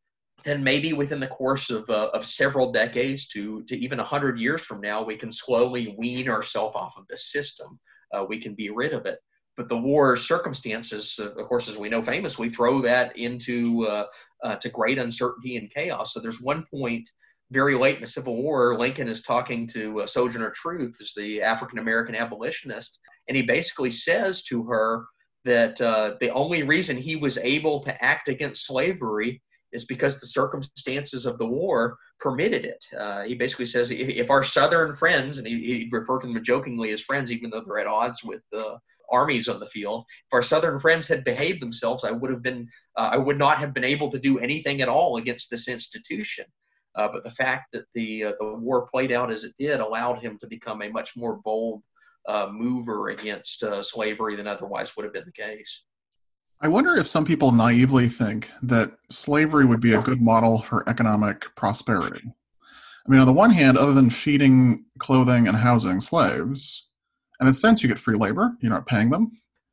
then 0.44 0.62
maybe 0.62 0.92
within 0.92 1.20
the 1.20 1.26
course 1.26 1.70
of 1.70 1.88
uh, 1.88 2.10
of 2.12 2.26
several 2.26 2.72
decades 2.72 3.26
to 3.28 3.62
to 3.64 3.78
even 3.78 3.98
hundred 3.98 4.38
years 4.38 4.62
from 4.62 4.80
now, 4.80 5.02
we 5.02 5.16
can 5.16 5.30
slowly 5.30 5.94
wean 5.96 6.28
ourselves 6.28 6.76
off 6.76 6.96
of 6.96 7.06
this 7.08 7.30
system. 7.30 7.78
We 8.28 8.38
can 8.38 8.54
be 8.54 8.70
rid 8.70 8.94
of 8.94 9.04
it. 9.04 9.18
But 9.56 9.68
the 9.68 9.78
war 9.78 10.16
circumstances, 10.16 11.18
uh, 11.20 11.30
of 11.30 11.48
course, 11.48 11.68
as 11.68 11.78
we 11.78 11.88
know 11.88 12.02
famously, 12.02 12.50
throw 12.50 12.80
that 12.80 13.16
into 13.16 13.86
to 14.60 14.68
great 14.70 14.98
uncertainty 14.98 15.56
and 15.56 15.72
chaos. 15.72 16.12
So 16.12 16.20
there's 16.20 16.40
one 16.40 16.66
point 16.74 17.08
very 17.50 17.74
late 17.74 17.96
in 17.96 18.00
the 18.00 18.06
Civil 18.06 18.42
War, 18.42 18.76
Lincoln 18.76 19.08
is 19.08 19.22
talking 19.22 19.66
to 19.68 20.00
uh, 20.00 20.06
Sojourner 20.06 20.50
Truth, 20.50 20.96
who's 20.98 21.14
the 21.14 21.42
African 21.42 21.78
American 21.78 22.14
abolitionist, 22.14 22.98
and 23.28 23.36
he 23.36 23.42
basically 23.42 23.90
says 23.90 24.42
to 24.44 24.64
her 24.64 25.06
that 25.44 25.80
uh, 25.80 26.16
the 26.20 26.30
only 26.30 26.64
reason 26.64 26.96
he 26.96 27.14
was 27.14 27.38
able 27.38 27.80
to 27.84 28.04
act 28.04 28.28
against 28.28 28.66
slavery 28.66 29.40
is 29.72 29.84
because 29.84 30.18
the 30.18 30.26
circumstances 30.26 31.24
of 31.24 31.38
the 31.38 31.46
war 31.46 31.96
permitted 32.18 32.64
it. 32.64 32.84
Uh, 32.96 33.22
he 33.22 33.34
basically 33.34 33.66
says 33.66 33.90
if, 33.90 34.08
if, 34.08 34.30
our 34.30 34.42
Southern 34.42 34.96
friends, 34.96 35.38
and 35.38 35.46
he, 35.46 35.60
he 35.60 35.88
referred 35.92 36.20
to 36.20 36.26
them 36.26 36.42
jokingly 36.42 36.90
as 36.90 37.02
friends, 37.02 37.30
even 37.30 37.50
though 37.50 37.60
they're 37.60 37.78
at 37.78 37.86
odds 37.86 38.24
with 38.24 38.40
the 38.50 38.78
armies 39.10 39.48
on 39.48 39.60
the 39.60 39.68
field, 39.68 40.04
if 40.08 40.32
our 40.32 40.42
Southern 40.42 40.78
friends 40.78 41.06
had 41.06 41.24
behaved 41.24 41.60
themselves, 41.60 42.04
I 42.04 42.10
would 42.12 42.30
have 42.30 42.42
been, 42.42 42.68
uh, 42.96 43.10
I 43.12 43.16
would 43.16 43.38
not 43.38 43.58
have 43.58 43.74
been 43.74 43.84
able 43.84 44.10
to 44.10 44.18
do 44.18 44.38
anything 44.38 44.80
at 44.80 44.88
all 44.88 45.16
against 45.16 45.50
this 45.50 45.68
institution. 45.68 46.44
Uh, 46.94 47.08
but 47.12 47.24
the 47.24 47.30
fact 47.30 47.72
that 47.72 47.84
the 47.94 48.24
uh, 48.24 48.32
the 48.40 48.54
war 48.54 48.88
played 48.88 49.12
out 49.12 49.30
as 49.30 49.44
it 49.44 49.52
did 49.58 49.80
allowed 49.80 50.18
him 50.18 50.38
to 50.40 50.46
become 50.46 50.80
a 50.80 50.88
much 50.88 51.14
more 51.14 51.36
bold 51.44 51.82
uh, 52.26 52.48
mover 52.50 53.08
against 53.08 53.62
uh, 53.62 53.82
slavery 53.82 54.34
than 54.34 54.46
otherwise 54.46 54.96
would 54.96 55.04
have 55.04 55.12
been 55.12 55.26
the 55.26 55.32
case. 55.32 55.84
I 56.62 56.68
wonder 56.68 56.96
if 56.96 57.06
some 57.06 57.26
people 57.26 57.52
naively 57.52 58.08
think 58.08 58.50
that 58.62 58.92
slavery 59.10 59.66
would 59.66 59.80
be 59.80 59.92
a 59.92 60.00
good 60.00 60.22
model 60.22 60.62
for 60.62 60.88
economic 60.88 61.54
prosperity. 61.54 62.22
I 63.06 63.10
mean, 63.10 63.20
on 63.20 63.26
the 63.26 63.32
one 63.32 63.50
hand, 63.50 63.76
other 63.76 63.92
than 63.92 64.08
feeding, 64.08 64.86
clothing, 64.98 65.48
and 65.48 65.56
housing 65.56 66.00
slaves, 66.00 66.88
in 67.40 67.48
a 67.48 67.52
sense, 67.52 67.82
you 67.82 67.88
get 67.88 67.98
free 67.98 68.16
labor. 68.16 68.56
You're 68.60 68.72
not 68.72 68.86
paying 68.86 69.10
them. 69.10 69.30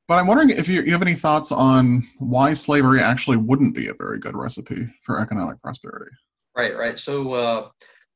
But 0.08 0.15
I'm 0.15 0.28
wondering 0.28 0.49
if 0.49 0.67
you, 0.67 0.82
you 0.82 0.91
have 0.91 1.02
any 1.02 1.13
thoughts 1.13 1.52
on 1.52 2.04
why 2.19 2.54
slavery 2.54 3.02
actually 3.02 3.38
wouldn't 3.38 3.73
be 3.73 3.88
a 3.88 3.93
very 3.93 4.19
good 4.19 4.36
recipe 4.36 4.86
for 5.02 5.19
economic 5.19 5.62
prosperity. 5.62 6.12
Right, 6.58 6.78
right. 6.78 6.99
So 6.99 7.32
uh, 7.32 7.69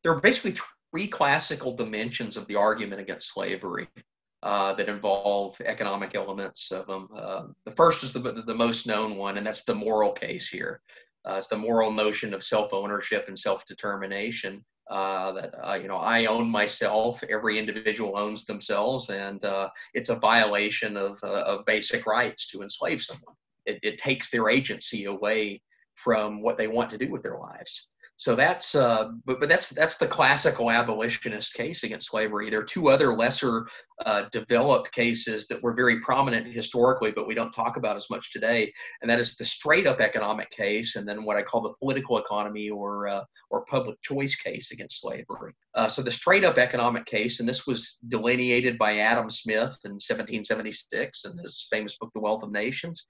there 0.03 0.12
are 0.12 0.19
basically 0.19 0.55
three 0.91 1.07
classical 1.07 1.75
dimensions 1.75 2.36
of 2.36 2.45
the 2.47 2.55
argument 2.55 3.01
against 3.01 3.33
slavery 3.33 3.88
uh, 4.43 4.73
that 4.73 4.89
involve 4.89 5.60
economic 5.62 6.13
elements 6.13 6.71
of 6.71 6.88
them. 6.88 7.07
Uh, 7.15 7.43
the 7.63 7.71
first 7.71 8.03
is 8.03 8.12
the, 8.12 8.19
the 8.19 8.53
most 8.53 8.86
known 8.86 9.15
one, 9.15 9.38
and 9.38 9.47
that's 9.47 9.63
the 9.63 9.73
moral 9.73 10.12
case 10.12 10.49
here. 10.49 10.81
Uh, 11.25 11.36
it's 11.38 11.47
the 11.47 11.57
moral 11.57 11.91
notion 11.91 12.33
of 12.33 12.43
self-ownership 12.43 13.27
and 13.27 13.38
self-determination. 13.38 14.63
Uh, 14.89 15.34
that 15.34 15.54
uh, 15.62 15.78
you 15.82 15.88
know, 15.88 15.97
I 15.97 16.26
own 16.26 16.50
myself. 16.50 17.21
Every 17.30 17.60
individual 17.60 18.17
owns 18.17 18.45
themselves, 18.45 19.10
and 19.10 19.43
it's 19.93 20.10
a 20.10 20.15
violation 20.15 20.95
of, 20.95 21.21
of 21.23 21.65
basic 21.65 22.06
rights 22.06 22.50
to 22.52 22.62
enslave 22.62 23.02
someone. 23.02 23.36
It, 23.65 23.80
it 23.84 23.97
takes 23.97 24.30
their 24.30 24.50
agency 24.50 25.06
away 25.06 25.62
from 25.95 26.41
what 26.41 26.58
they 26.58 26.67
want 26.67 26.89
to 26.91 26.97
do 26.97 27.12
with 27.12 27.21
their 27.23 27.38
lives. 27.38 27.89
So 28.19 28.36
that's 28.36 28.73
uh, 28.73 29.12
but 29.25 29.39
but 29.39 29.47
that's 29.47 29.69
that's 29.69 29.97
the 29.97 30.08
classical 30.08 30.71
abolitionist 30.71 31.53
case 31.53 31.84
against 31.84 32.10
slavery. 32.10 32.49
There 32.49 32.62
are 32.62 32.65
two 32.65 32.89
other 32.89 33.15
lesser 33.15 33.67
uh, 34.08 34.23
developed 34.32 34.91
cases 34.91 35.45
that 35.47 35.62
were 35.62 35.75
very 35.75 35.99
prominent 35.99 36.51
historically, 36.51 37.12
but 37.12 37.27
we 37.27 37.36
don't 37.36 37.53
talk 37.53 37.77
about 37.77 37.95
as 37.95 38.10
much 38.10 38.34
today. 38.34 38.73
And 39.01 39.10
that 39.10 39.19
is 39.19 39.36
the 39.36 39.45
straight 39.45 39.86
up 39.86 40.01
economic 40.01 40.49
case, 40.49 40.95
and 40.95 41.08
then 41.08 41.23
what 41.23 41.38
I 41.38 41.43
call 41.43 41.62
the 41.62 41.73
political 41.80 42.17
economy 42.17 42.71
or 42.71 43.08
uh, 43.08 43.23
or 43.51 43.63
public 43.65 44.01
choice 44.01 44.34
case 44.34 44.71
against 44.71 45.01
slavery. 45.01 45.53
Uh, 45.75 45.88
so 45.88 46.01
the 46.01 46.10
straight 46.10 46.43
up 46.43 46.58
economic 46.58 47.06
case, 47.06 47.39
and 47.39 47.47
this 47.47 47.67
was 47.67 47.99
delineated 48.08 48.80
by 48.80 48.97
Adam 48.97 49.30
Smith 49.30 49.77
in 49.86 49.91
1776 49.91 51.25
in 51.25 51.38
his 51.38 51.67
famous 51.69 51.95
book, 51.99 52.10
The 52.15 52.21
Wealth 52.21 52.41
of 52.41 52.51
Nations, 52.51 53.06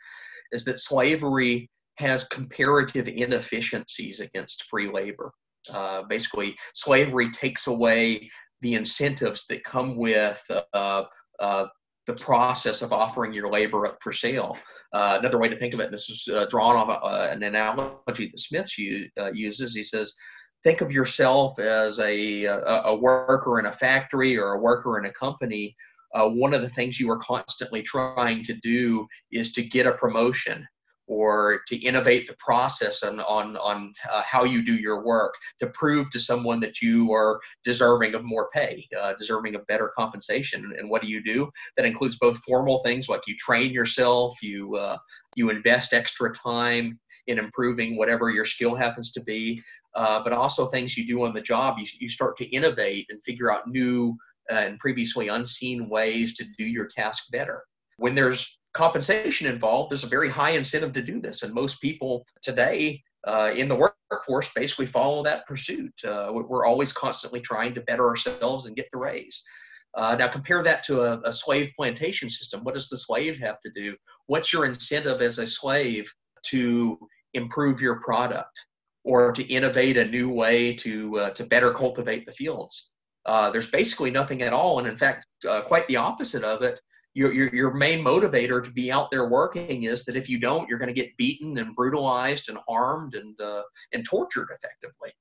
is 0.51 0.65
that 0.65 0.81
slavery 0.81 1.69
has 1.97 2.23
comparative 2.25 3.07
inefficiencies 3.07 4.19
against 4.19 4.63
free 4.63 4.89
labor. 4.89 5.31
Uh, 5.73 6.03
basically, 6.03 6.55
slavery 6.73 7.29
takes 7.31 7.67
away 7.67 8.29
the 8.61 8.75
incentives 8.75 9.45
that 9.47 9.63
come 9.63 9.95
with 9.95 10.41
uh, 10.73 11.03
uh, 11.39 11.65
the 12.05 12.15
process 12.15 12.81
of 12.81 12.93
offering 12.93 13.33
your 13.33 13.51
labor 13.51 13.85
up 13.85 13.97
for 14.01 14.13
sale. 14.13 14.57
Uh, 14.93 15.17
another 15.19 15.37
way 15.37 15.49
to 15.49 15.57
think 15.57 15.73
of 15.73 15.79
it, 15.79 15.85
and 15.85 15.93
this 15.93 16.09
is 16.09 16.27
uh, 16.33 16.45
drawn 16.49 16.75
off 16.75 16.99
uh, 17.03 17.27
an 17.29 17.43
analogy 17.43 18.27
that 18.27 18.39
Smith 18.39 18.71
uses. 19.33 19.75
He 19.75 19.83
says, 19.83 20.13
think 20.63 20.81
of 20.81 20.91
yourself 20.91 21.59
as 21.59 21.99
a, 21.99 22.45
a, 22.45 22.81
a, 22.85 22.97
worker 22.97 23.59
in 23.59 23.65
a 23.65 23.71
factory 23.71 24.37
or 24.37 24.53
a 24.53 24.59
worker 24.59 24.97
in 24.97 25.05
a 25.05 25.13
company. 25.13 25.75
one 26.13 26.53
of 26.53 26.61
the 26.61 26.69
things 26.69 26.99
you 26.99 27.11
are 27.11 27.19
constantly 27.19 27.83
trying 27.83 28.43
to 28.43 28.53
do 28.63 29.05
is 29.31 29.51
to 29.53 29.61
get 29.61 29.85
a 29.85 29.91
promotion 29.91 30.65
or 31.07 31.61
to 31.67 31.77
innovate 31.77 32.27
the 32.27 32.35
process 32.39 33.03
on 33.03 33.19
on, 33.21 33.57
on 33.57 33.93
uh, 34.11 34.21
how 34.23 34.43
you 34.43 34.63
do 34.63 34.75
your 34.75 35.03
work 35.03 35.33
to 35.59 35.67
prove 35.67 36.09
to 36.11 36.19
someone 36.19 36.59
that 36.59 36.81
you 36.81 37.11
are 37.11 37.39
deserving 37.63 38.13
of 38.15 38.23
more 38.23 38.49
pay 38.53 38.85
uh, 38.99 39.13
deserving 39.19 39.55
of 39.55 39.65
better 39.67 39.91
compensation. 39.97 40.73
And 40.77 40.89
what 40.89 41.01
do 41.01 41.07
you 41.07 41.23
do? 41.23 41.49
That 41.75 41.85
includes 41.85 42.17
both 42.17 42.37
formal 42.37 42.81
things 42.83 43.09
like 43.09 43.21
you 43.27 43.35
train 43.35 43.71
yourself 43.71 44.41
you 44.41 44.75
uh, 44.75 44.97
you 45.35 45.49
invest 45.49 45.93
extra 45.93 46.33
time 46.33 46.99
in 47.27 47.39
improving 47.39 47.97
whatever 47.97 48.29
your 48.29 48.45
skill 48.45 48.73
happens 48.73 49.11
to 49.11 49.21
be 49.21 49.61
uh, 49.97 50.23
but 50.23 50.31
also 50.31 50.67
things 50.67 50.95
you 50.95 51.07
do 51.07 51.23
on 51.23 51.33
the 51.33 51.41
job. 51.41 51.79
You, 51.79 51.85
you 51.99 52.07
start 52.07 52.37
to 52.37 52.45
innovate 52.45 53.07
and 53.09 53.19
figure 53.25 53.51
out 53.51 53.67
new 53.67 54.15
and 54.49 54.77
previously 54.79 55.27
unseen 55.27 55.89
ways 55.89 56.35
to 56.35 56.45
do 56.57 56.65
your 56.65 56.87
task 56.87 57.31
better. 57.31 57.63
When 57.97 58.15
there's 58.15 58.56
compensation 58.77 59.47
involved, 59.47 59.89
there's 59.89 60.03
a 60.03 60.07
very 60.07 60.29
high 60.29 60.51
incentive 60.51 60.93
to 60.93 61.01
do 61.01 61.19
this. 61.19 61.41
And 61.41 61.53
most 61.53 61.81
people 61.81 62.25
today 62.41 63.01
uh, 63.25 63.51
in 63.55 63.67
the 63.67 63.75
workforce 63.75 64.53
basically 64.53 64.85
follow 64.85 65.23
that 65.23 65.47
pursuit. 65.47 65.93
Uh, 66.05 66.31
we're 66.31 66.65
always 66.65 66.93
constantly 66.93 67.41
trying 67.41 67.73
to 67.73 67.81
better 67.81 68.07
ourselves 68.07 68.67
and 68.67 68.75
get 68.75 68.87
the 68.93 68.99
raise. 68.99 69.43
Uh, 69.95 70.15
now 70.19 70.27
compare 70.27 70.61
that 70.61 70.83
to 70.83 71.01
a, 71.01 71.19
a, 71.21 71.33
slave 71.33 71.71
plantation 71.75 72.29
system. 72.29 72.63
What 72.63 72.75
does 72.75 72.87
the 72.87 72.97
slave 72.97 73.39
have 73.39 73.59
to 73.61 73.71
do? 73.71 73.95
What's 74.27 74.53
your 74.53 74.65
incentive 74.65 75.21
as 75.21 75.39
a 75.39 75.47
slave 75.47 76.11
to 76.43 76.99
improve 77.33 77.81
your 77.81 77.99
product 78.01 78.55
or 79.03 79.31
to 79.31 79.43
innovate 79.43 79.97
a 79.97 80.05
new 80.05 80.29
way 80.29 80.75
to 80.75 81.17
uh, 81.17 81.29
to 81.31 81.45
better 81.45 81.71
cultivate 81.71 82.27
the 82.27 82.33
fields? 82.33 82.93
Uh, 83.25 83.49
there's 83.49 83.71
basically 83.71 84.11
nothing 84.11 84.43
at 84.43 84.53
all, 84.53 84.77
and 84.77 84.87
in 84.87 84.97
fact, 84.97 85.25
uh, 85.49 85.61
quite 85.61 85.87
the 85.87 85.97
opposite 85.97 86.43
of 86.43 86.61
it 86.61 86.79
your, 87.17 87.33
your, 87.33 87.49
your 87.55 87.73
main 87.73 88.05
motivator 88.05 88.63
to 88.63 88.69
be 88.69 88.91
out 88.91 89.09
there 89.09 89.27
working 89.27 89.83
is 89.85 90.05
that 90.05 90.15
if 90.15 90.29
you 90.29 90.39
don't, 90.39 90.69
you're 90.69 90.77
going 90.77 90.93
to 90.93 91.01
get 91.01 91.17
beaten 91.17 91.57
and 91.57 91.75
brutalized 91.75 92.47
and 92.47 92.59
harmed 92.69 93.15
and, 93.15 93.41
uh, 93.41 93.63
and 93.91 94.05
tortured 94.05 94.49
effectively. 94.51 95.11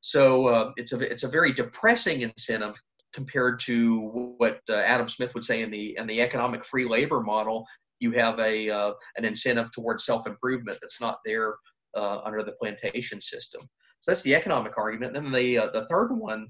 So 0.00 0.48
uh, 0.48 0.72
it's, 0.76 0.92
a, 0.92 0.98
it's 1.08 1.22
a 1.22 1.28
very 1.28 1.52
depressing 1.52 2.22
incentive 2.22 2.74
compared 3.12 3.60
to 3.60 4.34
what 4.38 4.58
uh, 4.68 4.78
Adam 4.78 5.08
Smith 5.08 5.34
would 5.34 5.44
say 5.44 5.62
in 5.62 5.70
the, 5.70 5.96
in 5.96 6.08
the 6.08 6.20
economic 6.20 6.64
free 6.64 6.84
labor 6.84 7.20
model. 7.20 7.64
You 8.00 8.10
have 8.10 8.40
a, 8.40 8.68
uh, 8.68 8.92
an 9.16 9.24
incentive 9.24 9.70
towards 9.70 10.04
self 10.04 10.26
improvement 10.26 10.78
that's 10.80 11.00
not 11.00 11.20
there 11.24 11.54
uh, 11.96 12.22
under 12.24 12.42
the 12.42 12.56
plantation 12.60 13.20
system. 13.20 13.60
So 14.00 14.10
that's 14.10 14.22
the 14.22 14.34
economic 14.34 14.76
argument. 14.76 15.14
Then 15.14 15.30
the, 15.30 15.58
uh, 15.58 15.70
the 15.70 15.86
third 15.86 16.08
one 16.08 16.48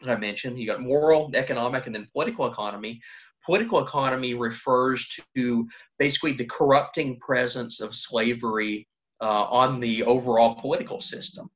that 0.00 0.16
I 0.16 0.18
mentioned, 0.18 0.58
you 0.58 0.66
got 0.66 0.80
moral, 0.80 1.30
economic, 1.34 1.86
and 1.86 1.94
then 1.94 2.08
political 2.12 2.50
economy 2.50 3.00
political 3.44 3.82
economy 3.82 4.34
refers 4.34 5.18
to 5.36 5.68
basically 5.98 6.32
the 6.32 6.44
corrupting 6.46 7.18
presence 7.18 7.80
of 7.80 7.94
slavery 7.94 8.86
uh, 9.20 9.44
on 9.44 9.80
the 9.80 10.02
overall 10.04 10.54
political 10.54 11.00
system. 11.00 11.50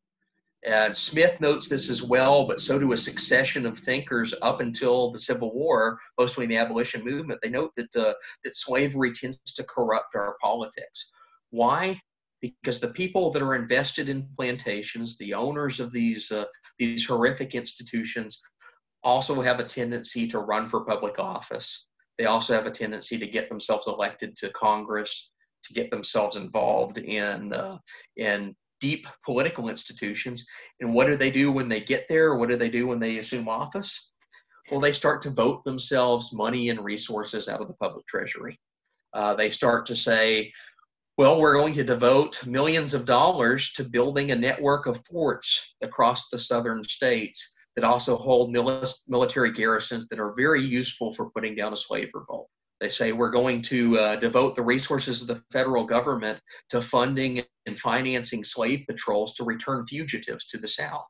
And 0.64 0.96
Smith 0.96 1.40
notes 1.40 1.68
this 1.68 1.90
as 1.90 2.02
well, 2.02 2.46
but 2.46 2.60
so 2.60 2.78
do 2.78 2.92
a 2.92 2.96
succession 2.96 3.66
of 3.66 3.78
thinkers 3.78 4.34
up 4.40 4.60
until 4.60 5.10
the 5.10 5.18
Civil 5.18 5.54
War, 5.54 5.98
mostly 6.18 6.44
in 6.44 6.50
the 6.50 6.56
abolition 6.56 7.04
movement. 7.04 7.40
They 7.42 7.50
note 7.50 7.72
that 7.76 7.94
uh, 7.94 8.14
that 8.44 8.56
slavery 8.56 9.12
tends 9.12 9.38
to 9.42 9.64
corrupt 9.64 10.14
our 10.14 10.36
politics. 10.40 11.12
Why? 11.50 12.00
Because 12.40 12.80
the 12.80 12.88
people 12.88 13.30
that 13.30 13.42
are 13.42 13.54
invested 13.54 14.08
in 14.08 14.28
plantations, 14.36 15.18
the 15.18 15.34
owners 15.34 15.80
of 15.80 15.92
these 15.92 16.32
uh, 16.32 16.46
these 16.78 17.06
horrific 17.06 17.54
institutions, 17.54 18.40
also 19.04 19.40
have 19.40 19.60
a 19.60 19.64
tendency 19.64 20.26
to 20.28 20.38
run 20.40 20.68
for 20.68 20.84
public 20.84 21.18
office. 21.18 21.88
They 22.18 22.26
also 22.26 22.54
have 22.54 22.66
a 22.66 22.70
tendency 22.70 23.18
to 23.18 23.26
get 23.26 23.48
themselves 23.48 23.86
elected 23.86 24.36
to 24.38 24.50
Congress, 24.50 25.30
to 25.64 25.74
get 25.74 25.90
themselves 25.90 26.36
involved 26.36 26.98
in 26.98 27.52
uh, 27.52 27.78
in 28.16 28.54
deep 28.80 29.06
political 29.24 29.68
institutions. 29.68 30.44
And 30.80 30.92
what 30.92 31.06
do 31.06 31.16
they 31.16 31.30
do 31.30 31.50
when 31.52 31.68
they 31.68 31.80
get 31.80 32.06
there? 32.08 32.36
What 32.36 32.48
do 32.48 32.56
they 32.56 32.68
do 32.68 32.88
when 32.88 32.98
they 32.98 33.18
assume 33.18 33.48
office? 33.48 34.12
Well, 34.70 34.80
they 34.80 34.92
start 34.92 35.22
to 35.22 35.30
vote 35.30 35.64
themselves 35.64 36.32
money 36.32 36.70
and 36.70 36.84
resources 36.84 37.48
out 37.48 37.60
of 37.60 37.68
the 37.68 37.74
public 37.74 38.06
treasury. 38.06 38.58
Uh, 39.12 39.34
they 39.34 39.50
start 39.50 39.86
to 39.86 39.96
say, 39.96 40.52
well, 41.16 41.40
we're 41.40 41.54
going 41.54 41.74
to 41.74 41.84
devote 41.84 42.44
millions 42.46 42.92
of 42.92 43.06
dollars 43.06 43.72
to 43.72 43.84
building 43.84 44.32
a 44.32 44.36
network 44.36 44.86
of 44.86 45.04
forts 45.06 45.74
across 45.80 46.28
the 46.28 46.38
southern 46.38 46.82
states 46.82 47.53
that 47.76 47.84
also 47.84 48.16
hold 48.16 48.52
military 49.08 49.52
garrisons 49.52 50.06
that 50.08 50.20
are 50.20 50.34
very 50.37 50.62
useful 50.62 51.12
for 51.12 51.30
putting 51.30 51.54
down 51.54 51.72
a 51.72 51.76
slave 51.76 52.10
revolt. 52.14 52.48
They 52.80 52.88
say 52.88 53.12
we're 53.12 53.30
going 53.30 53.62
to 53.62 53.98
uh, 53.98 54.16
devote 54.16 54.54
the 54.54 54.62
resources 54.62 55.22
of 55.22 55.28
the 55.28 55.42
federal 55.52 55.84
government 55.84 56.40
to 56.70 56.80
funding 56.80 57.42
and 57.66 57.78
financing 57.78 58.44
slave 58.44 58.84
patrols 58.88 59.34
to 59.34 59.44
return 59.44 59.87
fugitives 59.87 60.46
to 60.48 60.58
the 60.58 60.68
South. 60.68 61.06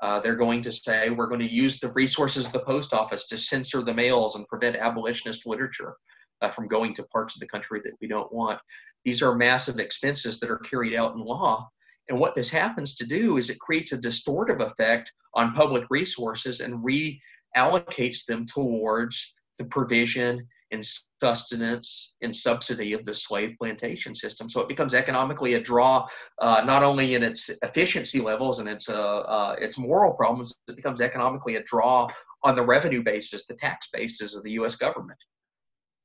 Uh, 0.00 0.18
they're 0.20 0.36
going 0.36 0.62
to 0.62 0.72
say 0.72 1.10
we're 1.10 1.26
going 1.26 1.40
to 1.40 1.46
use 1.46 1.78
the 1.78 1.92
resources 1.92 2.46
of 2.46 2.52
the 2.52 2.60
post 2.60 2.92
office 2.92 3.26
to 3.28 3.38
censor 3.38 3.82
the 3.82 3.94
mails 3.94 4.36
and 4.36 4.46
prevent 4.48 4.76
abolitionist 4.76 5.46
literature 5.46 5.94
uh, 6.40 6.50
from 6.50 6.68
going 6.68 6.94
to 6.94 7.02
parts 7.04 7.36
of 7.36 7.40
the 7.40 7.48
country 7.48 7.80
that 7.84 7.92
we 8.00 8.08
don't 8.08 8.32
want. 8.32 8.58
These 9.04 9.22
are 9.22 9.34
massive 9.34 9.78
expenses 9.78 10.38
that 10.40 10.50
are 10.50 10.58
carried 10.58 10.94
out 10.94 11.14
in 11.14 11.20
law 11.20 11.68
and 12.10 12.18
what 12.18 12.34
this 12.34 12.50
happens 12.50 12.96
to 12.96 13.06
do 13.06 13.38
is 13.38 13.48
it 13.48 13.60
creates 13.60 13.92
a 13.92 13.98
distortive 13.98 14.60
effect 14.60 15.12
on 15.34 15.54
public 15.54 15.84
resources 15.90 16.60
and 16.60 16.84
reallocates 16.84 18.26
them 18.26 18.44
towards 18.46 19.34
the 19.58 19.64
provision 19.64 20.46
and 20.72 20.84
sustenance 21.22 22.16
and 22.22 22.34
subsidy 22.34 22.92
of 22.94 23.04
the 23.04 23.14
slave 23.14 23.54
plantation 23.58 24.14
system. 24.14 24.48
So 24.48 24.60
it 24.60 24.68
becomes 24.68 24.94
economically 24.94 25.54
a 25.54 25.60
draw, 25.60 26.08
uh, 26.40 26.62
not 26.66 26.82
only 26.82 27.14
in 27.14 27.22
its 27.22 27.48
efficiency 27.62 28.20
levels 28.20 28.58
and 28.58 28.68
its 28.68 28.88
uh, 28.88 29.20
uh, 29.20 29.56
its 29.60 29.78
moral 29.78 30.12
problems, 30.12 30.54
it 30.68 30.76
becomes 30.76 31.00
economically 31.00 31.56
a 31.56 31.62
draw 31.62 32.08
on 32.42 32.56
the 32.56 32.64
revenue 32.64 33.02
basis, 33.02 33.46
the 33.46 33.54
tax 33.54 33.88
basis 33.92 34.36
of 34.36 34.42
the 34.42 34.52
U.S. 34.52 34.74
government. 34.74 35.18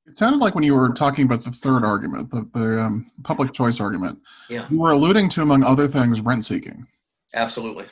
It 0.08 0.18
sounded 0.18 0.40
like 0.40 0.54
when 0.54 0.64
you 0.64 0.76
were 0.76 0.90
talking 0.90 1.26
about 1.26 1.42
the 1.42 1.52
third 1.52 1.84
argument, 1.84 2.30
the, 2.30 2.48
the 2.54 2.82
um, 2.82 3.08
public 3.24 3.54
choice 3.54 3.80
argument, 3.80 4.20
yeah. 4.50 4.68
you 4.70 4.80
were 4.80 4.92
alluding 4.92 5.30
to, 5.30 5.42
among 5.42 5.64
other 5.64 5.88
things, 5.88 6.22
rent 6.22 6.46
seeking. 6.46 6.86
Absolutely. 7.34 7.86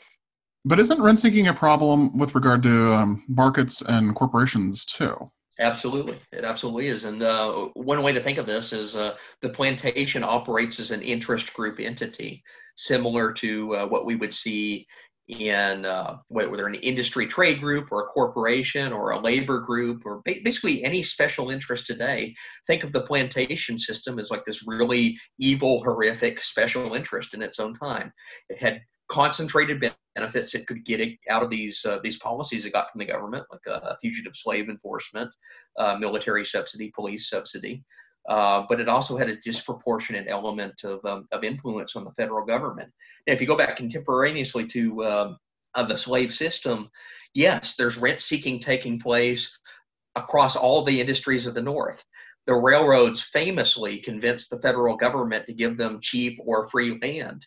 But 0.65 0.79
isn't 0.79 1.01
rent 1.01 1.19
seeking 1.19 1.47
a 1.47 1.53
problem 1.53 2.17
with 2.17 2.35
regard 2.35 2.63
to 2.63 2.93
um, 2.93 3.23
markets 3.27 3.81
and 3.81 4.15
corporations 4.15 4.85
too? 4.85 5.31
Absolutely, 5.59 6.19
it 6.31 6.43
absolutely 6.43 6.87
is. 6.87 7.05
And 7.05 7.21
uh, 7.21 7.69
one 7.73 8.01
way 8.01 8.11
to 8.11 8.19
think 8.19 8.37
of 8.37 8.47
this 8.47 8.73
is 8.73 8.95
uh, 8.95 9.15
the 9.41 9.49
plantation 9.49 10.23
operates 10.23 10.79
as 10.79 10.91
an 10.91 11.01
interest 11.01 11.53
group 11.53 11.79
entity, 11.79 12.43
similar 12.75 13.31
to 13.33 13.75
uh, 13.75 13.87
what 13.87 14.05
we 14.05 14.15
would 14.15 14.33
see 14.33 14.87
in 15.27 15.85
uh, 15.85 16.17
whether 16.27 16.67
an 16.67 16.75
industry 16.75 17.25
trade 17.25 17.61
group 17.61 17.91
or 17.91 18.03
a 18.03 18.07
corporation 18.07 18.91
or 18.91 19.11
a 19.11 19.19
labor 19.19 19.61
group 19.61 20.05
or 20.05 20.21
basically 20.25 20.83
any 20.83 21.01
special 21.01 21.49
interest 21.49 21.85
today. 21.85 22.35
Think 22.67 22.83
of 22.83 22.91
the 22.91 23.03
plantation 23.03 23.79
system 23.79 24.19
as 24.19 24.29
like 24.29 24.43
this 24.45 24.67
really 24.67 25.17
evil, 25.39 25.81
horrific 25.83 26.41
special 26.41 26.93
interest 26.93 27.33
in 27.33 27.41
its 27.41 27.59
own 27.59 27.73
time. 27.75 28.11
It 28.49 28.59
had 28.59 28.81
concentrated 29.07 29.83
benefits 30.15 30.55
it 30.55 30.67
could 30.67 30.85
get 30.85 31.17
out 31.29 31.43
of 31.43 31.49
these 31.49 31.85
uh, 31.85 31.99
these 32.03 32.17
policies 32.17 32.65
it 32.65 32.73
got 32.73 32.91
from 32.91 32.99
the 32.99 33.05
government, 33.05 33.45
like 33.51 33.65
uh, 33.67 33.95
fugitive 34.01 34.35
slave 34.35 34.69
enforcement, 34.69 35.29
uh, 35.77 35.97
military 35.99 36.45
subsidy, 36.45 36.91
police 36.95 37.29
subsidy. 37.29 37.83
Uh, 38.27 38.65
but 38.69 38.79
it 38.79 38.87
also 38.87 39.17
had 39.17 39.29
a 39.29 39.35
disproportionate 39.37 40.25
element 40.29 40.83
of, 40.83 41.03
um, 41.05 41.27
of 41.31 41.43
influence 41.43 41.95
on 41.95 42.05
the 42.05 42.13
federal 42.13 42.45
government. 42.45 42.89
Now, 43.27 43.33
if 43.33 43.41
you 43.41 43.47
go 43.47 43.57
back 43.57 43.75
contemporaneously 43.75 44.65
to 44.67 45.03
um, 45.05 45.37
the 45.75 45.97
slave 45.97 46.31
system, 46.31 46.89
yes, 47.33 47.75
there's 47.75 47.97
rent 47.97 48.21
seeking 48.21 48.59
taking 48.59 48.99
place 48.99 49.59
across 50.15 50.55
all 50.55 50.83
the 50.83 51.01
industries 51.01 51.45
of 51.45 51.53
the 51.53 51.61
North. 51.61 52.03
The 52.45 52.53
railroads 52.53 53.21
famously 53.21 53.97
convinced 53.99 54.49
the 54.49 54.59
federal 54.59 54.95
government 54.95 55.45
to 55.47 55.53
give 55.53 55.77
them 55.77 55.99
cheap 56.01 56.39
or 56.45 56.67
free 56.69 56.99
land, 57.01 57.45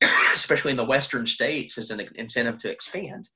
especially 0.34 0.72
in 0.72 0.76
the 0.76 0.84
western 0.84 1.26
states, 1.26 1.78
as 1.78 1.90
an 1.90 2.00
incentive 2.16 2.58
to 2.58 2.70
expand. 2.70 3.28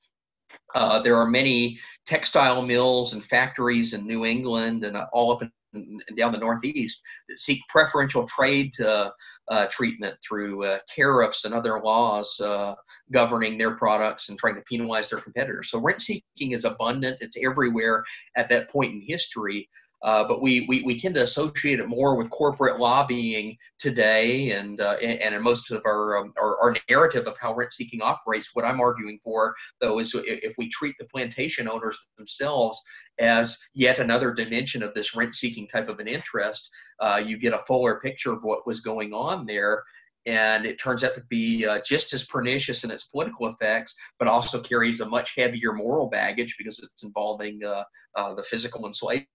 Uh, 0.75 1.01
there 1.01 1.15
are 1.15 1.27
many 1.27 1.79
textile 2.05 2.61
mills 2.61 3.13
and 3.13 3.23
factories 3.23 3.93
in 3.93 4.05
New 4.05 4.25
England 4.25 4.83
and 4.83 4.97
uh, 4.97 5.07
all 5.13 5.31
up 5.31 5.41
in 5.41 5.51
and 6.07 6.17
down 6.17 6.31
the 6.31 6.37
Northeast 6.37 7.01
that 7.29 7.39
seek 7.39 7.61
preferential 7.69 8.25
trade 8.25 8.73
uh, 9.49 9.67
treatment 9.67 10.15
through 10.27 10.63
uh, 10.65 10.79
tariffs 10.87 11.45
and 11.45 11.53
other 11.53 11.79
laws 11.79 12.39
uh, 12.41 12.75
governing 13.11 13.57
their 13.57 13.75
products 13.75 14.29
and 14.29 14.37
trying 14.37 14.55
to 14.55 14.61
penalize 14.61 15.09
their 15.09 15.19
competitors. 15.19 15.69
So 15.69 15.79
rent 15.79 16.01
seeking 16.01 16.51
is 16.51 16.65
abundant, 16.65 17.17
it's 17.21 17.37
everywhere 17.43 18.03
at 18.35 18.49
that 18.49 18.69
point 18.69 18.93
in 18.93 19.01
history. 19.01 19.69
Uh, 20.03 20.27
but 20.27 20.41
we, 20.41 20.65
we, 20.67 20.83
we 20.83 20.99
tend 20.99 21.15
to 21.15 21.23
associate 21.23 21.79
it 21.79 21.87
more 21.87 22.15
with 22.15 22.29
corporate 22.29 22.79
lobbying 22.79 23.57
today, 23.79 24.51
and 24.51 24.79
uh, 24.79 24.95
and, 25.01 25.33
in 25.33 25.41
most 25.41 25.71
of 25.71 25.81
our, 25.85 26.17
um, 26.17 26.33
our, 26.39 26.59
our 26.61 26.75
narrative 26.89 27.25
of 27.25 27.35
how 27.39 27.55
rent 27.55 27.73
seeking 27.73 28.01
operates. 28.01 28.51
What 28.53 28.65
I'm 28.65 28.79
arguing 28.79 29.19
for, 29.23 29.55
though, 29.81 29.99
is 29.99 30.13
if 30.15 30.53
we 30.57 30.69
treat 30.69 30.95
the 30.99 31.05
plantation 31.05 31.67
owners 31.67 31.97
themselves 32.17 32.79
as 33.19 33.57
yet 33.73 33.97
another 33.97 34.33
dimension 34.33 34.83
of 34.83 34.93
this 34.93 35.15
rent 35.15 35.33
seeking 35.33 35.67
type 35.67 35.89
of 35.89 35.99
an 35.99 36.07
interest, 36.07 36.69
uh, 36.99 37.21
you 37.23 37.37
get 37.37 37.53
a 37.53 37.63
fuller 37.67 37.99
picture 37.99 38.33
of 38.33 38.43
what 38.43 38.67
was 38.67 38.81
going 38.81 39.13
on 39.13 39.45
there. 39.45 39.83
And 40.27 40.65
it 40.65 40.77
turns 40.77 41.05
out 41.05 41.15
to 41.15 41.23
be 41.29 41.65
uh, 41.65 41.79
just 41.85 42.13
as 42.13 42.25
pernicious 42.25 42.83
in 42.83 42.91
its 42.91 43.05
political 43.05 43.47
effects, 43.47 43.95
but 44.19 44.27
also 44.27 44.61
carries 44.61 44.99
a 44.99 45.05
much 45.07 45.33
heavier 45.35 45.71
moral 45.71 46.09
baggage 46.09 46.55
because 46.57 46.79
it's 46.79 47.03
involving 47.03 47.63
uh, 47.63 47.85
uh, 48.15 48.33
the 48.33 48.43
physical 48.43 48.85
enslavement 48.85 49.29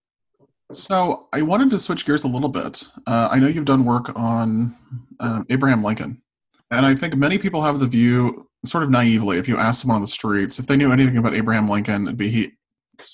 so 0.72 1.28
I 1.32 1.42
wanted 1.42 1.70
to 1.70 1.78
switch 1.78 2.04
gears 2.04 2.24
a 2.24 2.28
little 2.28 2.48
bit. 2.48 2.84
Uh, 3.06 3.28
I 3.30 3.38
know 3.38 3.46
you've 3.46 3.64
done 3.64 3.84
work 3.84 4.10
on 4.16 4.74
um, 5.20 5.46
Abraham 5.50 5.82
Lincoln, 5.82 6.20
and 6.70 6.86
I 6.86 6.94
think 6.94 7.16
many 7.16 7.38
people 7.38 7.62
have 7.62 7.78
the 7.78 7.86
view, 7.86 8.48
sort 8.64 8.82
of 8.82 8.90
naively, 8.90 9.38
if 9.38 9.48
you 9.48 9.56
ask 9.56 9.82
someone 9.82 9.96
on 9.96 10.02
the 10.02 10.08
streets 10.08 10.58
if 10.58 10.66
they 10.66 10.76
knew 10.76 10.92
anything 10.92 11.18
about 11.18 11.34
Abraham 11.34 11.68
Lincoln, 11.68 12.04
it'd 12.04 12.16
be 12.16 12.30
he 12.30 12.52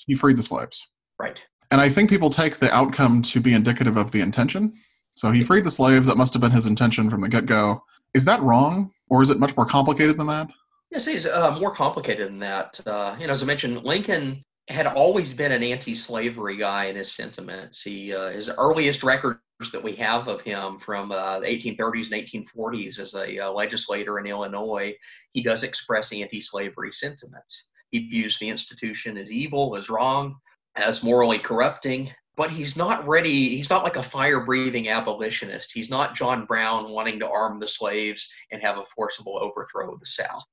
he 0.07 0.15
freed 0.15 0.37
the 0.37 0.43
slaves. 0.43 0.87
Right. 1.19 1.41
And 1.71 1.79
I 1.79 1.89
think 1.89 2.09
people 2.09 2.29
take 2.29 2.57
the 2.57 2.73
outcome 2.73 3.21
to 3.23 3.39
be 3.39 3.53
indicative 3.53 3.97
of 3.97 4.11
the 4.11 4.21
intention. 4.21 4.73
So 5.15 5.31
he 5.31 5.43
freed 5.43 5.65
the 5.65 5.71
slaves. 5.71 6.07
That 6.07 6.17
must 6.17 6.33
have 6.33 6.41
been 6.41 6.51
his 6.51 6.65
intention 6.65 7.09
from 7.09 7.21
the 7.21 7.29
get 7.29 7.45
go. 7.45 7.83
Is 8.13 8.25
that 8.25 8.41
wrong, 8.41 8.91
or 9.09 9.21
is 9.21 9.29
it 9.29 9.39
much 9.39 9.55
more 9.55 9.65
complicated 9.65 10.17
than 10.17 10.27
that? 10.27 10.49
Yes, 10.91 11.05
it's 11.07 11.27
uh, 11.27 11.55
more 11.59 11.73
complicated 11.73 12.27
than 12.27 12.39
that. 12.39 12.79
Uh, 12.85 13.15
you 13.19 13.27
know, 13.27 13.33
as 13.33 13.43
I 13.43 13.45
mentioned, 13.45 13.83
Lincoln 13.83 14.43
had 14.69 14.85
always 14.85 15.33
been 15.33 15.51
an 15.51 15.63
anti-slavery 15.63 16.55
guy 16.55 16.85
in 16.85 16.95
his 16.95 17.11
sentiments. 17.11 17.81
He 17.81 18.13
uh, 18.13 18.29
his 18.29 18.49
earliest 18.49 19.03
records 19.03 19.39
that 19.71 19.83
we 19.83 19.93
have 19.95 20.27
of 20.27 20.41
him 20.41 20.79
from 20.79 21.11
uh, 21.11 21.39
the 21.39 21.47
1830s 21.47 22.11
and 22.11 22.47
1840s 22.47 22.99
as 22.99 23.13
a 23.15 23.39
uh, 23.39 23.51
legislator 23.51 24.19
in 24.19 24.25
Illinois, 24.25 24.95
he 25.33 25.43
does 25.43 25.63
express 25.63 26.13
anti-slavery 26.13 26.93
sentiments. 26.93 27.67
He 27.91 28.07
views 28.07 28.37
the 28.39 28.47
institution 28.47 29.17
as 29.17 29.31
evil, 29.31 29.75
as 29.75 29.89
wrong, 29.89 30.35
as 30.75 31.03
morally 31.03 31.39
corrupting. 31.39 32.13
But 32.37 32.51
he's 32.51 32.77
not 32.77 33.05
ready. 33.05 33.49
He's 33.49 33.69
not 33.69 33.83
like 33.83 33.97
a 33.97 34.03
fire-breathing 34.03 34.87
abolitionist. 34.87 35.73
He's 35.73 35.89
not 35.89 36.15
John 36.15 36.45
Brown 36.45 36.89
wanting 36.89 37.19
to 37.19 37.29
arm 37.29 37.59
the 37.59 37.67
slaves 37.67 38.29
and 38.51 38.61
have 38.61 38.77
a 38.77 38.85
forcible 38.85 39.37
overthrow 39.41 39.91
of 39.91 39.99
the 39.99 40.05
South 40.05 40.45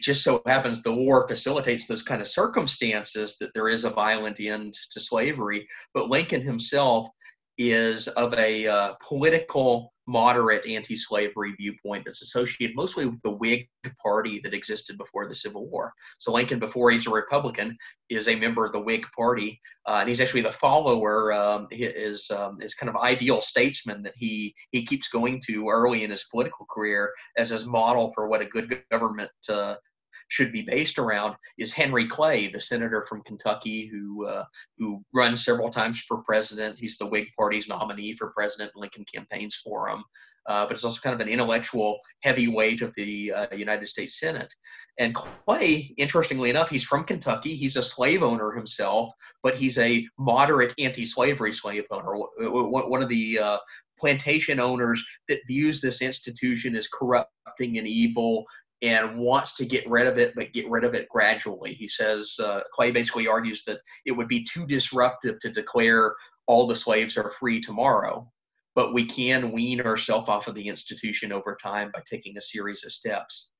just 0.00 0.22
so 0.22 0.42
happens 0.46 0.82
the 0.82 0.94
war 0.94 1.26
facilitates 1.26 1.86
those 1.86 2.02
kind 2.02 2.20
of 2.20 2.28
circumstances 2.28 3.36
that 3.40 3.52
there 3.54 3.68
is 3.68 3.84
a 3.84 3.90
violent 3.90 4.38
end 4.40 4.74
to 4.90 5.00
slavery. 5.00 5.66
But 5.94 6.10
Lincoln 6.10 6.42
himself 6.42 7.08
is 7.58 8.08
of 8.08 8.34
a 8.34 8.66
uh, 8.66 8.94
political 9.06 9.92
moderate 10.06 10.64
anti-slavery 10.66 11.52
viewpoint 11.58 12.04
that's 12.04 12.22
associated 12.22 12.76
mostly 12.76 13.06
with 13.06 13.20
the 13.22 13.30
Whig 13.30 13.68
Party 14.00 14.38
that 14.40 14.54
existed 14.54 14.96
before 14.96 15.26
the 15.26 15.34
Civil 15.34 15.68
War. 15.68 15.92
So 16.18 16.32
Lincoln, 16.32 16.60
before 16.60 16.90
he's 16.90 17.06
a 17.06 17.10
Republican, 17.10 17.76
is 18.08 18.28
a 18.28 18.36
member 18.36 18.64
of 18.64 18.72
the 18.72 18.80
Whig 18.80 19.04
Party, 19.16 19.60
uh, 19.86 19.98
and 20.00 20.08
he's 20.08 20.20
actually 20.20 20.42
the 20.42 20.52
follower. 20.52 21.32
Um, 21.32 21.66
is 21.72 22.30
um, 22.30 22.60
is 22.60 22.74
kind 22.74 22.88
of 22.88 22.96
ideal 22.96 23.40
statesman 23.40 24.02
that 24.04 24.14
he 24.16 24.54
he 24.70 24.84
keeps 24.84 25.08
going 25.08 25.42
to 25.46 25.68
early 25.68 26.04
in 26.04 26.10
his 26.10 26.24
political 26.30 26.66
career 26.70 27.12
as 27.36 27.50
his 27.50 27.66
model 27.66 28.12
for 28.12 28.28
what 28.28 28.42
a 28.42 28.46
good 28.46 28.82
government 28.90 29.30
uh, 29.48 29.74
should 30.28 30.52
be 30.52 30.62
based 30.62 30.98
around 30.98 31.36
is 31.58 31.72
Henry 31.72 32.06
Clay, 32.06 32.48
the 32.48 32.60
senator 32.60 33.04
from 33.08 33.22
Kentucky 33.22 33.86
who 33.86 34.26
uh, 34.26 34.44
who 34.78 35.02
runs 35.14 35.44
several 35.44 35.70
times 35.70 36.00
for 36.00 36.22
president. 36.22 36.78
He's 36.78 36.98
the 36.98 37.06
Whig 37.06 37.28
Party's 37.38 37.68
nominee 37.68 38.14
for 38.14 38.30
president. 38.30 38.72
Lincoln 38.74 39.04
campaigns 39.12 39.60
for 39.62 39.88
him. 39.88 40.04
Uh, 40.48 40.64
but 40.64 40.74
it's 40.74 40.84
also 40.84 41.00
kind 41.00 41.12
of 41.12 41.20
an 41.20 41.32
intellectual 41.32 41.98
heavyweight 42.22 42.80
of 42.80 42.94
the 42.94 43.32
uh, 43.32 43.54
United 43.54 43.88
States 43.88 44.20
Senate. 44.20 44.52
And 44.98 45.12
Clay, 45.12 45.92
interestingly 45.96 46.50
enough, 46.50 46.70
he's 46.70 46.84
from 46.84 47.02
Kentucky. 47.02 47.56
He's 47.56 47.76
a 47.76 47.82
slave 47.82 48.22
owner 48.22 48.52
himself, 48.52 49.10
but 49.42 49.56
he's 49.56 49.76
a 49.78 50.06
moderate 50.18 50.72
anti-slavery 50.78 51.52
slave 51.52 51.84
owner. 51.90 52.16
One 52.38 53.02
of 53.02 53.08
the 53.08 53.40
uh, 53.40 53.58
plantation 53.98 54.60
owners 54.60 55.04
that 55.28 55.40
views 55.48 55.80
this 55.80 56.00
institution 56.00 56.76
as 56.76 56.88
corrupting 56.88 57.78
and 57.78 57.88
evil 57.88 58.44
and 58.86 59.18
wants 59.18 59.56
to 59.56 59.66
get 59.66 59.88
rid 59.88 60.06
of 60.06 60.16
it, 60.16 60.32
but 60.36 60.52
get 60.52 60.70
rid 60.70 60.84
of 60.84 60.94
it 60.94 61.08
gradually. 61.08 61.72
He 61.72 61.88
says, 61.88 62.36
uh, 62.42 62.60
Clay 62.72 62.92
basically 62.92 63.26
argues 63.26 63.64
that 63.64 63.80
it 64.04 64.12
would 64.12 64.28
be 64.28 64.44
too 64.44 64.64
disruptive 64.64 65.40
to 65.40 65.50
declare 65.50 66.14
all 66.46 66.68
the 66.68 66.76
slaves 66.76 67.16
are 67.16 67.30
free 67.30 67.60
tomorrow, 67.60 68.30
but 68.76 68.94
we 68.94 69.04
can 69.04 69.50
wean 69.50 69.80
ourselves 69.80 70.28
off 70.28 70.46
of 70.46 70.54
the 70.54 70.68
institution 70.68 71.32
over 71.32 71.58
time 71.60 71.90
by 71.92 72.00
taking 72.08 72.36
a 72.36 72.40
series 72.40 72.84
of 72.84 72.92
steps. 72.92 73.50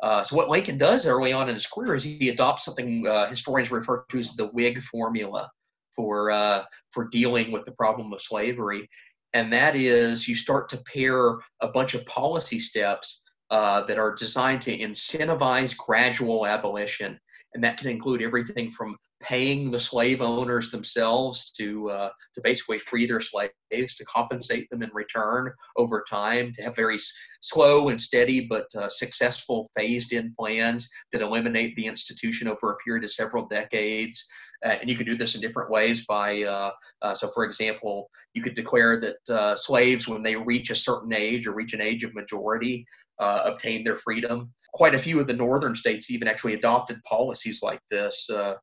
Uh, 0.00 0.22
so 0.22 0.36
what 0.36 0.50
Lincoln 0.50 0.78
does 0.78 1.04
early 1.04 1.32
on 1.32 1.48
in 1.48 1.54
his 1.54 1.66
career 1.66 1.96
is 1.96 2.04
he 2.04 2.28
adopts 2.28 2.64
something 2.64 3.06
uh, 3.08 3.26
historians 3.26 3.72
refer 3.72 4.04
to 4.08 4.18
as 4.18 4.36
the 4.36 4.48
Whig 4.48 4.80
formula 4.82 5.50
for 5.96 6.30
uh, 6.30 6.62
for 6.92 7.08
dealing 7.08 7.50
with 7.50 7.64
the 7.64 7.72
problem 7.72 8.12
of 8.12 8.20
slavery, 8.20 8.88
and 9.32 9.52
that 9.52 9.74
is 9.74 10.28
you 10.28 10.34
start 10.34 10.68
to 10.68 10.84
pair 10.92 11.38
a 11.60 11.68
bunch 11.68 11.94
of 11.94 12.04
policy 12.06 12.60
steps 12.60 13.22
uh, 13.50 13.82
that 13.84 13.98
are 13.98 14.14
designed 14.14 14.62
to 14.62 14.76
incentivize 14.76 15.76
gradual 15.76 16.46
abolition. 16.46 17.18
And 17.54 17.64
that 17.64 17.78
can 17.78 17.88
include 17.88 18.22
everything 18.22 18.70
from 18.70 18.96
paying 19.22 19.70
the 19.70 19.80
slave 19.80 20.20
owners 20.20 20.70
themselves 20.70 21.50
to, 21.52 21.88
uh, 21.88 22.10
to 22.34 22.40
basically 22.42 22.78
free 22.78 23.06
their 23.06 23.20
slaves, 23.20 23.52
to 23.70 24.04
compensate 24.04 24.68
them 24.70 24.82
in 24.82 24.90
return 24.92 25.50
over 25.76 26.04
time, 26.08 26.52
to 26.52 26.62
have 26.62 26.76
very 26.76 26.98
slow 27.40 27.88
and 27.88 28.00
steady 28.00 28.46
but 28.46 28.66
uh, 28.76 28.88
successful 28.88 29.70
phased 29.76 30.12
in 30.12 30.34
plans 30.38 30.88
that 31.12 31.22
eliminate 31.22 31.74
the 31.76 31.86
institution 31.86 32.46
over 32.46 32.72
a 32.72 32.76
period 32.84 33.04
of 33.04 33.10
several 33.10 33.46
decades. 33.46 34.26
Uh, 34.64 34.76
and 34.80 34.88
you 34.88 34.96
can 34.96 35.06
do 35.06 35.14
this 35.14 35.34
in 35.34 35.40
different 35.40 35.70
ways 35.70 36.06
by, 36.06 36.42
uh, 36.42 36.70
uh, 37.02 37.14
so 37.14 37.28
for 37.28 37.44
example, 37.44 38.08
you 38.34 38.42
could 38.42 38.54
declare 38.54 38.98
that 39.00 39.16
uh, 39.28 39.54
slaves, 39.54 40.08
when 40.08 40.22
they 40.22 40.36
reach 40.36 40.70
a 40.70 40.76
certain 40.76 41.14
age 41.14 41.46
or 41.46 41.52
reach 41.52 41.74
an 41.74 41.80
age 41.80 42.04
of 42.04 42.14
majority, 42.14 42.86
uh, 43.18 43.42
obtain 43.44 43.84
their 43.84 43.96
freedom. 43.96 44.52
Quite 44.74 44.94
a 44.94 44.98
few 44.98 45.20
of 45.20 45.26
the 45.26 45.32
northern 45.32 45.74
states 45.74 46.10
even 46.10 46.28
actually 46.28 46.54
adopted 46.54 47.02
policies 47.04 47.62
like 47.62 47.80
this 47.90 48.28
uh, 48.30 48.56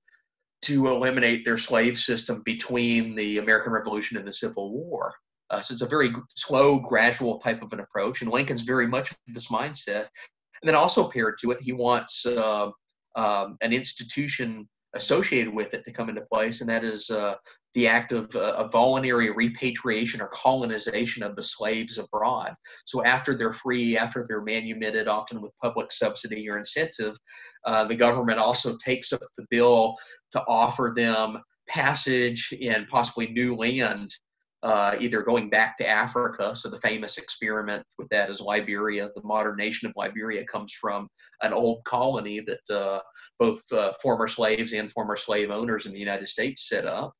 to 0.63 0.88
eliminate 0.88 1.44
their 1.44 1.58
slave 1.58 1.98
system 1.98 2.42
between 2.46 3.16
the 3.16 3.39
American 3.39 3.74
Revolution 3.74 4.18
and 4.18 4.28
the 4.28 4.34
Civil 4.34 4.72
War. 4.72 5.13
Uh, 5.50 5.62
so 5.62 5.74
it's 5.74 5.82
a 5.82 5.88
very 5.88 6.12
slow, 6.36 6.80
gradual 6.80 7.38
type 7.39 7.62
of 7.62 7.74
an 7.74 7.80
approach, 7.80 8.22
and 8.22 8.32
Lincoln's 8.32 8.62
very 8.62 8.88
much 8.88 9.13
this 9.28 9.48
mindset. 9.48 10.08
And 10.62 10.68
then 10.68 10.76
also 10.76 11.10
paired 11.10 11.38
to 11.39 11.52
it, 11.52 11.62
he 11.62 11.74
wants 11.74 12.26
uh, 12.26 12.70
um, 13.16 13.58
an 13.62 13.74
institution 13.74 14.68
associated 14.94 15.54
with 15.54 15.74
it 15.74 15.84
to 15.86 15.92
come 15.92 16.10
into 16.10 16.22
place, 16.22 16.62
and 16.62 16.70
that 16.70 16.84
is 16.84 17.10
uh, 17.10 17.36
the 17.74 17.88
act 17.88 18.12
of 18.12 18.34
uh, 18.36 18.68
voluntary 18.68 19.32
repatriation 19.32 20.22
or 20.22 20.28
colonization 20.28 21.24
of 21.24 21.36
the 21.36 21.44
slaves 21.44 21.98
abroad. 21.98 22.54
So 22.86 23.04
after 23.04 23.34
they're 23.34 23.54
free, 23.54 23.98
after 23.98 24.26
they're 24.28 24.44
manumitted, 24.44 25.08
often 25.08 25.42
with 25.42 25.52
public 25.62 25.92
subsidy 25.92 26.48
or 26.50 26.58
incentive, 26.58 27.18
uh, 27.66 27.86
the 27.86 27.96
government 27.96 28.40
also 28.40 28.78
takes 28.78 29.12
up 29.12 29.22
the 29.38 29.46
bill 29.50 29.96
to 30.34 30.44
offer 30.48 30.94
them 30.96 31.42
passage 31.68 32.54
and 32.62 32.88
possibly 32.90 33.28
new 33.28 33.56
land. 33.56 34.12
Uh, 34.62 34.96
either 35.02 35.22
going 35.22 35.50
back 35.50 35.78
to 35.78 35.86
Africa, 35.86 36.56
so 36.56 36.70
the 36.70 36.80
famous 36.80 37.18
experiment 37.18 37.84
with 37.98 38.08
that 38.08 38.30
is 38.30 38.40
Liberia. 38.40 39.10
The 39.14 39.22
modern 39.24 39.58
nation 39.58 39.90
of 39.90 39.94
Liberia 39.98 40.46
comes 40.46 40.72
from 40.72 41.10
an 41.42 41.52
old 41.52 41.84
colony 41.84 42.40
that 42.40 42.74
uh, 42.74 43.02
both 43.40 43.62
uh, 43.74 43.92
former 44.02 44.26
slaves 44.26 44.72
and 44.72 44.90
former 44.90 45.18
slave 45.18 45.52
owners 45.52 45.86
in 45.86 45.92
the 45.92 46.00
United 46.00 46.30
States 46.30 46.70
set 46.70 46.86
up 46.86 47.12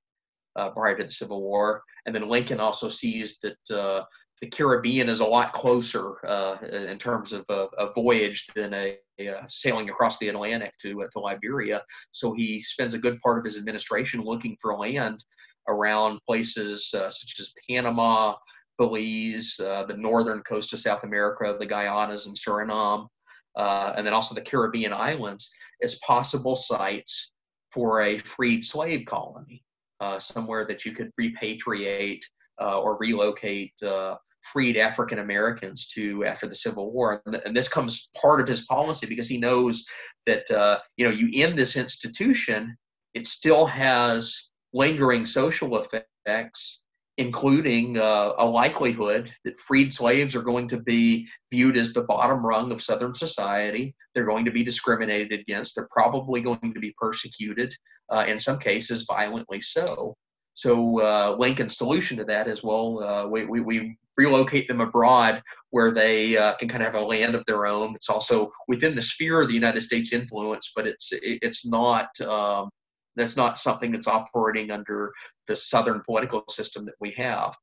uh, 0.56 0.70
prior 0.70 0.96
to 0.96 1.04
the 1.04 1.12
Civil 1.12 1.42
War. 1.42 1.84
And 2.06 2.14
then 2.14 2.28
Lincoln 2.28 2.60
also 2.60 2.90
sees 2.90 3.40
that 3.40 3.72
uh, 3.76 4.04
the 4.42 4.50
Caribbean 4.50 5.10
is 5.10 5.20
a 5.20 5.26
lot 5.26 5.54
closer 5.54 6.18
uh, 6.28 6.58
in 6.72 6.98
terms 6.98 7.34
of 7.34 7.46
a, 7.50 7.68
a 7.78 7.94
voyage 7.94 8.48
than 8.56 8.74
a, 8.74 8.98
a, 9.20 9.30
uh, 9.30 9.44
sailing 9.48 9.90
across 9.90 10.18
the 10.18 10.30
Atlantic 10.30 10.74
to 10.80 11.04
uh, 11.04 11.08
to 11.14 11.20
Liberia. 11.20 11.82
So 12.12 12.34
he 12.34 12.62
spends 12.62 12.94
a 12.94 13.00
good 13.00 13.20
part 13.22 13.38
of 13.38 13.46
his 13.46 13.58
administration 13.58 14.22
looking 14.22 14.58
for 14.62 14.76
land 14.76 15.24
around 15.70 16.20
places 16.28 16.94
uh, 16.94 17.10
such 17.10 17.40
as 17.40 17.54
Panama, 17.70 18.36
Belize, 18.78 19.56
the 19.58 19.96
northern 19.98 20.42
coast 20.42 20.74
of 20.74 20.80
South 20.80 21.04
America, 21.04 21.56
the 21.58 21.66
Guyanas 21.66 22.28
and 22.28 22.36
Suriname, 22.36 23.08
and 23.56 24.06
then 24.06 24.14
also 24.14 24.36
the 24.36 24.42
Caribbean 24.42 24.92
islands 24.92 25.50
as 25.82 25.96
possible 26.00 26.58
sites 26.58 27.32
for 27.72 28.02
a 28.02 28.18
freed 28.18 28.66
slave 28.66 29.06
colony 29.06 29.63
uh, 30.00 30.20
somewhere 30.20 30.66
that 30.66 30.86
you 30.86 30.92
could 30.92 31.12
repatriate 31.20 32.22
uh, 32.62 32.80
or 32.80 32.98
relocate 32.98 33.74
uh, 33.84 34.16
freed 34.42 34.78
African 34.78 35.20
Americans 35.20 35.88
to 35.88 36.26
after 36.26 36.48
the 36.48 36.56
Civil 36.56 36.92
War. 36.92 37.22
And 37.46 37.56
this 37.56 37.68
comes 37.70 38.10
part 38.20 38.42
of 38.42 38.48
his 38.48 38.66
policy 38.66 39.08
because 39.08 39.28
he 39.28 39.38
knows 39.38 39.86
that 40.26 40.50
uh, 40.52 40.80
you 40.98 41.06
know 41.06 41.12
you 41.12 41.30
end 41.44 41.58
this 41.58 41.78
institution, 41.78 42.76
it 43.14 43.28
still 43.28 43.66
has 43.66 44.52
lingering 44.74 45.26
social 45.26 45.80
effects 45.80 46.83
including 47.18 47.98
uh, 47.98 48.34
a 48.38 48.46
likelihood 48.46 49.32
that 49.46 49.60
freed 49.60 49.94
slaves 49.94 50.36
are 50.36 50.42
going 50.42 50.68
to 50.68 50.80
be 50.80 51.28
viewed 51.52 51.78
as 51.78 51.94
the 51.94 52.04
bottom 52.06 52.46
rung 52.46 52.72
of 52.72 52.82
Southern 52.82 53.14
society. 53.14 53.96
They're 54.14 54.26
going 54.26 54.46
to 54.46 54.52
be 54.52 54.64
discriminated 54.64 55.40
against. 55.40 55.76
They're 55.76 55.90
probably 55.92 56.42
going 56.42 56.74
to 56.74 56.80
be 56.80 56.96
persecuted, 56.98 57.76
uh, 58.10 58.26
in 58.28 58.40
some 58.40 58.58
cases, 58.60 59.06
violently 59.08 59.62
so. 59.62 60.16
So 60.56 61.02
uh, 61.02 61.36
Lincoln's 61.38 61.78
solution 61.78 62.18
to 62.18 62.26
that 62.26 62.48
is 62.48 62.64
well, 62.64 63.02
uh, 63.02 63.28
we, 63.28 63.46
we, 63.46 63.62
we, 63.62 63.98
relocate 64.16 64.68
them 64.68 64.80
abroad 64.80 65.42
where 65.72 65.90
they 65.90 66.38
uh, 66.38 66.54
can 66.58 66.70
kind 66.70 66.84
of 66.84 66.94
have 66.94 67.02
a 67.02 67.04
land 67.04 67.34
of 67.34 67.44
their 67.48 67.66
own. 67.66 67.96
It's 67.96 68.10
also 68.10 68.52
within 68.68 68.94
the 68.94 69.02
sphere 69.02 69.42
of 69.42 69.48
the 69.48 69.56
United 69.56 69.82
States 69.82 70.14
influence, 70.14 70.72
but 70.76 70.86
it's 70.86 71.10
it's 71.12 71.66
not 71.66 72.10
um, 72.22 72.70
that's 73.16 73.38
not 73.38 73.60
something 73.60 73.92
that's 73.92 74.08
operating 74.08 74.72
under 74.72 75.12
the 75.48 75.56
Southern 75.56 76.02
political 76.02 76.44
system 76.50 76.86
that 76.86 76.96
we 77.00 77.12
have. 77.12 77.56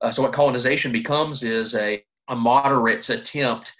Uh, 0.00 0.10
so 0.10 0.22
what 0.22 0.32
colonization 0.32 0.92
becomes 0.92 1.42
is 1.42 1.74
a, 1.74 2.02
a 2.28 2.36
moderate's 2.36 3.10
attempt 3.10 3.72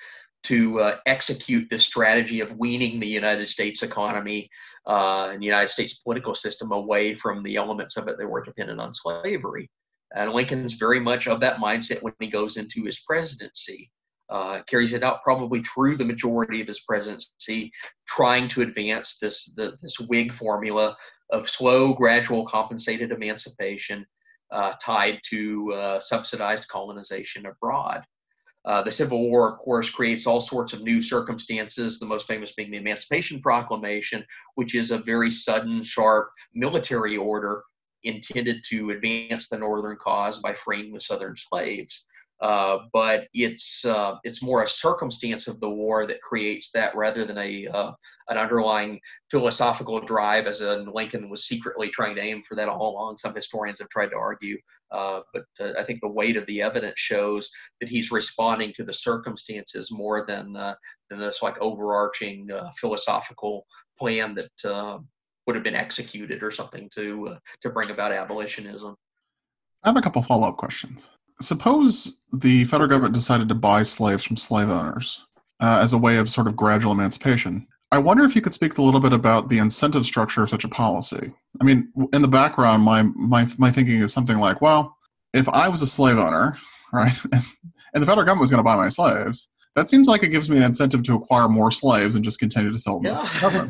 to 0.44 0.78
uh, 0.80 0.96
execute 1.06 1.68
this 1.70 1.84
strategy 1.84 2.40
of 2.40 2.58
weaning 2.58 3.00
the 3.00 3.06
United 3.06 3.48
States 3.48 3.82
economy 3.82 4.48
uh, 4.86 5.30
and 5.32 5.40
the 5.40 5.46
United 5.46 5.68
States 5.68 5.94
political 5.94 6.34
system 6.34 6.72
away 6.72 7.14
from 7.14 7.42
the 7.42 7.56
elements 7.56 7.96
of 7.96 8.08
it 8.08 8.18
that 8.18 8.28
were 8.28 8.44
dependent 8.44 8.80
on 8.80 8.92
slavery. 8.92 9.70
And 10.14 10.32
Lincoln's 10.32 10.74
very 10.74 11.00
much 11.00 11.26
of 11.26 11.40
that 11.40 11.56
mindset 11.56 12.02
when 12.02 12.12
he 12.20 12.28
goes 12.28 12.56
into 12.56 12.84
his 12.84 13.00
presidency. 13.00 13.90
Uh, 14.30 14.62
carries 14.62 14.94
it 14.94 15.02
out 15.02 15.22
probably 15.22 15.60
through 15.60 15.96
the 15.96 16.04
majority 16.04 16.60
of 16.62 16.66
his 16.66 16.80
presidency, 16.80 17.70
trying 18.08 18.48
to 18.48 18.62
advance 18.62 19.18
this 19.18 19.52
the, 19.54 19.76
this 19.82 20.00
Whig 20.00 20.32
formula 20.32 20.96
of 21.30 21.48
slow, 21.48 21.92
gradual, 21.92 22.46
compensated 22.46 23.12
emancipation 23.12 24.06
uh, 24.50 24.74
tied 24.80 25.20
to 25.24 25.72
uh, 25.74 26.00
subsidized 26.00 26.68
colonization 26.68 27.46
abroad. 27.46 28.02
Uh, 28.64 28.82
the 28.82 28.92
Civil 28.92 29.28
War, 29.28 29.52
of 29.52 29.58
course, 29.58 29.90
creates 29.90 30.26
all 30.26 30.40
sorts 30.40 30.72
of 30.72 30.82
new 30.82 31.02
circumstances, 31.02 31.98
the 31.98 32.06
most 32.06 32.26
famous 32.26 32.52
being 32.52 32.70
the 32.70 32.78
Emancipation 32.78 33.42
Proclamation, 33.42 34.24
which 34.54 34.74
is 34.74 34.90
a 34.90 34.98
very 34.98 35.30
sudden, 35.30 35.82
sharp 35.82 36.30
military 36.54 37.16
order 37.16 37.62
intended 38.04 38.62
to 38.68 38.90
advance 38.90 39.48
the 39.48 39.58
Northern 39.58 39.96
cause 39.96 40.38
by 40.38 40.54
freeing 40.54 40.92
the 40.92 41.00
Southern 41.00 41.36
slaves. 41.36 42.06
Uh, 42.40 42.78
but 42.92 43.28
it's 43.32 43.84
uh, 43.84 44.16
it's 44.24 44.42
more 44.42 44.64
a 44.64 44.68
circumstance 44.68 45.46
of 45.46 45.60
the 45.60 45.70
war 45.70 46.04
that 46.04 46.20
creates 46.20 46.70
that 46.70 46.94
rather 46.94 47.24
than 47.24 47.38
a 47.38 47.66
uh, 47.68 47.92
an 48.28 48.36
underlying 48.36 49.00
philosophical 49.30 50.00
drive, 50.00 50.46
as 50.46 50.60
in 50.60 50.86
Lincoln 50.92 51.30
was 51.30 51.46
secretly 51.46 51.88
trying 51.88 52.14
to 52.16 52.22
aim 52.22 52.42
for 52.42 52.56
that 52.56 52.68
all 52.68 52.90
along. 52.90 53.16
Some 53.18 53.34
historians 53.34 53.78
have 53.78 53.88
tried 53.88 54.08
to 54.08 54.16
argue, 54.16 54.58
uh, 54.90 55.20
but 55.32 55.44
uh, 55.60 55.72
I 55.78 55.84
think 55.84 56.00
the 56.00 56.08
weight 56.08 56.36
of 56.36 56.44
the 56.46 56.60
evidence 56.60 56.98
shows 56.98 57.48
that 57.80 57.88
he's 57.88 58.10
responding 58.10 58.72
to 58.76 58.84
the 58.84 58.94
circumstances 58.94 59.90
more 59.92 60.26
than 60.26 60.52
than 60.52 61.18
this 61.18 61.40
like 61.40 61.58
overarching 61.60 62.50
philosophical 62.78 63.64
plan 63.96 64.34
that 64.34 65.00
would 65.46 65.54
have 65.54 65.64
been 65.64 65.76
executed 65.76 66.42
or 66.42 66.50
something 66.50 66.90
to 66.96 67.36
to 67.60 67.70
bring 67.70 67.90
about 67.90 68.10
abolitionism. 68.10 68.96
I 69.84 69.88
have 69.88 69.96
a 69.96 70.02
couple 70.02 70.22
follow 70.22 70.48
up 70.48 70.56
questions 70.56 71.10
suppose 71.40 72.22
the 72.32 72.64
federal 72.64 72.88
government 72.88 73.14
decided 73.14 73.48
to 73.48 73.54
buy 73.54 73.82
slaves 73.82 74.24
from 74.24 74.36
slave 74.36 74.70
owners 74.70 75.24
uh, 75.60 75.78
as 75.82 75.92
a 75.92 75.98
way 75.98 76.16
of 76.16 76.28
sort 76.28 76.46
of 76.46 76.56
gradual 76.56 76.92
emancipation. 76.92 77.66
I 77.92 77.98
wonder 77.98 78.24
if 78.24 78.34
you 78.34 78.42
could 78.42 78.54
speak 78.54 78.76
a 78.78 78.82
little 78.82 79.00
bit 79.00 79.12
about 79.12 79.48
the 79.48 79.58
incentive 79.58 80.04
structure 80.04 80.42
of 80.42 80.48
such 80.48 80.64
a 80.64 80.68
policy. 80.68 81.28
I 81.60 81.64
mean, 81.64 81.92
in 82.12 82.22
the 82.22 82.28
background, 82.28 82.82
my 82.82 83.02
my 83.02 83.46
my 83.58 83.70
thinking 83.70 84.00
is 84.00 84.12
something 84.12 84.38
like, 84.38 84.60
well, 84.60 84.96
if 85.32 85.48
I 85.48 85.68
was 85.68 85.82
a 85.82 85.86
slave 85.86 86.18
owner, 86.18 86.56
right, 86.92 87.16
and 87.32 88.02
the 88.02 88.06
federal 88.06 88.24
government 88.24 88.40
was 88.40 88.50
going 88.50 88.58
to 88.58 88.64
buy 88.64 88.76
my 88.76 88.88
slaves, 88.88 89.48
that 89.76 89.88
seems 89.88 90.08
like 90.08 90.22
it 90.22 90.32
gives 90.32 90.50
me 90.50 90.56
an 90.56 90.62
incentive 90.64 91.02
to 91.04 91.14
acquire 91.14 91.48
more 91.48 91.70
slaves 91.70 92.14
and 92.14 92.24
just 92.24 92.40
continue 92.40 92.72
to 92.72 92.78
sell 92.78 93.00
them. 93.00 93.12
Yeah. 93.12 93.68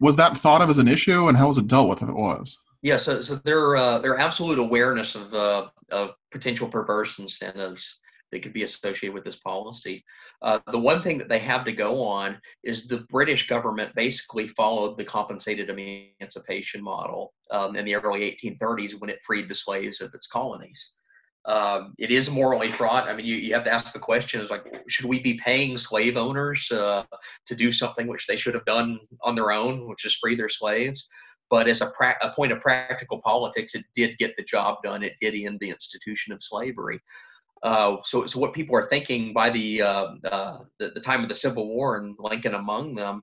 Was 0.00 0.16
that 0.16 0.36
thought 0.36 0.60
of 0.60 0.68
as 0.68 0.78
an 0.78 0.88
issue, 0.88 1.28
and 1.28 1.36
how 1.36 1.46
was 1.46 1.56
it 1.56 1.66
dealt 1.66 1.88
with 1.88 2.02
if 2.02 2.08
it 2.08 2.16
was? 2.16 2.58
Yeah, 2.84 2.98
so, 2.98 3.22
so 3.22 3.36
their 3.36 3.76
uh, 3.76 3.98
their 4.00 4.18
absolute 4.18 4.58
awareness 4.58 5.14
of 5.14 5.32
uh, 5.32 5.68
of 5.90 6.10
potential 6.30 6.68
perverse 6.68 7.18
incentives 7.18 7.98
that 8.30 8.42
could 8.42 8.52
be 8.52 8.64
associated 8.64 9.14
with 9.14 9.24
this 9.24 9.36
policy. 9.36 10.04
Uh, 10.42 10.58
the 10.70 10.78
one 10.78 11.00
thing 11.00 11.16
that 11.16 11.30
they 11.30 11.38
have 11.38 11.64
to 11.64 11.72
go 11.72 12.02
on 12.02 12.38
is 12.62 12.86
the 12.86 13.06
British 13.08 13.46
government 13.46 13.94
basically 13.94 14.48
followed 14.48 14.98
the 14.98 15.04
compensated 15.04 15.70
emancipation 15.70 16.84
model 16.84 17.32
um, 17.50 17.74
in 17.74 17.86
the 17.86 17.94
early 17.94 18.36
1830s 18.42 19.00
when 19.00 19.08
it 19.08 19.24
freed 19.24 19.48
the 19.48 19.54
slaves 19.54 20.02
of 20.02 20.12
its 20.12 20.26
colonies. 20.26 20.92
Um, 21.46 21.94
it 21.98 22.10
is 22.10 22.30
morally 22.30 22.68
fraught. 22.68 23.08
I 23.08 23.16
mean, 23.16 23.24
you, 23.24 23.36
you 23.36 23.54
have 23.54 23.64
to 23.64 23.72
ask 23.72 23.94
the 23.94 23.98
question: 23.98 24.42
Is 24.42 24.50
like, 24.50 24.82
should 24.88 25.06
we 25.06 25.22
be 25.22 25.40
paying 25.42 25.78
slave 25.78 26.18
owners 26.18 26.70
uh, 26.70 27.04
to 27.46 27.54
do 27.54 27.72
something 27.72 28.06
which 28.06 28.26
they 28.26 28.36
should 28.36 28.54
have 28.54 28.66
done 28.66 29.00
on 29.22 29.34
their 29.34 29.52
own, 29.52 29.88
which 29.88 30.04
is 30.04 30.16
free 30.16 30.34
their 30.34 30.50
slaves? 30.50 31.08
But 31.50 31.68
as 31.68 31.80
a, 31.80 31.90
pra- 31.96 32.16
a 32.22 32.30
point 32.30 32.52
of 32.52 32.60
practical 32.60 33.20
politics, 33.22 33.74
it 33.74 33.84
did 33.94 34.18
get 34.18 34.36
the 34.36 34.42
job 34.44 34.78
done. 34.82 35.02
It 35.02 35.14
did 35.20 35.34
end 35.34 35.58
the 35.60 35.70
institution 35.70 36.32
of 36.32 36.42
slavery. 36.42 37.00
Uh, 37.62 37.96
so, 38.04 38.26
so 38.26 38.38
what 38.38 38.52
people 38.52 38.76
are 38.76 38.88
thinking 38.88 39.32
by 39.32 39.50
the, 39.50 39.82
uh, 39.82 40.08
uh, 40.30 40.58
the, 40.78 40.88
the 40.90 41.00
time 41.00 41.22
of 41.22 41.28
the 41.28 41.34
Civil 41.34 41.68
War, 41.68 41.96
and 41.96 42.14
Lincoln 42.18 42.54
among 42.54 42.94
them, 42.94 43.22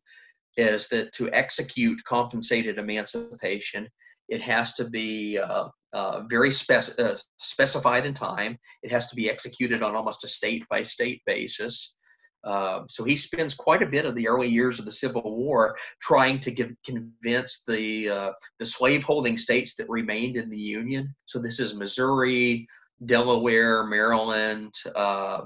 is 0.57 0.87
that 0.87 1.13
to 1.13 1.31
execute 1.31 2.03
compensated 2.05 2.77
emancipation, 2.77 3.87
it 4.29 4.41
has 4.41 4.73
to 4.75 4.89
be 4.89 5.37
uh, 5.37 5.67
uh, 5.93 6.23
very 6.29 6.51
spec- 6.51 6.99
uh, 6.99 7.15
specified 7.39 8.05
in 8.05 8.13
time. 8.13 8.57
It 8.81 8.91
has 8.91 9.09
to 9.09 9.15
be 9.15 9.29
executed 9.29 9.83
on 9.83 9.95
almost 9.95 10.23
a 10.23 10.27
state 10.27 10.63
by 10.69 10.83
state 10.83 11.21
basis. 11.25 11.95
Uh, 12.43 12.81
so 12.87 13.03
he 13.03 13.15
spends 13.15 13.53
quite 13.53 13.83
a 13.83 13.87
bit 13.87 14.05
of 14.05 14.15
the 14.15 14.27
early 14.27 14.47
years 14.47 14.79
of 14.79 14.85
the 14.85 14.91
Civil 14.91 15.37
War 15.37 15.77
trying 16.01 16.39
to 16.39 16.51
give, 16.51 16.71
convince 16.83 17.63
the 17.67 18.09
uh, 18.09 18.31
the 18.59 18.65
slaveholding 18.65 19.37
states 19.37 19.75
that 19.75 19.89
remained 19.89 20.37
in 20.37 20.49
the 20.49 20.57
Union. 20.57 21.13
So 21.27 21.39
this 21.39 21.59
is 21.59 21.75
Missouri, 21.75 22.67
Delaware, 23.05 23.85
Maryland, 23.85 24.73
uh, 24.95 25.41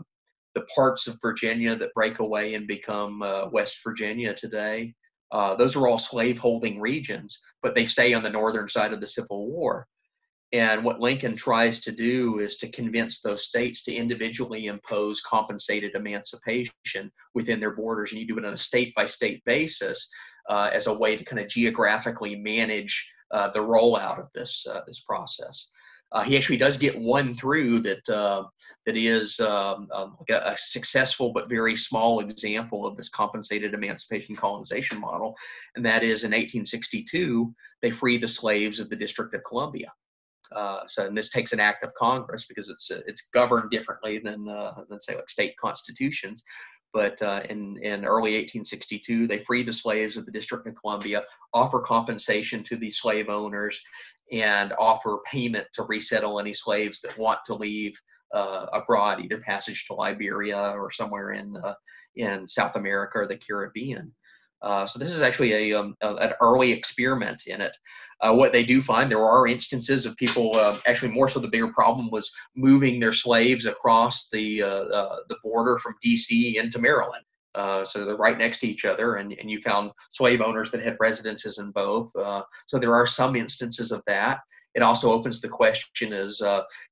the 0.54 0.66
parts 0.74 1.08
of 1.08 1.20
Virginia 1.22 1.76
that 1.76 1.93
break 1.93 2.20
away 2.20 2.54
and 2.54 2.66
become 2.66 3.22
uh, 3.22 3.48
West 3.52 3.80
Virginia 3.84 4.34
today. 4.34 4.93
Uh, 5.32 5.56
those 5.56 5.76
are 5.76 5.88
all 5.88 6.00
slaveholding 6.00 6.80
regions, 6.80 7.43
but 7.62 7.76
they 7.76 7.86
stay 7.86 8.14
on 8.14 8.24
the 8.24 8.30
northern 8.30 8.70
side 8.70 8.93
of 8.93 9.02
the 9.02 9.08
Civil 9.08 9.52
War. 9.52 9.86
And 10.56 10.86
what 10.86 11.01
Lincoln 11.01 11.36
tries 11.36 11.82
to 11.82 11.91
do 11.91 12.39
is 12.39 12.56
to 12.58 12.70
convince 12.70 13.20
those 13.20 13.43
states 13.43 13.84
to 13.84 13.93
individually 13.93 14.68
impose 14.68 15.20
compensated 15.20 15.95
emancipation 15.95 17.12
within 17.34 17.60
their 17.60 17.76
borders. 17.76 18.14
And 18.14 18.22
you 18.22 18.26
do 18.26 18.38
it 18.38 18.45
on 18.45 18.53
a 18.53 18.58
state 18.58 18.95
by 18.95 19.06
state 19.06 19.43
basis 19.43 20.10
uh, 20.47 20.70
as 20.72 20.88
a 20.88 20.97
way 20.97 21.18
to 21.18 21.26
kind 21.26 21.41
of 21.41 21.49
geographically 21.49 22.38
manage 22.38 23.06
uh, 23.32 23.49
the 23.49 23.60
rollout 23.60 24.18
of 24.18 24.30
this, 24.34 24.66
uh, 24.72 24.80
this 24.88 25.01
process. 25.01 25.74
Uh, 26.14 26.24
he 26.24 26.38
actually 26.38 26.56
does 26.56 26.78
get 26.78 26.97
one 26.97 27.36
through 27.36 27.80
that 27.80 28.08
uh, 28.08 28.45
that 28.86 28.95
is 28.95 29.41
um, 29.41 29.89
um, 29.91 30.16
a, 30.30 30.36
a, 30.36 30.58
successful 30.58 31.34
but 31.34 31.49
very 31.49 31.76
small 31.76 32.22
example 32.22 32.88
of 32.88 32.95
this 32.95 33.10
compensated 33.10 33.74
emancipation 33.74 34.38
colonization 34.38 35.01
model, 35.01 35.36
and 35.76 35.86
that 35.86 36.03
is 36.03 36.24
in 36.24 36.30
1862 36.30 37.53
they 37.82 37.91
free 37.91 38.16
the 38.16 38.28
slaves 38.28 38.80
of 38.80 38.89
the 38.89 38.95
District 38.95 39.34
of 39.34 39.43
Columbia. 39.43 39.91
Uh, 40.52 40.82
so, 40.88 41.06
and 41.06 41.18
this 41.18 41.30
takes 41.30 41.54
an 41.54 41.60
act 41.60 41.84
of 41.84 41.93
Congress 41.93 42.46
because 42.46 42.70
it's 42.70 42.91
uh, 42.91 43.02
it's 43.08 43.30
governed 43.34 43.72
differently 43.72 44.20
than 44.20 44.48
uh, 44.50 44.74
than 44.89 45.00
say 45.00 45.16
like 45.16 45.30
state 45.30 45.56
constitutions. 45.58 46.43
But 46.93 47.22
in 47.50 47.78
in 47.82 48.06
early 48.06 48.36
1862, 48.36 49.28
they 49.28 49.39
free 49.39 49.64
the 49.64 49.74
slaves 49.74 50.16
of 50.16 50.26
the 50.26 50.32
District 50.32 50.66
of 50.66 50.76
Columbia, 50.76 51.26
offer 51.54 51.82
compensation 51.82 52.64
to 52.64 52.78
the 52.78 52.89
slave 52.89 53.28
owners, 53.28 53.82
and 54.32 54.74
offer 54.80 55.20
payment 55.30 55.68
to 55.74 55.84
resettle 55.84 56.39
any 56.39 56.54
slaves 56.54 57.02
that 57.02 57.18
want 57.18 57.39
to 57.46 57.54
leave 57.54 58.00
uh, 58.34 58.68
abroad, 58.74 59.24
either 59.24 59.39
passage 59.39 59.86
to 59.88 59.93
Liberia 59.93 60.72
or 60.72 60.91
somewhere 60.91 61.32
in 61.32 61.56
uh, 61.58 61.74
in 62.16 62.48
South 62.48 62.76
America 62.76 63.20
or 63.20 63.26
the 63.26 63.38
Caribbean. 63.38 64.14
Uh, 64.62 64.86
so 64.86 64.98
this 64.98 65.14
is 65.14 65.22
actually 65.22 65.72
a, 65.72 65.78
um, 65.78 65.96
a, 66.02 66.16
an 66.16 66.34
early 66.41 66.72
experiment 66.72 67.43
in 67.46 67.62
it. 67.62 67.76
Uh, 68.22 68.34
what 68.34 68.51
they 68.51 68.63
do 68.63 68.82
find 68.82 69.11
there 69.11 69.26
are 69.26 69.47
instances 69.47 70.05
of 70.05 70.16
people 70.16 70.55
uh, 70.55 70.78
actually 70.86 71.11
more 71.11 71.28
so 71.28 71.39
the 71.39 71.47
bigger 71.47 71.68
problem 71.68 72.09
was 72.09 72.34
moving 72.55 72.99
their 72.99 73.11
slaves 73.11 73.66
across 73.66 74.30
the 74.30 74.61
uh, 74.61 74.86
uh, 74.86 75.18
the 75.30 75.38
border 75.43 75.78
from 75.78 75.95
D.C. 76.01 76.57
into 76.57 76.80
Maryland. 76.80 77.26
Uh, 77.55 77.86
so 77.86 78.03
they're 78.03 78.18
right 78.18 78.38
next 78.38 78.59
to 78.59 78.68
each 78.68 78.84
other, 78.84 79.16
and, 79.16 79.34
and 79.39 79.49
you 79.49 79.61
found 79.61 79.91
slave 80.09 80.41
owners 80.41 80.72
that 80.72 80.84
had 80.84 80.97
residences 80.99 81.57
in 81.57 81.72
both. 81.72 82.11
so 82.68 82.80
there 82.80 82.95
are 82.95 83.07
some 83.07 83.36
instances 83.36 83.91
of 83.91 84.01
that. 84.07 84.39
It 84.74 84.82
also 84.82 85.11
opens 85.11 85.39
the 85.39 85.47
question: 85.47 86.11
Is 86.11 86.41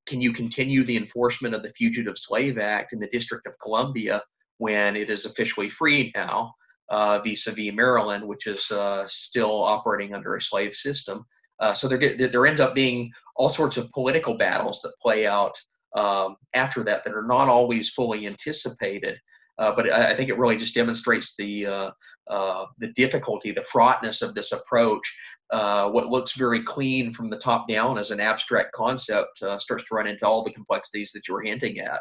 can 0.06 0.22
you 0.22 0.32
continue 0.32 0.84
the 0.84 0.98
enforcement 0.98 1.56
of 1.56 1.64
the 1.64 1.74
Fugitive 1.74 2.18
Slave 2.18 2.58
Act 2.58 2.94
in 2.94 3.00
the 3.00 3.08
District 3.08 3.46
of 3.48 3.60
Columbia 3.62 4.22
when 4.58 4.96
it 4.96 5.10
is 5.10 5.26
officially 5.26 5.70
free 5.70 6.12
now? 6.16 6.54
Uh, 6.90 7.20
vis-a-vis 7.24 7.74
Maryland, 7.74 8.28
which 8.28 8.48
is 8.48 8.70
uh, 8.72 9.06
still 9.08 9.64
operating 9.64 10.14
under 10.14 10.36
a 10.36 10.42
slave 10.42 10.74
system. 10.74 11.26
Uh, 11.60 11.74
so 11.74 11.88
there, 11.88 11.98
there 12.16 12.46
end 12.46 12.60
up 12.60 12.76
being 12.76 13.12
all 13.36 13.50
sorts 13.50 13.78
of 13.78 13.92
political 13.92 14.36
battles 14.36 14.82
that 14.82 14.94
play 15.02 15.26
out 15.26 15.56
um, 15.96 16.36
after 16.54 16.84
that 16.84 17.04
that 17.04 17.14
are 17.14 17.26
not 17.26 17.48
always 17.48 17.90
fully 17.90 18.28
anticipated. 18.28 19.18
Uh, 19.60 19.74
but 19.76 19.92
I, 19.92 20.12
I, 20.12 20.16
think 20.16 20.30
it 20.30 20.38
really 20.38 20.58
just 20.58 20.74
demonstrates 20.74 21.36
the 21.38 21.68
uh, 21.68 21.92
uh, 22.28 22.66
the 22.80 22.92
difficulty, 22.94 23.52
the 23.52 23.62
fraughtness 23.62 24.24
of 24.24 24.34
this 24.34 24.52
approach. 24.52 25.04
What 25.52 26.08
looks 26.08 26.36
very 26.36 26.64
clean 26.64 27.14
from 27.14 27.30
the 27.30 27.38
top 27.38 27.70
down 27.70 28.00
as 28.00 28.10
an 28.10 28.20
abstract 28.20 28.72
concept 28.74 29.38
starts 29.60 29.88
to 29.88 29.96
run 29.96 30.08
into 30.08 30.26
all 30.26 30.44
the 30.44 30.52
complexities 30.52 31.12
that 31.12 31.28
you 31.28 31.36
were 31.36 31.44
hinting 31.44 31.80
at. 31.80 32.00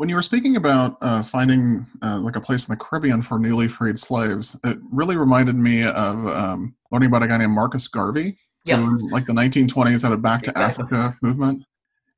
When 0.00 0.08
you 0.08 0.14
were 0.14 0.22
speaking 0.22 0.56
about 0.56 0.96
uh, 1.02 1.22
finding 1.22 1.84
like 2.00 2.34
a 2.34 2.40
place 2.40 2.66
in 2.66 2.72
the 2.72 2.82
Caribbean 2.82 3.20
for 3.20 3.38
newly 3.38 3.68
freed 3.68 3.98
slaves, 3.98 4.58
it 4.64 4.78
really 4.90 5.18
reminded 5.18 5.56
me 5.56 5.84
of 5.84 6.26
um, 6.26 6.74
learning 6.90 7.08
about 7.08 7.22
a 7.22 7.28
guy 7.28 7.36
named 7.36 7.52
Marcus 7.52 7.86
Garvey, 7.86 8.34
yeah. 8.64 8.76
who, 8.76 9.10
like 9.10 9.26
the 9.26 9.34
1920s, 9.34 10.02
had 10.02 10.12
a 10.12 10.16
Back 10.16 10.44
to 10.44 10.52
exactly. 10.52 10.84
Africa 10.84 11.18
movement. 11.20 11.64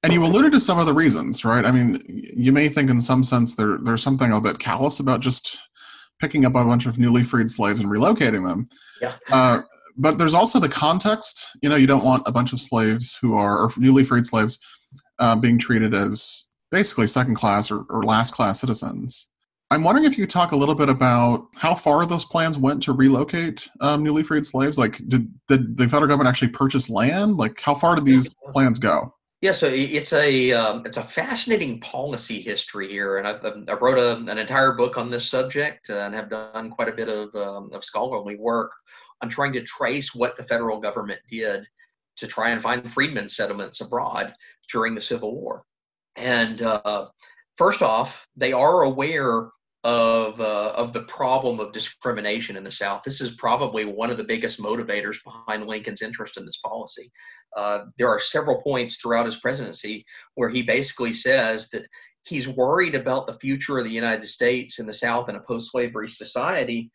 And 0.05 0.13
you 0.13 0.25
alluded 0.25 0.53
to 0.53 0.61
some 0.61 0.79
of 0.79 0.87
the 0.87 0.95
reasons, 0.95 1.45
right? 1.45 1.67
I 1.67 1.73
mean, 1.73 2.01
you 2.07 2.53
may 2.53 2.69
think 2.69 2.89
in 2.89 3.01
some 3.01 3.25
sense 3.25 3.57
there 3.57 3.79
there's 3.83 4.01
something 4.01 4.31
a 4.31 4.41
bit 4.41 4.61
callous 4.61 5.01
about 5.01 5.19
just 5.19 5.59
picking 6.21 6.45
up 6.45 6.55
a 6.55 6.63
bunch 6.63 6.87
of 6.87 7.01
newly 7.01 7.25
freed 7.25 7.49
slaves 7.49 7.81
and 7.81 7.91
relocating 7.91 8.47
them. 8.47 8.69
Yeah. 9.01 9.17
Uh, 9.33 9.63
but 9.97 10.19
there's 10.19 10.35
also 10.35 10.61
the 10.61 10.69
context. 10.69 11.49
You 11.63 11.69
know, 11.69 11.75
you 11.75 11.89
don't 11.89 12.05
want 12.05 12.23
a 12.27 12.31
bunch 12.31 12.53
of 12.53 12.61
slaves 12.61 13.19
who 13.21 13.37
are 13.37 13.59
or 13.59 13.71
newly 13.77 14.05
freed 14.05 14.25
slaves 14.25 14.61
uh, 15.19 15.35
being 15.35 15.59
treated 15.59 15.95
as 15.95 16.47
basically 16.73 17.07
second 17.07 17.37
class 17.37 17.71
or, 17.71 17.85
or 17.89 18.03
last 18.03 18.35
class 18.35 18.61
citizens. 18.61 19.29
I'm 19.71 19.85
wondering 19.85 20.05
if 20.05 20.19
you 20.19 20.27
talk 20.27 20.53
a 20.53 20.57
little 20.57 20.75
bit 20.75 20.91
about 20.91 21.47
how 21.57 21.75
far 21.75 22.05
those 22.05 22.25
plans 22.25 22.59
went 22.59 22.83
to 22.83 22.93
relocate 22.93 23.71
um, 23.81 24.03
newly 24.03 24.23
freed 24.23 24.45
slaves. 24.45 24.77
Like, 24.77 24.99
did, 25.09 25.33
did 25.49 25.79
the 25.79 25.89
federal 25.89 26.09
government 26.09 26.29
actually 26.29 26.49
purchase 26.49 26.91
land? 26.91 27.37
Like, 27.37 27.59
how 27.61 27.75
far 27.75 27.95
did 27.95 28.05
these 28.05 28.35
plans 28.51 28.79
go? 28.79 29.15
Yeah, 29.41 29.53
so 29.53 29.69
it's 29.73 30.13
a 30.13 30.53
um, 30.53 30.87
it's 30.87 30.99
a 30.99 31.03
fascinating 31.03 31.81
policy 31.81 32.41
history 32.41 32.87
here, 32.87 33.17
and 33.17 33.27
I've, 33.27 33.45
I 33.45 33.75
wrote 33.75 33.99
a, 33.99 34.19
an 34.31 34.39
entire 34.39 34.73
book 34.75 34.97
on 34.97 35.11
this 35.11 35.29
subject 35.29 35.91
uh, 35.91 35.95
and 35.95 36.15
have 36.15 36.31
done 36.31 36.71
quite 36.71 36.89
a 36.89 36.93
bit 36.93 37.09
of, 37.09 37.35
um, 37.35 37.71
of 37.73 37.85
scholarly 37.85 38.37
work 38.37 38.71
on 39.21 39.29
trying 39.29 39.53
to 39.55 39.63
trace 39.65 40.15
what 40.15 40.37
the 40.37 40.45
federal 40.45 40.81
government 40.81 41.21
did 41.29 41.67
to 42.19 42.27
try 42.29 42.51
and 42.51 42.63
find 42.63 42.93
freedmen 42.93 43.29
settlements 43.29 43.81
abroad 43.81 44.33
during 44.71 44.95
the 44.95 45.01
Civil 45.01 45.35
War. 45.35 45.65
And 46.17 46.63
uh, 46.63 47.07
first 47.57 47.83
off, 47.83 48.27
they 48.37 48.53
are 48.53 48.83
aware 48.83 49.51
of 49.85 50.41
uh, 50.41 50.73
of 50.77 50.93
the 50.93 51.03
problem 51.03 51.59
of 51.59 51.73
discrimination 51.73 52.57
in 52.57 52.63
the 52.63 52.71
South. 52.71 53.03
This 53.05 53.21
is 53.21 53.33
probably 53.33 53.85
one 53.85 54.11
of 54.11 54.17
the 54.17 54.25
biggest 54.25 54.63
motivators 54.63 55.17
behind 55.25 55.67
Lincoln's 55.67 56.03
interest 56.03 56.37
in 56.37 56.45
this 56.45 56.59
policy. 56.59 57.11
Uh, 57.57 57.87
there 57.99 58.09
are 58.09 58.21
several 58.21 58.63
points 58.63 58.97
throughout 58.97 59.27
his 59.27 59.37
presidency 59.37 60.05
where 60.37 60.49
he 60.49 60.63
basically 60.63 61.13
says 61.13 61.69
that 61.71 61.87
he's 62.25 62.49
worried 62.49 62.95
about 62.95 63.27
the 63.27 63.39
future 63.41 63.79
of 63.79 63.85
the 63.85 63.91
United 63.91 64.27
States 64.27 64.79
in 64.79 64.87
the 64.87 64.95
South 64.95 65.29
in 65.29 65.35
a 65.35 65.41
post-slavery 65.41 66.09
society, 66.09 66.91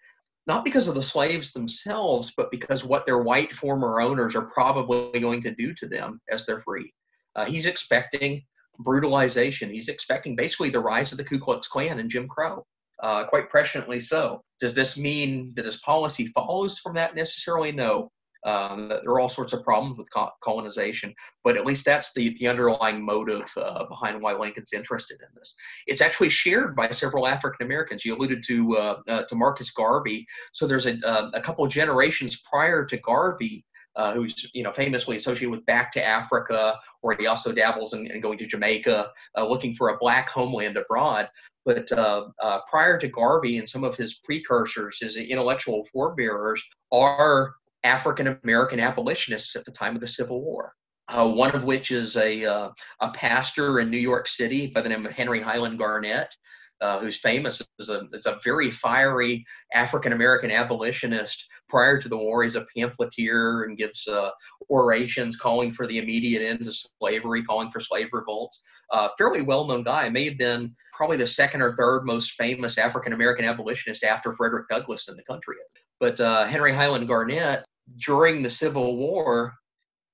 not 0.47 0.63
because 0.63 0.87
of 0.87 0.95
the 0.95 1.03
slaves 1.03 1.51
themselves, 1.51 2.31
but 2.37 2.49
because 2.51 2.85
what 2.85 3.05
their 3.05 3.19
white 3.19 3.51
former 3.51 3.99
owners 3.99 4.35
are 4.35 4.45
probably 4.45 5.19
going 5.19 5.41
to 5.41 5.53
do 5.55 5.73
to 5.73 5.87
them 5.87 6.21
as 6.29 6.45
they're 6.45 6.61
free. 6.61 6.91
Uh, 7.35 7.43
he's 7.43 7.65
expecting 7.65 8.41
brutalization. 8.79 9.69
He's 9.69 9.89
expecting 9.89 10.35
basically 10.35 10.69
the 10.69 10.79
rise 10.79 11.11
of 11.11 11.17
the 11.17 11.23
Ku 11.23 11.39
Klux 11.39 11.67
Klan 11.67 11.99
and 11.99 12.09
Jim 12.09 12.27
Crow 12.27 12.65
uh, 13.01 13.25
quite 13.25 13.51
presciently 13.51 14.01
so. 14.01 14.41
Does 14.59 14.73
this 14.73 14.97
mean 14.97 15.53
that 15.55 15.65
his 15.65 15.77
policy 15.81 16.27
follows 16.27 16.79
from 16.79 16.93
that 16.95 17.15
necessarily? 17.15 17.71
No. 17.71 18.11
Um, 18.45 18.87
there 18.87 19.09
are 19.09 19.19
all 19.19 19.29
sorts 19.29 19.51
of 19.51 19.63
problems 19.63 19.97
with 19.97 20.07
colonization, 20.41 21.13
but 21.43 21.57
at 21.57 21.65
least 21.65 21.83
that's 21.83 22.13
the, 22.13 22.37
the 22.39 22.47
underlying 22.47 23.03
motive 23.03 23.51
uh, 23.57 23.85
behind 23.87 24.21
why 24.21 24.33
Lincoln's 24.33 24.73
interested 24.73 25.19
in 25.21 25.27
this. 25.35 25.55
It's 25.85 26.01
actually 26.01 26.29
shared 26.29 26.75
by 26.75 26.89
several 26.91 27.27
African 27.27 27.65
Americans. 27.65 28.05
You 28.05 28.15
alluded 28.15 28.43
to 28.43 28.77
uh, 28.77 28.99
uh, 29.07 29.23
to 29.23 29.35
Marcus 29.35 29.71
Garvey. 29.71 30.25
So 30.53 30.65
there's 30.65 30.85
a, 30.85 30.97
uh, 31.05 31.31
a 31.33 31.41
couple 31.41 31.65
of 31.65 31.71
generations 31.71 32.41
prior 32.49 32.85
to 32.85 32.97
Garvey 32.97 33.65
uh, 33.97 34.13
who's 34.13 34.49
you 34.53 34.63
know 34.63 34.71
famously 34.71 35.17
associated 35.17 35.49
with 35.49 35.65
Back 35.65 35.91
to 35.93 36.05
Africa, 36.05 36.79
or 37.01 37.15
he 37.19 37.27
also 37.27 37.51
dabbles 37.51 37.93
in, 37.93 38.09
in 38.09 38.21
going 38.21 38.37
to 38.37 38.45
Jamaica, 38.45 39.11
uh, 39.35 39.45
looking 39.45 39.73
for 39.73 39.89
a 39.89 39.97
black 39.97 40.29
homeland 40.29 40.77
abroad. 40.77 41.27
But 41.65 41.91
uh, 41.91 42.27
uh, 42.41 42.59
prior 42.69 42.97
to 42.97 43.07
Garvey 43.09 43.57
and 43.57 43.67
some 43.67 43.83
of 43.83 43.97
his 43.97 44.21
precursors, 44.23 44.99
his 45.01 45.17
intellectual 45.17 45.85
forebearers, 45.91 46.61
are 46.93 47.55
African 47.83 48.39
American 48.43 48.79
abolitionists 48.79 49.55
at 49.55 49.65
the 49.65 49.71
time 49.71 49.95
of 49.95 50.01
the 50.01 50.07
Civil 50.07 50.41
War. 50.41 50.73
Uh, 51.09 51.29
one 51.29 51.55
of 51.55 51.63
which 51.63 51.91
is 51.91 52.17
a, 52.17 52.43
uh, 52.43 52.69
a 52.99 53.11
pastor 53.11 53.79
in 53.79 53.89
New 53.89 53.97
York 53.97 54.27
City 54.27 54.67
by 54.67 54.81
the 54.81 54.89
name 54.89 55.05
of 55.05 55.11
Henry 55.13 55.39
Highland 55.39 55.79
Garnet, 55.79 56.35
uh, 56.81 56.99
who's 56.99 57.19
famous 57.19 57.61
as 57.79 57.89
a, 57.89 58.03
as 58.13 58.25
a 58.25 58.39
very 58.43 58.69
fiery 58.69 59.45
African 59.73 60.13
American 60.13 60.51
abolitionist. 60.51 61.49
Prior 61.69 61.99
to 61.99 62.07
the 62.07 62.17
war, 62.17 62.43
he's 62.43 62.55
a 62.55 62.65
pamphleteer 62.75 63.63
and 63.63 63.77
gives 63.77 64.07
uh, 64.07 64.29
orations 64.69 65.37
calling 65.37 65.71
for 65.71 65.87
the 65.87 65.97
immediate 65.97 66.41
end 66.41 66.67
of 66.67 66.75
slavery, 66.75 67.43
calling 67.43 67.71
for 67.71 67.79
slave 67.79 68.09
revolts. 68.13 68.61
Uh, 68.91 69.09
fairly 69.17 69.41
well 69.41 69.65
known 69.65 69.83
guy, 69.83 70.09
may 70.09 70.25
have 70.25 70.37
been 70.37 70.73
probably 70.93 71.17
the 71.17 71.27
second 71.27 71.61
or 71.61 71.75
third 71.75 72.05
most 72.05 72.31
famous 72.31 72.77
African 72.77 73.13
American 73.13 73.45
abolitionist 73.45 74.03
after 74.03 74.33
Frederick 74.33 74.67
Douglass 74.69 75.09
in 75.09 75.17
the 75.17 75.23
country. 75.23 75.55
But 75.99 76.19
uh, 76.19 76.45
Henry 76.45 76.71
Highland 76.71 77.07
Garnet, 77.07 77.65
during 77.99 78.41
the 78.41 78.49
Civil 78.49 78.97
War, 78.97 79.53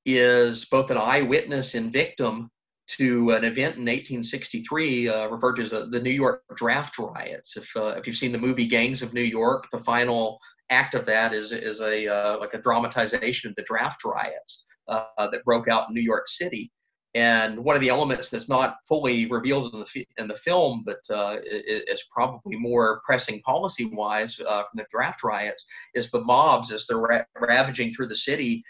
is 0.05 0.65
both 0.65 0.91
an 0.91 0.97
eyewitness 0.97 1.75
and 1.75 1.91
victim 1.91 2.49
to 2.87 3.31
an 3.31 3.43
event 3.43 3.75
in 3.75 3.85
1863 3.85 5.07
uh, 5.07 5.27
referred 5.29 5.55
to 5.55 5.63
as 5.63 5.71
the 5.71 6.01
New 6.01 6.11
York 6.11 6.43
draft 6.55 6.97
riots. 6.99 7.55
If 7.57 7.75
uh, 7.75 7.95
if 7.97 8.07
you've 8.07 8.17
seen 8.17 8.31
the 8.31 8.37
movie 8.37 8.67
Gangs 8.67 9.01
of 9.01 9.13
New 9.13 9.21
York, 9.21 9.67
the 9.71 9.79
final 9.79 10.39
act 10.69 10.93
of 10.95 11.05
that 11.05 11.33
is 11.33 11.51
is 11.51 11.81
a 11.81 12.07
uh, 12.07 12.37
like 12.39 12.53
a 12.53 12.61
dramatization 12.61 13.49
of 13.49 13.55
the 13.55 13.63
draft 13.63 14.03
riots 14.03 14.65
uh, 14.87 15.05
that 15.17 15.45
broke 15.45 15.67
out 15.67 15.87
in 15.87 15.95
New 15.95 16.01
York 16.01 16.27
City. 16.27 16.71
And 17.15 17.59
one 17.59 17.75
of 17.75 17.81
the 17.83 17.89
elements 17.89 18.31
that's 18.31 18.49
not 18.49 18.77
fully 18.87 19.27
revealed 19.27 19.73
in 19.73 19.79
the 19.81 20.05
in 20.17 20.27
the 20.27 20.35
film, 20.35 20.83
but 20.83 20.97
uh, 21.09 21.37
is 21.45 22.03
probably 22.11 22.57
more 22.57 23.01
pressing 23.05 23.39
policy-wise 23.41 24.39
uh, 24.39 24.63
from 24.63 24.77
the 24.77 24.87
draft 24.91 25.23
riots, 25.23 25.65
is 25.93 26.09
the 26.09 26.23
mobs 26.23 26.73
as 26.73 26.87
they're 26.87 26.97
ra- 26.97 27.23
ravaging 27.39 27.93
through 27.93 28.07
the 28.07 28.15
city. 28.15 28.63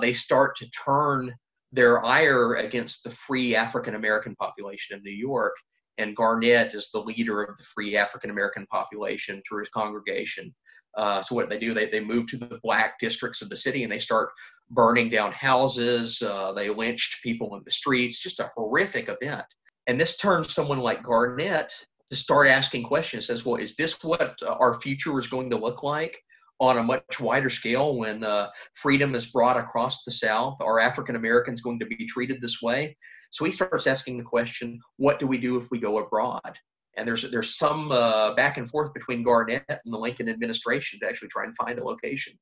they 0.00 0.12
start 0.12 0.56
to 0.56 0.70
turn 0.70 1.34
their 1.72 2.04
ire 2.04 2.54
against 2.56 3.02
the 3.02 3.10
free 3.10 3.56
African 3.56 3.94
American 3.94 4.36
population 4.36 4.96
of 4.96 5.02
New 5.02 5.10
York. 5.10 5.54
And 5.98 6.16
Garnet 6.16 6.74
is 6.74 6.90
the 6.90 7.00
leader 7.00 7.42
of 7.42 7.56
the 7.56 7.64
free 7.64 7.96
African 7.96 8.30
American 8.30 8.66
population 8.66 9.42
through 9.46 9.60
his 9.60 9.68
congregation. 9.70 10.54
Uh, 10.96 11.22
so 11.22 11.34
what 11.34 11.48
they 11.48 11.58
do, 11.58 11.72
they, 11.72 11.86
they 11.86 12.00
move 12.00 12.26
to 12.26 12.36
the 12.36 12.60
black 12.62 12.98
districts 12.98 13.40
of 13.40 13.48
the 13.48 13.56
city 13.56 13.82
and 13.82 13.90
they 13.90 13.98
start 13.98 14.30
burning 14.70 15.08
down 15.08 15.32
houses. 15.32 16.20
Uh, 16.22 16.52
they 16.52 16.68
lynched 16.68 17.22
people 17.22 17.56
in 17.56 17.62
the 17.64 17.70
streets, 17.70 18.22
just 18.22 18.40
a 18.40 18.50
horrific 18.54 19.08
event. 19.08 19.44
And 19.86 20.00
this 20.00 20.16
turns 20.16 20.52
someone 20.52 20.78
like 20.78 21.02
Garnet 21.02 21.72
to 22.10 22.16
start 22.16 22.46
asking 22.46 22.84
questions. 22.84 23.26
Says, 23.26 23.44
well, 23.44 23.56
is 23.56 23.74
this 23.76 24.02
what 24.04 24.36
our 24.46 24.78
future 24.80 25.18
is 25.18 25.28
going 25.28 25.50
to 25.50 25.56
look 25.56 25.82
like? 25.82 26.18
On 26.60 26.78
a 26.78 26.82
much 26.82 27.18
wider 27.18 27.50
scale 27.50 27.96
when 27.96 28.22
uh, 28.22 28.48
freedom 28.74 29.14
is 29.14 29.26
brought 29.26 29.56
across 29.56 30.04
the 30.04 30.12
South? 30.12 30.56
Are 30.60 30.78
African 30.78 31.16
Americans 31.16 31.60
going 31.60 31.80
to 31.80 31.86
be 31.86 32.06
treated 32.06 32.40
this 32.40 32.62
way? 32.62 32.96
So 33.30 33.44
he 33.44 33.50
starts 33.50 33.86
asking 33.86 34.18
the 34.18 34.24
question, 34.24 34.78
what 34.96 35.18
do 35.18 35.26
we 35.26 35.38
do 35.38 35.56
if 35.56 35.70
we 35.70 35.80
go 35.80 35.98
abroad? 35.98 36.56
And 36.96 37.08
there's 37.08 37.28
there's 37.30 37.56
some 37.56 37.90
uh, 37.90 38.34
back 38.34 38.58
and 38.58 38.70
forth 38.70 38.92
between 38.92 39.22
Garnet 39.22 39.64
and 39.68 39.80
the 39.86 39.98
Lincoln 39.98 40.28
administration 40.28 41.00
to 41.00 41.08
actually 41.08 41.28
try 41.28 41.44
and 41.44 41.56
find 41.56 41.78
a 41.78 41.84
location. 41.84 42.34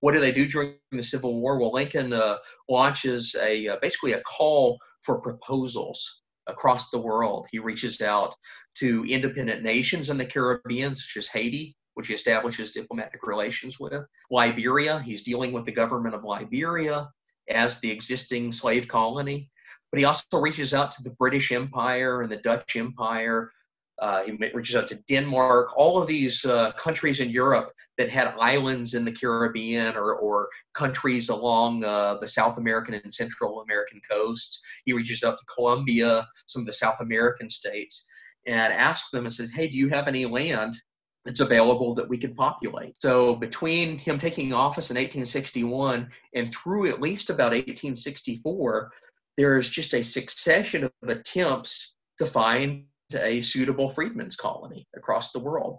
What 0.00 0.14
do 0.14 0.20
they 0.20 0.32
do 0.32 0.46
during 0.46 0.74
the 0.90 1.02
Civil 1.02 1.40
War? 1.40 1.60
Well, 1.60 1.72
Lincoln 1.72 2.12
uh, 2.12 2.38
launches 2.68 3.36
a 3.40 3.68
uh, 3.68 3.76
basically 3.82 4.12
a 4.12 4.22
call 4.22 4.78
for 5.02 5.20
proposals 5.20 6.22
across 6.46 6.88
the 6.88 6.98
world. 6.98 7.46
He 7.50 7.58
reaches 7.58 8.00
out 8.00 8.34
to 8.76 9.04
independent 9.04 9.62
nations 9.62 10.08
in 10.08 10.16
the 10.16 10.24
Caribbean, 10.24 10.94
such 10.94 11.16
as 11.18 11.26
Haiti, 11.26 11.76
which 11.98 12.06
he 12.06 12.14
establishes 12.14 12.70
diplomatic 12.70 13.26
relations 13.26 13.80
with. 13.80 14.04
Liberia, 14.30 15.00
he's 15.00 15.24
dealing 15.24 15.50
with 15.50 15.64
the 15.64 15.72
government 15.72 16.14
of 16.14 16.22
Liberia 16.22 17.10
as 17.48 17.80
the 17.80 17.90
existing 17.90 18.52
slave 18.52 18.86
colony. 18.86 19.50
But 19.90 19.98
he 19.98 20.04
also 20.04 20.38
reaches 20.38 20.72
out 20.72 20.92
to 20.92 21.02
the 21.02 21.16
British 21.18 21.50
Empire 21.50 22.22
and 22.22 22.30
the 22.30 22.36
Dutch 22.36 22.76
Empire. 22.76 23.50
Uh, 23.98 24.22
he 24.22 24.30
reaches 24.54 24.76
out 24.76 24.86
to 24.86 25.02
Denmark, 25.08 25.76
all 25.76 26.00
of 26.00 26.06
these 26.06 26.44
uh, 26.44 26.70
countries 26.72 27.18
in 27.18 27.30
Europe 27.30 27.72
that 27.96 28.08
had 28.08 28.32
islands 28.38 28.94
in 28.94 29.04
the 29.04 29.10
Caribbean 29.10 29.96
or, 29.96 30.14
or 30.14 30.48
countries 30.74 31.30
along 31.30 31.82
uh, 31.82 32.14
the 32.20 32.28
South 32.28 32.58
American 32.58 32.94
and 32.94 33.12
Central 33.12 33.62
American 33.62 34.00
coasts. 34.08 34.60
He 34.84 34.92
reaches 34.92 35.24
out 35.24 35.36
to 35.36 35.44
Colombia, 35.52 36.28
some 36.46 36.62
of 36.62 36.66
the 36.66 36.72
South 36.72 37.00
American 37.00 37.50
states, 37.50 38.06
and 38.46 38.72
asks 38.72 39.10
them 39.10 39.26
and 39.26 39.34
says, 39.34 39.50
Hey, 39.52 39.66
do 39.66 39.76
you 39.76 39.88
have 39.88 40.06
any 40.06 40.26
land 40.26 40.80
that's 41.24 41.40
available 41.40 41.94
that 41.94 42.08
we 42.08 42.18
could 42.18 42.36
populate. 42.36 43.00
So 43.00 43.36
between 43.36 43.98
him 43.98 44.18
taking 44.18 44.52
office 44.52 44.90
in 44.90 44.94
1861 44.94 46.08
and 46.34 46.54
through 46.54 46.88
at 46.88 47.00
least 47.00 47.30
about 47.30 47.52
1864, 47.52 48.92
there's 49.36 49.68
just 49.68 49.94
a 49.94 50.02
succession 50.02 50.84
of 50.84 50.92
attempts 51.08 51.94
to 52.18 52.26
find 52.26 52.84
a 53.14 53.40
suitable 53.40 53.90
freedmen's 53.90 54.36
colony 54.36 54.86
across 54.96 55.32
the 55.32 55.38
world. 55.38 55.78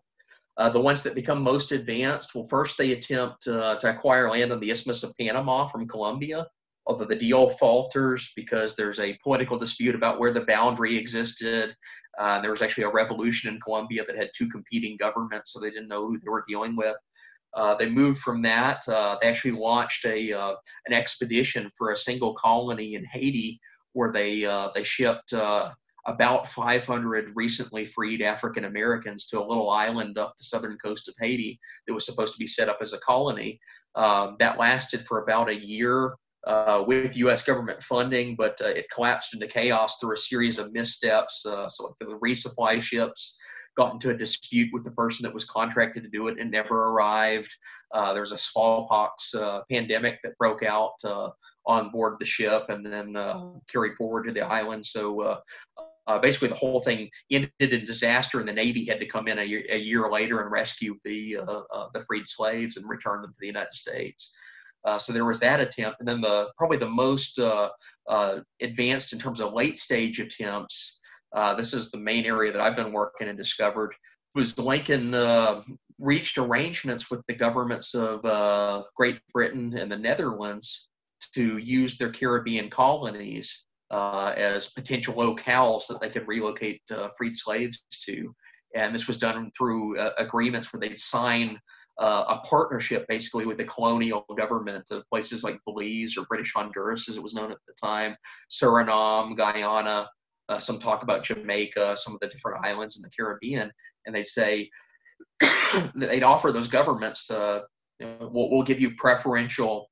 Uh, 0.57 0.69
the 0.69 0.79
ones 0.79 1.03
that 1.03 1.15
become 1.15 1.41
most 1.41 1.71
advanced, 1.71 2.35
well, 2.35 2.45
first 2.45 2.77
they 2.77 2.91
attempt 2.91 3.47
uh, 3.47 3.75
to 3.77 3.89
acquire 3.89 4.29
land 4.29 4.51
on 4.51 4.59
the 4.59 4.69
Isthmus 4.69 5.03
of 5.03 5.13
Panama 5.17 5.67
from 5.67 5.87
Colombia, 5.87 6.45
although 6.85 7.05
the 7.05 7.15
deal 7.15 7.49
falters 7.51 8.33
because 8.35 8.75
there's 8.75 8.99
a 8.99 9.17
political 9.23 9.57
dispute 9.57 9.95
about 9.95 10.19
where 10.19 10.31
the 10.31 10.45
boundary 10.45 10.97
existed. 10.97 11.73
Uh, 12.20 12.39
there 12.41 12.51
was 12.51 12.61
actually 12.61 12.84
a 12.84 12.91
revolution 12.91 13.53
in 13.53 13.61
Colombia 13.61 14.03
that 14.05 14.17
had 14.17 14.30
two 14.36 14.49
competing 14.49 14.97
governments, 14.97 15.53
so 15.53 15.59
they 15.59 15.70
didn't 15.70 15.88
know 15.88 16.05
who 16.05 16.20
they 16.20 16.30
were 16.30 16.43
dealing 16.47 16.76
with. 16.76 16.95
Uh, 17.55 17.74
they 17.76 17.89
moved 17.89 18.20
from 18.20 18.41
that. 18.43 18.84
Uh, 18.88 19.17
they 19.22 19.28
actually 19.28 19.51
launched 19.51 20.05
a 20.05 20.32
uh, 20.34 20.53
an 20.86 20.93
expedition 20.93 21.72
for 21.78 21.91
a 21.91 21.97
single 21.97 22.34
colony 22.36 22.95
in 22.95 23.05
Haiti, 23.05 23.59
where 23.93 24.11
they 24.11 24.41
they 24.76 24.84
shipped 24.84 25.34
about 26.05 26.47
500 26.47 27.32
recently 27.36 27.86
freed 27.86 28.22
African 28.22 28.65
Americans 28.65 29.26
to 29.28 29.39
a 29.39 29.45
little 29.45 29.70
island 29.70 30.17
off 30.17 30.38
the 30.38 30.43
southern 30.43 30.78
coast 30.78 31.07
of 31.07 31.15
Haiti 31.20 31.59
that 31.88 31.93
was 31.93 32.05
supposed 32.05 32.34
to 32.34 32.39
be 32.39 32.47
set 32.47 32.70
up 32.70 32.80
as 32.82 32.93
a 32.93 32.99
colony. 32.99 33.59
Um, 33.95 34.36
that 34.39 34.59
lasted 34.59 35.05
for 35.05 35.24
about 35.24 35.49
a 35.49 35.65
year 35.65 36.13
uh, 36.50 36.84
with 36.88 37.16
U.S. 37.18 37.43
government 37.43 37.82
funding, 37.84 38.36
but 38.36 38.60
uh, 38.60 38.70
it 38.70 38.89
collapsed 38.91 39.36
into 39.36 39.45
chaos 39.45 40.00
through 40.00 40.14
a 40.14 40.18
series 40.18 40.58
of 40.58 40.74
missteps. 40.74 41.45
Uh, 41.45 41.70
so 41.70 41.95
the 42.00 42.18
resupply 42.18 42.82
ships 42.82 43.38
got 43.78 43.93
into 43.93 44.10
a 44.10 44.18
dispute 44.18 44.70
with 44.74 44.84
the 44.84 44.91
person 44.91 45.24
that 45.24 45.34
was 45.34 45.45
contracted 45.45 46.02
to 46.02 46.10
do 46.10 46.28
it 46.28 46.39
and 46.39 46.50
never 46.50 46.88
arrived. 46.88 47.54
Uh, 47.93 48.14
there 48.14 48.24
was 48.24 48.32
a 48.32 48.38
smallpox 48.38 49.36
uh, 49.36 49.62
pandemic 49.70 50.18
that 50.24 50.38
broke 50.39 50.64
out 50.64 50.93
uh, 51.04 51.30
on 51.68 51.91
board 51.91 52.16
the 52.20 52.26
ship 52.26 52.66
and 52.70 52.84
then 52.84 53.14
carried 53.72 53.95
forward 53.95 54.26
to 54.26 54.34
the 54.34 54.41
island. 54.41 54.84
So 54.84 55.39
basically, 56.20 56.47
the 56.47 56.56
whole 56.56 56.82
thing 56.82 57.12
ended 57.30 57.52
in 57.60 57.86
disaster, 57.86 58.39
and 58.39 58.47
the 58.47 58.54
Navy 58.54 58.86
had 58.86 59.00
to 59.00 59.06
come 59.06 59.28
in 59.28 59.38
a 59.38 59.43
year, 59.43 59.64
a 59.70 59.78
year 59.78 60.10
later 60.10 60.41
and 60.41 60.52
rescue 60.52 60.95
the 61.04 61.38
the 61.93 62.04
freed 62.08 62.28
slaves 62.28 62.78
and 62.78 62.89
return 62.89 63.22
them 63.22 63.34
to 63.34 63.38
the 63.39 63.47
United 63.47 63.74
States. 63.74 64.34
Uh, 64.86 64.97
so 64.97 65.11
there 65.11 65.25
was 65.25 65.39
that 65.39 65.59
attempt, 65.59 65.99
and 65.99 66.07
then 66.07 66.21
the 66.21 66.49
probably 66.57 66.77
the 66.77 66.89
most 66.89 67.38
uh, 67.39 67.69
uh, 68.07 68.39
advanced 68.61 69.13
in 69.13 69.19
terms 69.19 69.39
of 69.39 69.53
late 69.53 69.77
stage 69.77 70.19
attempts. 70.19 70.99
this 71.57 71.73
is 71.73 71.91
the 71.91 71.99
main 71.99 72.25
area 72.25 72.51
that 72.51 72.61
I've 72.61 72.75
been 72.75 72.93
working 72.93 73.27
and 73.27 73.38
discovered 73.38 73.93
was 74.36 74.57
Lincoln 74.57 75.15
reached 75.99 76.38
arrangements 76.38 77.11
with 77.11 77.21
the 77.27 77.34
governments 77.34 77.93
of 77.93 78.21
Great 78.95 79.19
Britain 79.34 79.77
and 79.77 79.91
the 79.91 79.97
Netherlands 79.97 80.89
to 81.34 81.57
use 81.57 81.97
their 81.97 82.11
Caribbean 82.11 82.69
colonies 82.69 83.65
uh, 83.91 84.34
as 84.38 84.71
potential 84.71 85.15
locales 85.15 85.88
that 85.88 85.99
they 85.99 86.09
could 86.09 86.27
relocate 86.27 86.82
uh, 86.91 87.09
freed 87.17 87.36
slaves 87.36 87.84
to. 88.05 88.34
And 88.75 88.93
this 88.93 89.07
was 89.07 89.17
done 89.17 89.49
through 89.57 89.97
uh, 89.97 90.11
agreements 90.17 90.71
where 90.71 90.80
they'd 90.80 90.99
sign 90.99 91.59
uh, 92.00 92.24
a 92.30 92.47
partnership 92.47 93.06
basically 93.10 93.45
with 93.45 93.58
the 93.58 93.66
colonial 93.66 94.26
government 94.38 94.86
of 94.91 95.08
places 95.10 95.43
like 95.43 95.60
Belize 95.66 96.18
or 96.18 96.26
British 96.26 96.54
Honduras, 96.54 97.10
as 97.10 97.18
it 97.18 97.24
was 97.24 97.34
known 97.34 97.52
at 97.52 97.58
the 97.68 97.74
time, 97.82 98.16
Suriname, 98.50 99.36
Guyana, 99.36 100.10
uh, 100.47 100.60
some 100.60 100.80
talk 100.80 101.04
about 101.04 101.24
Jamaica, 101.24 101.97
some 101.97 102.14
of 102.14 102.20
the 102.22 102.28
different 102.28 102.66
islands 102.66 102.97
in 102.97 103.04
the 103.04 103.10
Caribbean. 103.10 103.72
And 104.06 104.16
they'd 104.16 104.28
say, 104.28 104.70
they'd 105.95 106.24
offer 106.24 106.52
those 106.52 106.70
governments, 106.70 107.30
uh, 107.30 107.62
you 108.00 108.08
know, 108.08 108.30
we'll, 108.32 108.50
we'll 108.50 108.64
give 108.64 108.80
you 108.80 108.95
preferential 108.95 109.89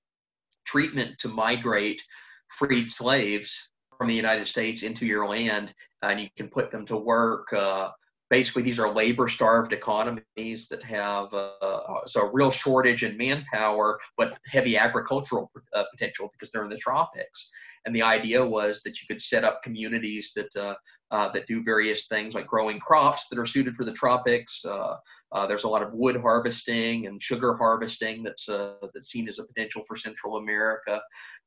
treatment 0.66 1.18
to 1.20 1.28
migrate 1.28 2.02
freed 2.50 2.90
slaves 2.90 3.70
from 3.98 4.08
the 4.08 4.14
United 4.14 4.48
States 4.48 4.82
into 4.84 5.06
your 5.06 5.28
land, 5.28 5.74
and 6.04 6.20
you 6.20 6.28
can 6.38 6.48
put 6.48 6.72
them 6.72 6.86
to 6.86 6.98
work. 6.98 7.48
Uh, 7.52 7.90
basically, 8.30 8.64
these 8.64 8.80
are 8.80 8.92
labor-starved 8.92 9.74
economies 9.74 10.68
that 10.68 10.84
have 10.84 11.34
uh, 11.34 12.06
so 12.06 12.22
a 12.22 12.32
real 12.32 12.52
shortage 12.52 13.04
in 13.04 13.18
manpower, 13.18 14.00
but 14.18 14.38
heavy 14.46 14.78
agricultural 14.78 15.52
uh, 15.74 15.84
potential 15.92 16.30
because 16.34 16.52
they're 16.52 16.64
in 16.64 16.70
the 16.70 16.78
tropics. 16.78 17.50
And 17.86 17.96
the 17.96 18.02
idea 18.02 18.46
was 18.46 18.82
that 18.82 19.02
you 19.02 19.08
could 19.08 19.22
set 19.22 19.44
up 19.44 19.64
communities 19.64 20.34
that 20.36 20.56
uh, 20.56 20.76
uh, 21.12 21.30
that 21.30 21.48
do 21.48 21.64
various 21.64 22.08
things 22.08 22.34
like 22.34 22.48
growing 22.48 22.80
crops 22.80 23.28
that 23.30 23.40
are 23.40 23.46
suited 23.46 23.76
for 23.76 23.86
the 23.86 23.94
tropics. 23.94 24.66
Uh, 24.66 24.96
uh, 25.32 25.46
there's 25.48 25.64
a 25.64 25.70
lot 25.70 25.82
of 25.82 25.94
wood 25.94 26.18
harvesting 26.18 27.08
and 27.08 27.22
sugar 27.22 27.56
harvesting 27.56 28.24
that's 28.24 28.50
uh, 28.50 28.76
that's 28.94 29.10
seen 29.10 29.28
as 29.28 29.40
a 29.40 29.46
potential 29.46 29.84
for 29.88 29.96
Central 29.96 30.38
America. 30.38 31.02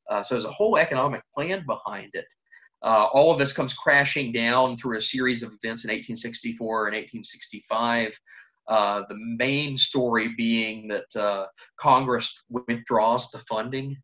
Uh, 0.08 0.22
so 0.22 0.34
there's 0.34 0.46
a 0.46 0.50
whole 0.50 0.78
economic 0.78 1.22
plan 1.34 1.64
behind 1.66 2.10
it. 2.14 2.26
Uh, 2.82 3.08
all 3.12 3.32
of 3.32 3.38
this 3.38 3.52
comes 3.52 3.74
crashing 3.74 4.32
down 4.32 4.76
through 4.76 4.96
a 4.96 5.02
series 5.02 5.42
of 5.42 5.48
events 5.48 5.84
in 5.84 5.88
1864 5.88 6.86
and 6.86 6.94
1865. 6.94 8.18
Uh, 8.68 9.02
the 9.08 9.16
main 9.38 9.76
story 9.76 10.28
being 10.36 10.88
that 10.88 11.16
uh, 11.16 11.46
Congress 11.76 12.44
withdraws 12.48 13.30
the 13.30 13.38
funding 13.40 13.96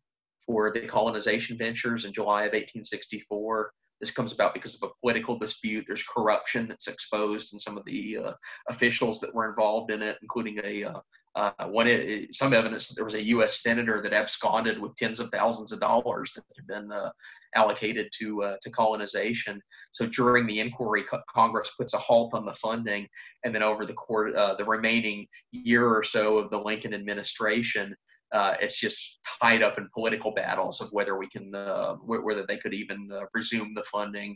for 0.45 0.71
the 0.71 0.81
colonization 0.81 1.57
ventures 1.57 2.05
in 2.05 2.13
July 2.13 2.41
of 2.41 2.53
1864. 2.53 3.71
This 3.99 4.11
comes 4.11 4.31
about 4.31 4.53
because 4.53 4.75
of 4.75 4.89
a 4.89 4.93
political 5.01 5.39
dispute. 5.39 5.85
There's 5.87 6.03
corruption 6.03 6.67
that's 6.67 6.87
exposed 6.87 7.53
in 7.53 7.59
some 7.59 7.77
of 7.77 7.85
the 7.85 8.17
uh, 8.17 8.33
officials 8.69 9.19
that 9.21 9.33
were 9.33 9.49
involved 9.49 9.91
in 9.91 10.03
it, 10.03 10.17
including 10.21 10.59
a 10.63 11.01
uh, 11.37 11.67
one, 11.67 11.87
some 12.31 12.51
evidence 12.51 12.87
that 12.87 12.95
there 12.95 13.05
was 13.05 13.13
a 13.13 13.21
U.S. 13.25 13.61
senator 13.61 14.01
that 14.01 14.11
absconded 14.11 14.79
with 14.79 14.95
tens 14.95 15.19
of 15.19 15.29
thousands 15.29 15.71
of 15.71 15.79
dollars 15.79 16.33
that 16.33 16.43
had 16.55 16.65
been 16.65 16.91
uh, 16.91 17.11
allocated 17.53 18.09
to 18.17 18.41
uh, 18.41 18.57
to 18.63 18.71
colonization. 18.71 19.61
So 19.91 20.07
during 20.07 20.47
the 20.47 20.59
inquiry, 20.59 21.03
co- 21.03 21.21
Congress 21.29 21.71
puts 21.77 21.93
a 21.93 21.99
halt 21.99 22.33
on 22.33 22.43
the 22.43 22.55
funding, 22.55 23.07
and 23.45 23.53
then 23.53 23.61
over 23.61 23.85
the 23.85 23.93
court, 23.93 24.33
uh, 24.33 24.55
the 24.55 24.65
remaining 24.65 25.27
year 25.51 25.87
or 25.87 26.01
so 26.01 26.39
of 26.39 26.49
the 26.49 26.59
Lincoln 26.59 26.95
administration, 26.95 27.95
uh, 28.31 28.55
it's 28.59 28.79
just 28.79 29.19
tied 29.39 29.61
up 29.61 29.77
in 29.77 29.87
political 29.93 30.31
battles 30.31 30.81
of 30.81 30.89
whether 30.91 31.19
we 31.19 31.29
can, 31.29 31.53
uh, 31.53 31.93
whether 31.97 32.47
they 32.47 32.57
could 32.57 32.73
even 32.73 33.11
resume 33.35 33.75
the 33.75 33.83
funding. 33.83 34.35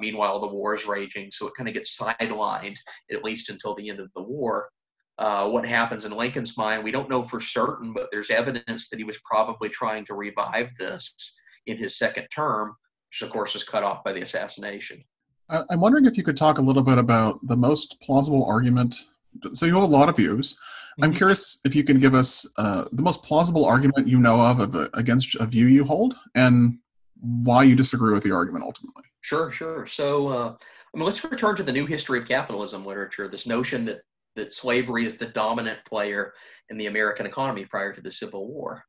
meanwhile, 0.00 0.40
the 0.40 0.48
war 0.48 0.74
is 0.74 0.86
raging, 0.86 1.30
so 1.30 1.46
it 1.46 1.54
kind 1.56 1.68
of 1.68 1.74
gets 1.74 1.96
sidelined 1.96 2.78
at 3.12 3.22
least 3.22 3.48
until 3.48 3.76
the 3.76 3.88
end 3.88 4.00
of 4.00 4.10
the 4.16 4.22
war 4.24 4.70
uh, 5.18 5.48
what 5.48 5.66
happens 5.66 6.04
in 6.04 6.12
Lincoln's 6.12 6.56
mind. 6.56 6.84
We 6.84 6.90
don't 6.90 7.08
know 7.08 7.22
for 7.22 7.40
certain, 7.40 7.92
but 7.92 8.08
there's 8.10 8.30
evidence 8.30 8.88
that 8.90 8.98
he 8.98 9.04
was 9.04 9.18
probably 9.24 9.68
trying 9.68 10.04
to 10.06 10.14
revive 10.14 10.68
this 10.78 11.40
in 11.66 11.76
his 11.76 11.98
second 11.98 12.28
term, 12.28 12.74
which 13.10 13.22
of 13.22 13.30
course 13.30 13.54
was 13.54 13.64
cut 13.64 13.82
off 13.82 14.04
by 14.04 14.12
the 14.12 14.22
assassination. 14.22 15.02
I'm 15.48 15.80
wondering 15.80 16.06
if 16.06 16.16
you 16.16 16.24
could 16.24 16.36
talk 16.36 16.58
a 16.58 16.62
little 16.62 16.82
bit 16.82 16.98
about 16.98 17.38
the 17.46 17.56
most 17.56 18.00
plausible 18.02 18.44
argument. 18.44 19.06
So 19.52 19.64
you 19.64 19.74
have 19.74 19.84
a 19.84 19.86
lot 19.86 20.08
of 20.08 20.16
views. 20.16 20.54
Mm-hmm. 20.54 21.04
I'm 21.04 21.14
curious 21.14 21.60
if 21.64 21.74
you 21.74 21.84
can 21.84 22.00
give 22.00 22.14
us 22.14 22.50
uh, 22.58 22.84
the 22.92 23.02
most 23.02 23.22
plausible 23.22 23.64
argument 23.64 24.08
you 24.08 24.18
know 24.18 24.40
of, 24.40 24.58
of 24.58 24.74
uh, 24.74 24.88
against 24.94 25.36
a 25.36 25.46
view 25.46 25.66
you 25.66 25.84
hold, 25.84 26.16
and 26.34 26.78
why 27.20 27.62
you 27.62 27.76
disagree 27.76 28.12
with 28.12 28.22
the 28.22 28.32
argument 28.32 28.64
ultimately. 28.64 29.04
Sure, 29.20 29.50
sure. 29.50 29.86
So, 29.86 30.28
uh, 30.28 30.54
I 30.54 30.96
mean, 30.96 31.04
let's 31.04 31.24
return 31.24 31.56
to 31.56 31.62
the 31.62 31.72
new 31.72 31.86
history 31.86 32.18
of 32.18 32.26
capitalism 32.26 32.84
literature. 32.84 33.28
This 33.28 33.46
notion 33.46 33.84
that 33.86 34.00
that 34.36 34.54
slavery 34.54 35.04
is 35.04 35.16
the 35.16 35.26
dominant 35.26 35.78
player 35.86 36.32
in 36.70 36.76
the 36.76 36.86
American 36.86 37.26
economy 37.26 37.64
prior 37.64 37.92
to 37.92 38.00
the 38.00 38.10
Civil 38.10 38.48
War. 38.48 38.84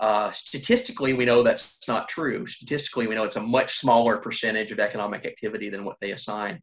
Uh, 0.00 0.30
statistically, 0.32 1.12
we 1.12 1.24
know 1.24 1.42
that's 1.42 1.78
not 1.86 2.08
true. 2.08 2.46
Statistically, 2.46 3.06
we 3.06 3.14
know 3.14 3.24
it's 3.24 3.36
a 3.36 3.40
much 3.40 3.76
smaller 3.76 4.16
percentage 4.16 4.72
of 4.72 4.80
economic 4.80 5.24
activity 5.24 5.68
than 5.68 5.84
what 5.84 5.96
they 6.00 6.10
assign. 6.10 6.60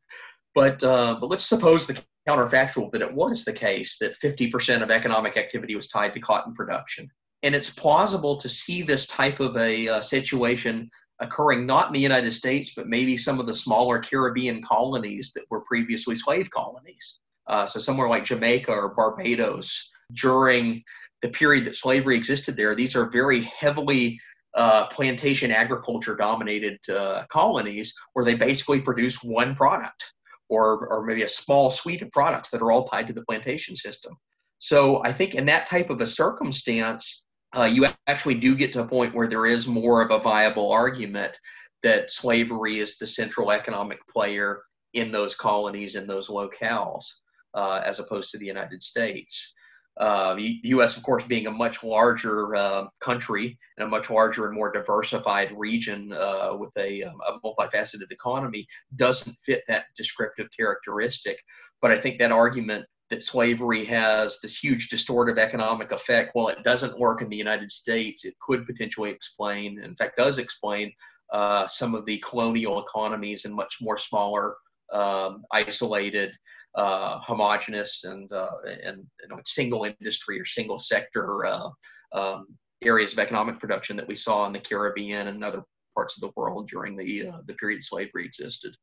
But 0.55 0.83
uh, 0.83 1.17
but 1.21 1.29
let's 1.29 1.45
suppose 1.45 1.87
the 1.87 2.01
counterfactual 2.27 2.91
that 2.91 3.01
it 3.01 3.13
was 3.13 3.45
the 3.45 3.53
case 3.53 3.97
that 3.99 4.19
50% 4.19 4.83
of 4.83 4.91
economic 4.91 5.37
activity 5.37 5.75
was 5.75 5.87
tied 5.87 6.13
to 6.13 6.19
cotton 6.19 6.53
production, 6.53 7.07
and 7.43 7.55
it's 7.55 7.69
plausible 7.69 8.35
to 8.37 8.49
see 8.49 8.81
this 8.81 9.07
type 9.07 9.39
of 9.39 9.55
a 9.57 9.87
uh, 9.87 10.01
situation 10.01 10.89
occurring 11.21 11.65
not 11.65 11.87
in 11.87 11.93
the 11.93 11.99
United 11.99 12.31
States, 12.31 12.73
but 12.75 12.87
maybe 12.87 13.15
some 13.15 13.39
of 13.39 13.45
the 13.45 13.53
smaller 13.53 13.99
Caribbean 13.99 14.61
colonies 14.61 15.31
that 15.33 15.45
were 15.49 15.61
previously 15.61 16.15
slave 16.15 16.49
colonies. 16.49 17.19
Uh, 17.49 17.65
so 17.65 17.79
somewhere 17.79 18.07
like 18.07 18.23
Jamaica 18.23 18.71
or 18.71 18.93
Barbados 18.95 19.91
during 20.13 20.83
the 21.21 21.29
period 21.29 21.65
that 21.65 21.75
slavery 21.75 22.15
existed 22.15 22.55
there, 22.55 22.75
these 22.75 22.95
are 22.95 23.09
very 23.09 23.41
heavily 23.41 24.19
uh, 24.55 24.87
plantation 24.87 25.51
agriculture 25.51 26.15
dominated 26.15 26.79
uh, 26.89 27.25
colonies 27.29 27.93
where 28.13 28.25
they 28.25 28.35
basically 28.35 28.81
produce 28.81 29.23
one 29.23 29.55
product 29.55 30.13
or, 30.49 30.87
or 30.87 31.05
maybe 31.05 31.23
a 31.23 31.29
small 31.29 31.69
suite 31.69 32.01
of 32.01 32.11
products 32.11 32.49
that 32.49 32.61
are 32.61 32.71
all 32.71 32.87
tied 32.87 33.07
to 33.07 33.13
the 33.13 33.25
plantation 33.25 33.75
system. 33.75 34.13
So 34.59 35.03
I 35.03 35.11
think 35.11 35.35
in 35.35 35.45
that 35.45 35.67
type 35.67 35.89
of 35.89 36.01
a 36.01 36.07
circumstance, 36.07 37.23
uh, 37.55 37.69
you 37.71 37.87
actually 38.07 38.35
do 38.35 38.55
get 38.55 38.73
to 38.73 38.81
a 38.81 38.87
point 38.87 39.15
where 39.15 39.27
there 39.27 39.45
is 39.45 39.67
more 39.67 40.01
of 40.01 40.11
a 40.11 40.19
viable 40.19 40.71
argument 40.71 41.39
that 41.81 42.11
slavery 42.11 42.79
is 42.79 42.97
the 42.97 43.07
central 43.07 43.51
economic 43.51 43.99
player 44.07 44.61
in 44.93 45.11
those 45.11 45.35
colonies 45.35 45.95
in 45.95 46.07
those 46.07 46.27
locales. 46.27 47.05
Uh, 47.53 47.81
as 47.85 47.99
opposed 47.99 48.31
to 48.31 48.37
the 48.37 48.45
United 48.45 48.81
States. 48.83 49.53
Uh, 49.97 50.35
the 50.35 50.59
U.S., 50.63 50.95
of 50.95 51.03
course, 51.03 51.25
being 51.25 51.47
a 51.47 51.51
much 51.51 51.83
larger 51.83 52.55
uh, 52.55 52.85
country 53.01 53.57
and 53.77 53.85
a 53.85 53.89
much 53.89 54.09
larger 54.09 54.45
and 54.45 54.55
more 54.55 54.71
diversified 54.71 55.53
region 55.57 56.13
uh, 56.13 56.55
with 56.57 56.71
a, 56.77 57.03
um, 57.03 57.19
a, 57.27 57.37
multifaceted 57.45 58.09
economy, 58.09 58.65
doesn't 58.95 59.35
fit 59.43 59.61
that 59.67 59.85
descriptive 59.97 60.47
characteristic. 60.57 61.37
But 61.81 61.91
I 61.91 61.97
think 61.97 62.17
that 62.19 62.31
argument 62.31 62.85
that 63.09 63.25
slavery 63.25 63.83
has 63.85 64.39
this 64.39 64.63
huge 64.63 64.89
distortive 64.89 65.37
economic 65.37 65.91
effect, 65.91 66.31
while 66.33 66.47
it 66.47 66.63
doesn't 66.63 66.97
work 66.97 67.21
in 67.21 67.29
the 67.29 67.35
United 67.35 67.69
States, 67.69 68.23
it 68.23 68.35
could 68.39 68.65
potentially 68.65 69.09
explain, 69.09 69.81
in 69.83 69.95
fact, 69.95 70.17
does 70.17 70.37
explain 70.37 70.93
uh, 71.33 71.67
some 71.67 71.93
of 71.93 72.05
the 72.05 72.19
colonial 72.19 72.79
economies 72.79 73.43
in 73.43 73.53
much 73.53 73.77
more 73.81 73.97
smaller, 73.97 74.55
um, 74.93 75.43
isolated 75.51 76.35
uh, 76.79 77.19
homogenous 77.19 78.05
and 78.05 78.31
uh, 78.31 78.49
and 78.83 79.05
you 79.21 79.27
know, 79.27 79.39
single 79.45 79.83
industry 79.83 80.39
or 80.39 80.45
single 80.45 80.79
sector 80.79 81.45
uh, 81.45 81.69
um, 82.13 82.47
areas 82.81 83.11
of 83.11 83.19
economic 83.19 83.59
production 83.59 83.97
that 83.97 84.07
we 84.07 84.15
saw 84.15 84.47
in 84.47 84.53
the 84.53 84.59
Caribbean 84.59 85.27
and 85.27 85.43
other 85.43 85.61
parts 85.93 86.15
of 86.15 86.21
the 86.21 86.31
world 86.37 86.69
during 86.69 86.95
the 86.95 87.27
uh, 87.27 87.41
the 87.47 87.53
period 87.55 87.83
slavery 87.83 88.25
existed. 88.25 88.73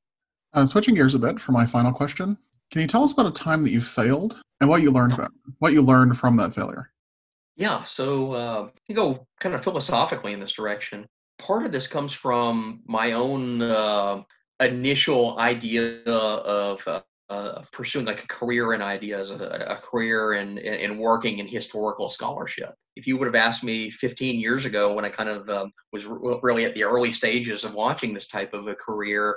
Uh, 0.53 0.67
switching 0.67 0.95
gears 0.95 1.15
a 1.15 1.19
bit 1.19 1.41
for 1.41 1.53
my 1.53 1.65
final 1.65 1.93
question, 1.93 2.37
can 2.71 2.83
you 2.83 2.87
tell 2.87 3.03
us 3.03 3.13
about 3.13 3.27
a 3.27 3.31
time 3.31 3.63
that 3.63 3.71
you 3.71 3.81
failed 3.81 4.41
and 4.61 4.69
what 4.69 4.83
you 4.83 4.91
learned 4.91 5.15
about 5.15 5.33
what 5.61 5.73
you 5.73 5.81
learned 5.81 6.19
from 6.19 6.37
that 6.37 6.53
failure? 6.53 6.91
Yeah, 7.57 7.83
so 7.85 8.33
uh, 8.33 8.69
you 8.89 8.95
go 8.95 9.27
kind 9.41 9.55
of 9.55 9.65
philosophically 9.65 10.35
in 10.35 10.41
this 10.41 10.53
direction. 10.53 11.07
Part 11.39 11.65
of 11.65 11.73
this 11.73 11.87
comes 11.87 12.13
from 12.13 12.83
my 12.87 13.13
own 13.13 13.63
uh, 13.63 14.23
initial 14.61 15.39
idea 15.39 16.03
of 16.05 16.87
uh, 17.29 17.63
pursuing 17.73 18.07
like 18.07 18.23
a 18.23 18.29
career 18.29 18.73
in 18.73 18.83
ideas, 18.83 19.31
a, 19.31 19.67
a 19.69 19.77
career 19.77 20.35
in, 20.35 20.59
in, 20.59 20.75
in 20.75 20.99
working 20.99 21.39
in 21.39 21.47
historical 21.47 22.09
scholarship. 22.09 22.73
If 22.95 23.07
you 23.07 23.17
would 23.17 23.27
have 23.27 23.35
asked 23.35 23.65
me 23.65 23.91
15 23.91 24.39
years 24.39 24.65
ago, 24.65 24.95
when 24.95 25.05
I 25.05 25.09
kind 25.09 25.29
of 25.29 25.49
um, 25.49 25.73
was 25.93 26.07
r- 26.07 26.41
really 26.43 26.65
at 26.65 26.75
the 26.75 26.85
early 26.85 27.13
stages 27.13 27.65
of 27.65 27.75
launching 27.75 28.15
this 28.15 28.29
type 28.29 28.55
of 28.55 28.69
a 28.69 28.75
career, 28.75 29.37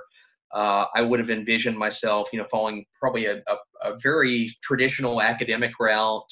uh, 0.51 0.85
I 0.93 1.01
would 1.01 1.19
have 1.19 1.29
envisioned 1.29 1.77
myself, 1.77 2.29
you 2.31 2.39
know, 2.39 2.45
following 2.51 2.85
probably 2.99 3.25
a, 3.25 3.41
a, 3.47 3.57
a 3.81 3.97
very 3.97 4.51
traditional 4.61 5.21
academic 5.21 5.71
route, 5.79 6.29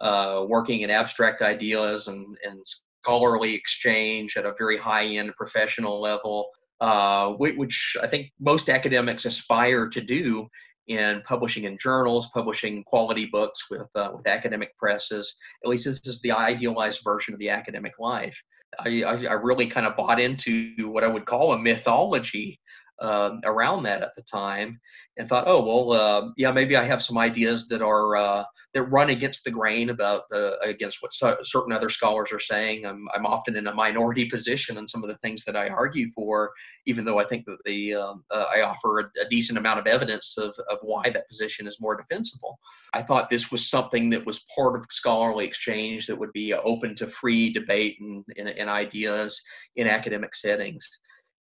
uh, 0.00 0.44
working 0.48 0.80
in 0.80 0.90
abstract 0.90 1.42
ideas 1.42 2.08
and, 2.08 2.36
and 2.44 2.60
scholarly 3.02 3.54
exchange 3.54 4.36
at 4.36 4.46
a 4.46 4.54
very 4.58 4.76
high 4.76 5.04
end 5.04 5.34
professional 5.36 6.00
level, 6.00 6.48
uh, 6.80 7.32
which 7.32 7.96
I 8.02 8.06
think 8.06 8.32
most 8.38 8.68
academics 8.68 9.24
aspire 9.24 9.88
to 9.88 10.00
do 10.00 10.48
in 10.90 11.22
publishing 11.22 11.64
in 11.64 11.78
journals, 11.78 12.28
publishing 12.34 12.82
quality 12.84 13.26
books 13.26 13.70
with 13.70 13.88
uh, 13.94 14.10
with 14.14 14.26
academic 14.26 14.76
presses. 14.76 15.38
At 15.64 15.70
least 15.70 15.84
this 15.84 16.04
is 16.06 16.20
the 16.20 16.32
idealized 16.32 17.02
version 17.04 17.32
of 17.32 17.40
the 17.40 17.50
academic 17.50 17.92
life. 17.98 18.42
I, 18.78 19.02
I, 19.04 19.26
I 19.26 19.32
really 19.34 19.66
kind 19.66 19.86
of 19.86 19.96
bought 19.96 20.20
into 20.20 20.74
what 20.90 21.04
I 21.04 21.08
would 21.08 21.26
call 21.26 21.52
a 21.52 21.58
mythology 21.58 22.60
uh, 23.00 23.36
around 23.44 23.82
that 23.84 24.02
at 24.02 24.14
the 24.16 24.22
time, 24.22 24.80
and 25.16 25.28
thought, 25.28 25.44
oh 25.46 25.62
well, 25.62 25.92
uh, 25.92 26.30
yeah, 26.36 26.50
maybe 26.50 26.76
I 26.76 26.84
have 26.84 27.02
some 27.02 27.18
ideas 27.18 27.68
that 27.68 27.82
are 27.82 28.16
uh, 28.16 28.44
that 28.72 28.84
run 28.84 29.10
against 29.10 29.44
the 29.44 29.50
grain 29.50 29.90
about 29.90 30.22
uh, 30.32 30.52
against 30.62 31.02
what 31.02 31.12
so, 31.12 31.36
certain 31.42 31.72
other 31.72 31.90
scholars 31.90 32.30
are 32.32 32.40
saying. 32.40 32.86
I'm 32.86 33.08
I'm 33.14 33.26
often 33.26 33.56
in 33.56 33.66
a 33.66 33.74
minority 33.74 34.26
position 34.26 34.78
on 34.78 34.86
some 34.86 35.02
of 35.02 35.08
the 35.08 35.16
things 35.18 35.44
that 35.44 35.56
I 35.56 35.68
argue 35.68 36.10
for, 36.12 36.52
even 36.86 37.04
though 37.04 37.18
I 37.18 37.24
think 37.24 37.46
that 37.46 37.62
the 37.64 37.94
um, 37.94 38.24
uh, 38.30 38.46
I 38.54 38.62
offer 38.62 39.00
a, 39.00 39.04
a, 39.20 39.28
decent 39.28 39.58
amount 39.58 39.80
of 39.80 39.86
evidence 39.86 40.38
of 40.38 40.54
of 40.70 40.78
why 40.82 41.10
that 41.10 41.28
position 41.28 41.66
is 41.66 41.80
more 41.80 41.96
defensible. 41.96 42.58
I 42.94 43.02
thought 43.02 43.30
this 43.30 43.50
was 43.50 43.68
something 43.68 44.10
that 44.10 44.24
was 44.24 44.44
part 44.54 44.78
of 44.78 44.86
scholarly 44.90 45.46
exchange 45.46 46.06
that 46.06 46.18
would 46.18 46.32
be 46.32 46.54
open 46.54 46.94
to 46.96 47.06
free 47.06 47.52
debate 47.52 47.98
and, 48.00 48.24
and, 48.36 48.48
and 48.48 48.70
ideas 48.70 49.40
in 49.76 49.86
academic 49.86 50.34
settings. 50.34 50.88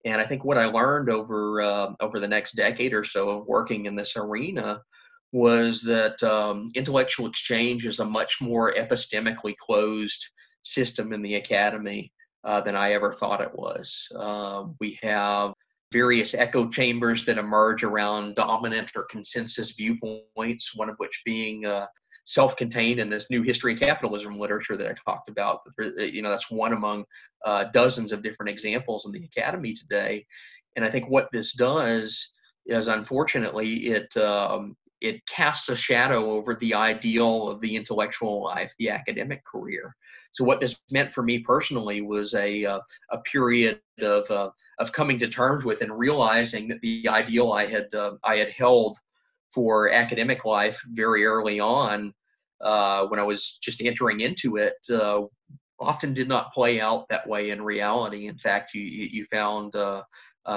And 0.08 0.22
I 0.22 0.26
think 0.26 0.46
what 0.46 0.58
I 0.58 0.66
learned 0.66 1.10
over 1.10 1.62
uh, 1.62 1.94
over 2.00 2.18
the 2.20 2.28
next 2.30 2.54
decade 2.56 2.94
or 2.94 3.04
so 3.04 3.30
of 3.30 3.46
working 3.46 3.86
in 3.86 3.96
this 3.96 4.16
arena 4.16 4.82
was 5.34 5.82
that 5.82 6.24
um, 6.24 6.72
intellectual 6.76 7.28
exchange 7.28 7.86
is 7.86 8.00
a 8.00 8.06
much 8.06 8.40
more 8.40 8.74
epistemically 8.74 9.56
closed 9.58 10.26
system 10.64 11.12
in 11.12 11.22
the 11.22 11.36
academy 11.36 12.14
uh, 12.46 12.62
than 12.62 12.74
I 12.76 12.94
ever 12.94 13.12
thought 13.12 13.42
it 13.42 13.54
was. 13.54 14.08
Uh, 14.16 14.68
we 14.80 14.98
have 15.04 15.54
various 15.92 16.34
echo 16.34 16.70
chambers 16.70 17.26
that 17.26 17.38
emerge 17.38 17.84
around 17.84 18.36
dominant 18.36 18.92
or 18.96 19.04
consensus 19.04 19.74
viewpoints, 19.74 20.74
one 20.74 20.90
of 20.90 20.96
which 21.00 21.22
being 21.26 21.66
uh, 21.66 21.86
self-contained 22.28 23.00
in 23.00 23.10
this 23.10 23.30
new 23.30 23.42
history 23.42 23.72
of 23.72 23.80
capitalism 23.80 24.38
literature 24.38 24.76
that 24.76 24.90
I 24.90 24.96
talked 25.10 25.30
about. 25.30 25.62
You 25.98 26.22
know, 26.22 26.30
that's 26.30 26.52
one 26.52 26.74
among 26.74 27.06
uh, 27.46 27.66
dozens 27.66 28.12
of 28.12 28.22
different 28.22 28.50
examples 28.50 29.06
in 29.06 29.14
the 29.14 29.24
academy 29.24 29.74
today. 29.74 30.26
And 30.76 30.84
I 30.84 30.90
think 30.90 31.10
what 31.10 31.32
this 31.32 31.54
does 31.54 32.38
is, 32.66 32.90
unfortunately, 32.90 33.88
it 33.88 34.16
um, 34.18 34.76
it 35.00 35.26
casts 35.28 35.70
a 35.70 35.76
shadow 35.76 36.32
over 36.32 36.56
the 36.56 36.74
ideal 36.74 37.48
of 37.48 37.62
the 37.62 37.76
intellectual 37.76 38.44
life, 38.44 38.74
the 38.78 38.90
academic 38.90 39.42
career. 39.46 39.96
So 40.32 40.44
what 40.44 40.60
this 40.60 40.76
meant 40.92 41.14
for 41.14 41.24
me 41.24 41.40
personally 41.40 42.02
was 42.02 42.34
a 42.34 42.66
uh, 42.66 42.80
a 43.12 43.20
period 43.20 43.80
of 44.02 44.30
uh, 44.30 44.50
of 44.80 44.92
coming 44.92 45.18
to 45.20 45.30
terms 45.30 45.64
with 45.64 45.82
and 45.82 45.98
realizing 45.98 46.68
that 46.68 46.82
the 46.82 47.08
ideal 47.08 47.54
I 47.54 47.66
had 47.66 47.88
uh, 47.96 48.16
I 48.26 48.36
had 48.38 48.50
held 48.50 48.98
for 49.54 49.90
academic 49.90 50.46
life 50.46 50.80
very 50.92 51.26
early 51.26 51.60
on, 51.60 52.14
uh, 52.62 53.06
when 53.08 53.20
I 53.20 53.24
was 53.24 53.58
just 53.62 53.82
entering 53.82 54.22
into 54.22 54.58
it, 54.58 54.76
uh, 54.92 55.24
often 55.80 56.14
did 56.14 56.28
not 56.28 56.54
play 56.54 56.82
out 56.82 57.08
that 57.10 57.28
way 57.28 57.52
in 57.52 57.62
reality. 57.62 58.28
In 58.28 58.38
fact, 58.38 58.74
you 58.74 58.82
you 58.82 59.26
found 59.32 59.76
uh, 59.76 60.04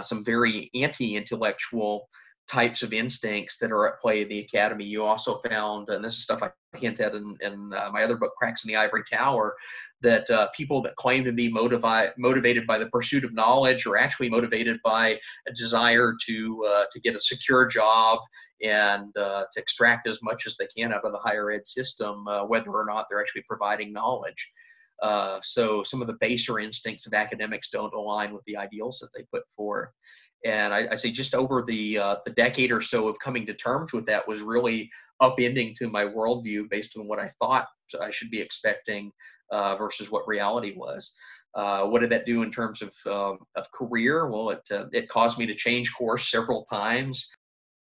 some 0.02 0.24
very 0.24 0.70
anti-intellectual 0.74 2.08
types 2.50 2.82
of 2.82 2.92
instincts 2.92 3.58
that 3.58 3.70
are 3.70 3.86
at 3.86 4.00
play 4.00 4.22
in 4.22 4.28
the 4.28 4.40
academy. 4.40 4.84
You 4.84 5.04
also 5.04 5.38
found, 5.48 5.88
and 5.88 6.04
this 6.04 6.14
is 6.14 6.22
stuff 6.22 6.42
I 6.42 6.50
hint 6.76 7.00
at 7.00 7.14
in, 7.14 7.36
in 7.42 7.72
uh, 7.72 7.90
my 7.92 8.02
other 8.02 8.16
book, 8.16 8.32
Cracks 8.36 8.64
in 8.64 8.68
the 8.68 8.76
Ivory 8.76 9.04
Tower, 9.10 9.54
that 10.00 10.28
uh, 10.30 10.48
people 10.56 10.82
that 10.82 10.96
claim 10.96 11.22
to 11.24 11.32
be 11.32 11.52
motivi- 11.52 12.10
motivated 12.18 12.66
by 12.66 12.78
the 12.78 12.88
pursuit 12.90 13.24
of 13.24 13.34
knowledge 13.34 13.86
are 13.86 13.96
actually 13.96 14.30
motivated 14.30 14.80
by 14.82 15.18
a 15.46 15.52
desire 15.52 16.14
to 16.26 16.64
uh, 16.68 16.84
to 16.92 17.00
get 17.00 17.14
a 17.14 17.20
secure 17.20 17.66
job 17.66 18.18
and 18.62 19.16
uh, 19.16 19.44
to 19.52 19.60
extract 19.60 20.08
as 20.08 20.22
much 20.22 20.46
as 20.46 20.56
they 20.56 20.66
can 20.76 20.92
out 20.92 21.04
of 21.04 21.12
the 21.12 21.18
higher 21.18 21.50
ed 21.50 21.66
system, 21.66 22.26
uh, 22.28 22.44
whether 22.44 22.70
or 22.70 22.84
not 22.84 23.06
they're 23.08 23.20
actually 23.20 23.44
providing 23.48 23.92
knowledge. 23.92 24.50
Uh, 25.02 25.40
so 25.42 25.82
some 25.82 26.02
of 26.02 26.06
the 26.06 26.16
baser 26.20 26.58
instincts 26.58 27.06
of 27.06 27.14
academics 27.14 27.70
don't 27.70 27.94
align 27.94 28.34
with 28.34 28.44
the 28.46 28.56
ideals 28.56 28.98
that 28.98 29.08
they 29.14 29.24
put 29.32 29.42
forth 29.56 29.90
and 30.44 30.72
I, 30.72 30.88
I 30.90 30.96
say 30.96 31.10
just 31.10 31.34
over 31.34 31.62
the 31.62 31.98
uh, 31.98 32.16
the 32.24 32.32
decade 32.32 32.72
or 32.72 32.80
so 32.80 33.08
of 33.08 33.18
coming 33.18 33.46
to 33.46 33.54
terms 33.54 33.92
with 33.92 34.06
that 34.06 34.26
was 34.26 34.40
really 34.40 34.90
upending 35.20 35.74
to 35.76 35.88
my 35.88 36.04
worldview 36.04 36.68
based 36.70 36.96
on 36.96 37.06
what 37.06 37.18
I 37.18 37.30
thought 37.40 37.68
I 38.00 38.10
should 38.10 38.30
be 38.30 38.40
expecting 38.40 39.12
uh, 39.50 39.76
versus 39.76 40.10
what 40.10 40.26
reality 40.26 40.74
was. 40.76 41.14
Uh, 41.54 41.84
what 41.86 42.00
did 42.00 42.10
that 42.10 42.26
do 42.26 42.42
in 42.42 42.50
terms 42.50 42.80
of 42.80 42.94
um, 43.06 43.38
of 43.56 43.70
career? 43.72 44.28
Well, 44.28 44.50
it 44.50 44.62
uh, 44.70 44.86
it 44.92 45.08
caused 45.08 45.38
me 45.38 45.46
to 45.46 45.54
change 45.54 45.92
course 45.92 46.30
several 46.30 46.64
times. 46.64 47.28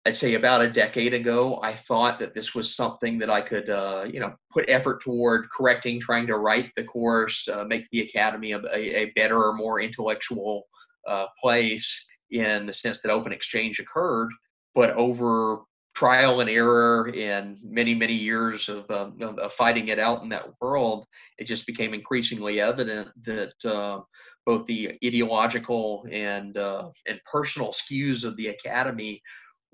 I'd 0.08 0.16
say 0.16 0.36
about 0.36 0.62
a 0.62 0.70
decade 0.70 1.16
ago, 1.16 1.60
I 1.64 1.74
thought 1.74 2.20
that 2.20 2.36
this 2.36 2.54
was 2.54 2.76
something 2.76 3.18
that 3.18 3.32
I 3.32 3.42
could, 3.42 3.72
uh, 3.72 4.06
you 4.12 4.20
know, 4.20 4.36
put 4.52 4.70
effort 4.70 5.02
toward 5.02 5.50
correcting, 5.50 6.00
trying 6.00 6.28
to 6.28 6.38
write 6.38 6.72
the 6.76 6.84
course, 6.84 7.48
uh, 7.48 7.64
make 7.64 7.90
the 7.92 8.02
academy 8.02 8.52
a, 8.52 8.62
a, 8.72 9.12
better 9.16 9.44
or 9.44 9.54
more 9.54 9.82
intellectual 9.82 10.68
uh, 11.08 11.26
place 11.42 12.08
in 12.30 12.68
the 12.68 12.74
sense 12.74 13.02
that 13.02 13.12
open 13.12 13.32
exchange 13.32 13.80
occurred, 13.80 14.30
but 14.76 14.92
over 14.92 15.62
trial 15.96 16.42
and 16.42 16.50
error 16.50 17.10
and 17.16 17.58
many 17.64 17.96
many 17.96 18.14
years 18.14 18.68
of, 18.70 18.90
um, 18.92 19.18
of, 19.22 19.54
fighting 19.54 19.88
it 19.88 19.98
out 19.98 20.22
in 20.22 20.30
that 20.30 20.46
world, 20.62 21.08
it 21.40 21.46
just 21.46 21.66
became 21.66 21.94
increasingly 21.94 22.62
evident 22.62 23.08
that 23.24 23.54
uh, 23.66 24.02
both 24.46 24.66
the 24.68 24.98
ideological 25.04 26.06
and 26.12 26.58
uh, 26.58 26.90
and 27.08 27.20
personal 27.26 27.72
skews 27.72 28.24
of 28.24 28.36
the 28.38 28.50
academy 28.50 29.22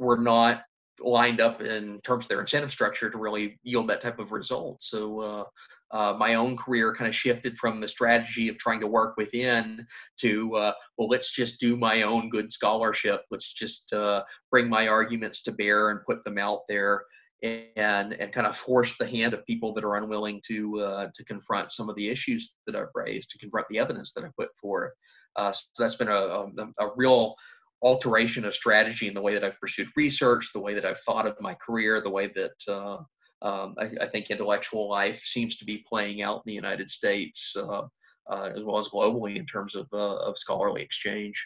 were 0.01 0.17
not 0.17 0.63
lined 0.99 1.39
up 1.39 1.61
in 1.61 1.99
terms 2.01 2.25
of 2.25 2.29
their 2.29 2.41
incentive 2.41 2.71
structure 2.71 3.09
to 3.09 3.17
really 3.17 3.59
yield 3.63 3.87
that 3.89 4.01
type 4.01 4.19
of 4.19 4.31
result. 4.31 4.81
So 4.83 5.19
uh, 5.19 5.43
uh, 5.91 6.15
my 6.17 6.35
own 6.35 6.57
career 6.57 6.93
kind 6.95 7.07
of 7.07 7.15
shifted 7.15 7.57
from 7.57 7.79
the 7.79 7.87
strategy 7.87 8.49
of 8.49 8.57
trying 8.57 8.79
to 8.79 8.87
work 8.87 9.15
within 9.17 9.85
to 10.17 10.55
uh, 10.55 10.73
well 10.97 11.07
let's 11.07 11.31
just 11.31 11.59
do 11.59 11.75
my 11.75 12.03
own 12.03 12.29
good 12.29 12.51
scholarship 12.51 13.21
let's 13.29 13.51
just 13.51 13.91
uh, 13.93 14.23
bring 14.49 14.69
my 14.69 14.87
arguments 14.87 15.43
to 15.43 15.51
bear 15.51 15.89
and 15.89 16.05
put 16.05 16.23
them 16.23 16.37
out 16.37 16.61
there 16.69 17.03
and 17.43 18.13
and 18.13 18.31
kind 18.31 18.47
of 18.47 18.55
force 18.55 18.95
the 18.97 19.05
hand 19.05 19.33
of 19.33 19.45
people 19.45 19.73
that 19.73 19.83
are 19.83 19.97
unwilling 19.97 20.41
to 20.47 20.79
uh, 20.79 21.07
to 21.13 21.25
confront 21.25 21.71
some 21.71 21.89
of 21.89 21.95
the 21.95 22.07
issues 22.07 22.55
that 22.65 22.75
I've 22.75 22.95
raised 22.95 23.31
to 23.31 23.37
confront 23.37 23.67
the 23.69 23.79
evidence 23.79 24.13
that 24.13 24.23
I 24.23 24.29
put 24.39 24.49
forth 24.61 24.91
uh, 25.35 25.51
so 25.51 25.65
that's 25.77 25.95
been 25.95 26.09
a, 26.09 26.11
a, 26.11 26.51
a 26.79 26.91
real 26.95 27.35
alteration 27.81 28.45
of 28.45 28.53
strategy 28.53 29.07
in 29.07 29.13
the 29.13 29.21
way 29.21 29.33
that 29.33 29.43
I've 29.43 29.59
pursued 29.59 29.89
research, 29.95 30.51
the 30.53 30.59
way 30.59 30.73
that 30.73 30.85
I've 30.85 30.99
thought 30.99 31.27
of 31.27 31.35
my 31.39 31.55
career, 31.55 31.99
the 32.01 32.09
way 32.09 32.27
that 32.27 32.53
uh, 32.67 32.97
um, 33.41 33.75
I, 33.77 33.89
I, 33.99 34.05
think 34.05 34.29
intellectual 34.29 34.87
life 34.87 35.19
seems 35.23 35.57
to 35.57 35.65
be 35.65 35.83
playing 35.89 36.21
out 36.21 36.37
in 36.37 36.43
the 36.45 36.53
United 36.53 36.91
States 36.91 37.55
uh, 37.57 37.83
uh, 38.29 38.49
as 38.55 38.63
well 38.63 38.77
as 38.77 38.87
globally 38.89 39.35
in 39.35 39.45
terms 39.45 39.75
of, 39.75 39.87
uh, 39.93 40.17
of 40.17 40.37
scholarly 40.37 40.83
exchange. 40.83 41.43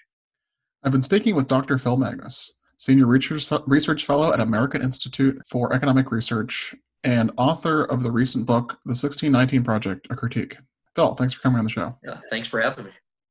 I've 0.83 0.91
been 0.91 1.01
speaking 1.01 1.35
with 1.35 1.47
Dr. 1.47 1.77
Phil 1.77 1.97
Magness, 1.97 2.51
Senior 2.77 3.07
Research, 3.07 3.49
Research 3.65 4.05
Fellow 4.05 4.33
at 4.33 4.41
American 4.41 4.81
Institute 4.81 5.41
for 5.49 5.73
Economic 5.73 6.11
Research 6.11 6.75
and 7.05 7.31
author 7.37 7.85
of 7.85 8.03
the 8.03 8.11
recent 8.11 8.45
book, 8.45 8.79
The 8.85 8.91
1619 8.91 9.63
Project, 9.63 10.07
A 10.09 10.15
Critique. 10.15 10.57
Phil, 10.95 11.13
thanks 11.15 11.33
for 11.33 11.41
coming 11.41 11.59
on 11.59 11.65
the 11.65 11.69
show. 11.69 11.95
Yeah, 12.03 12.19
thanks 12.29 12.47
for 12.47 12.59
having 12.59 12.85
me. 12.85 12.91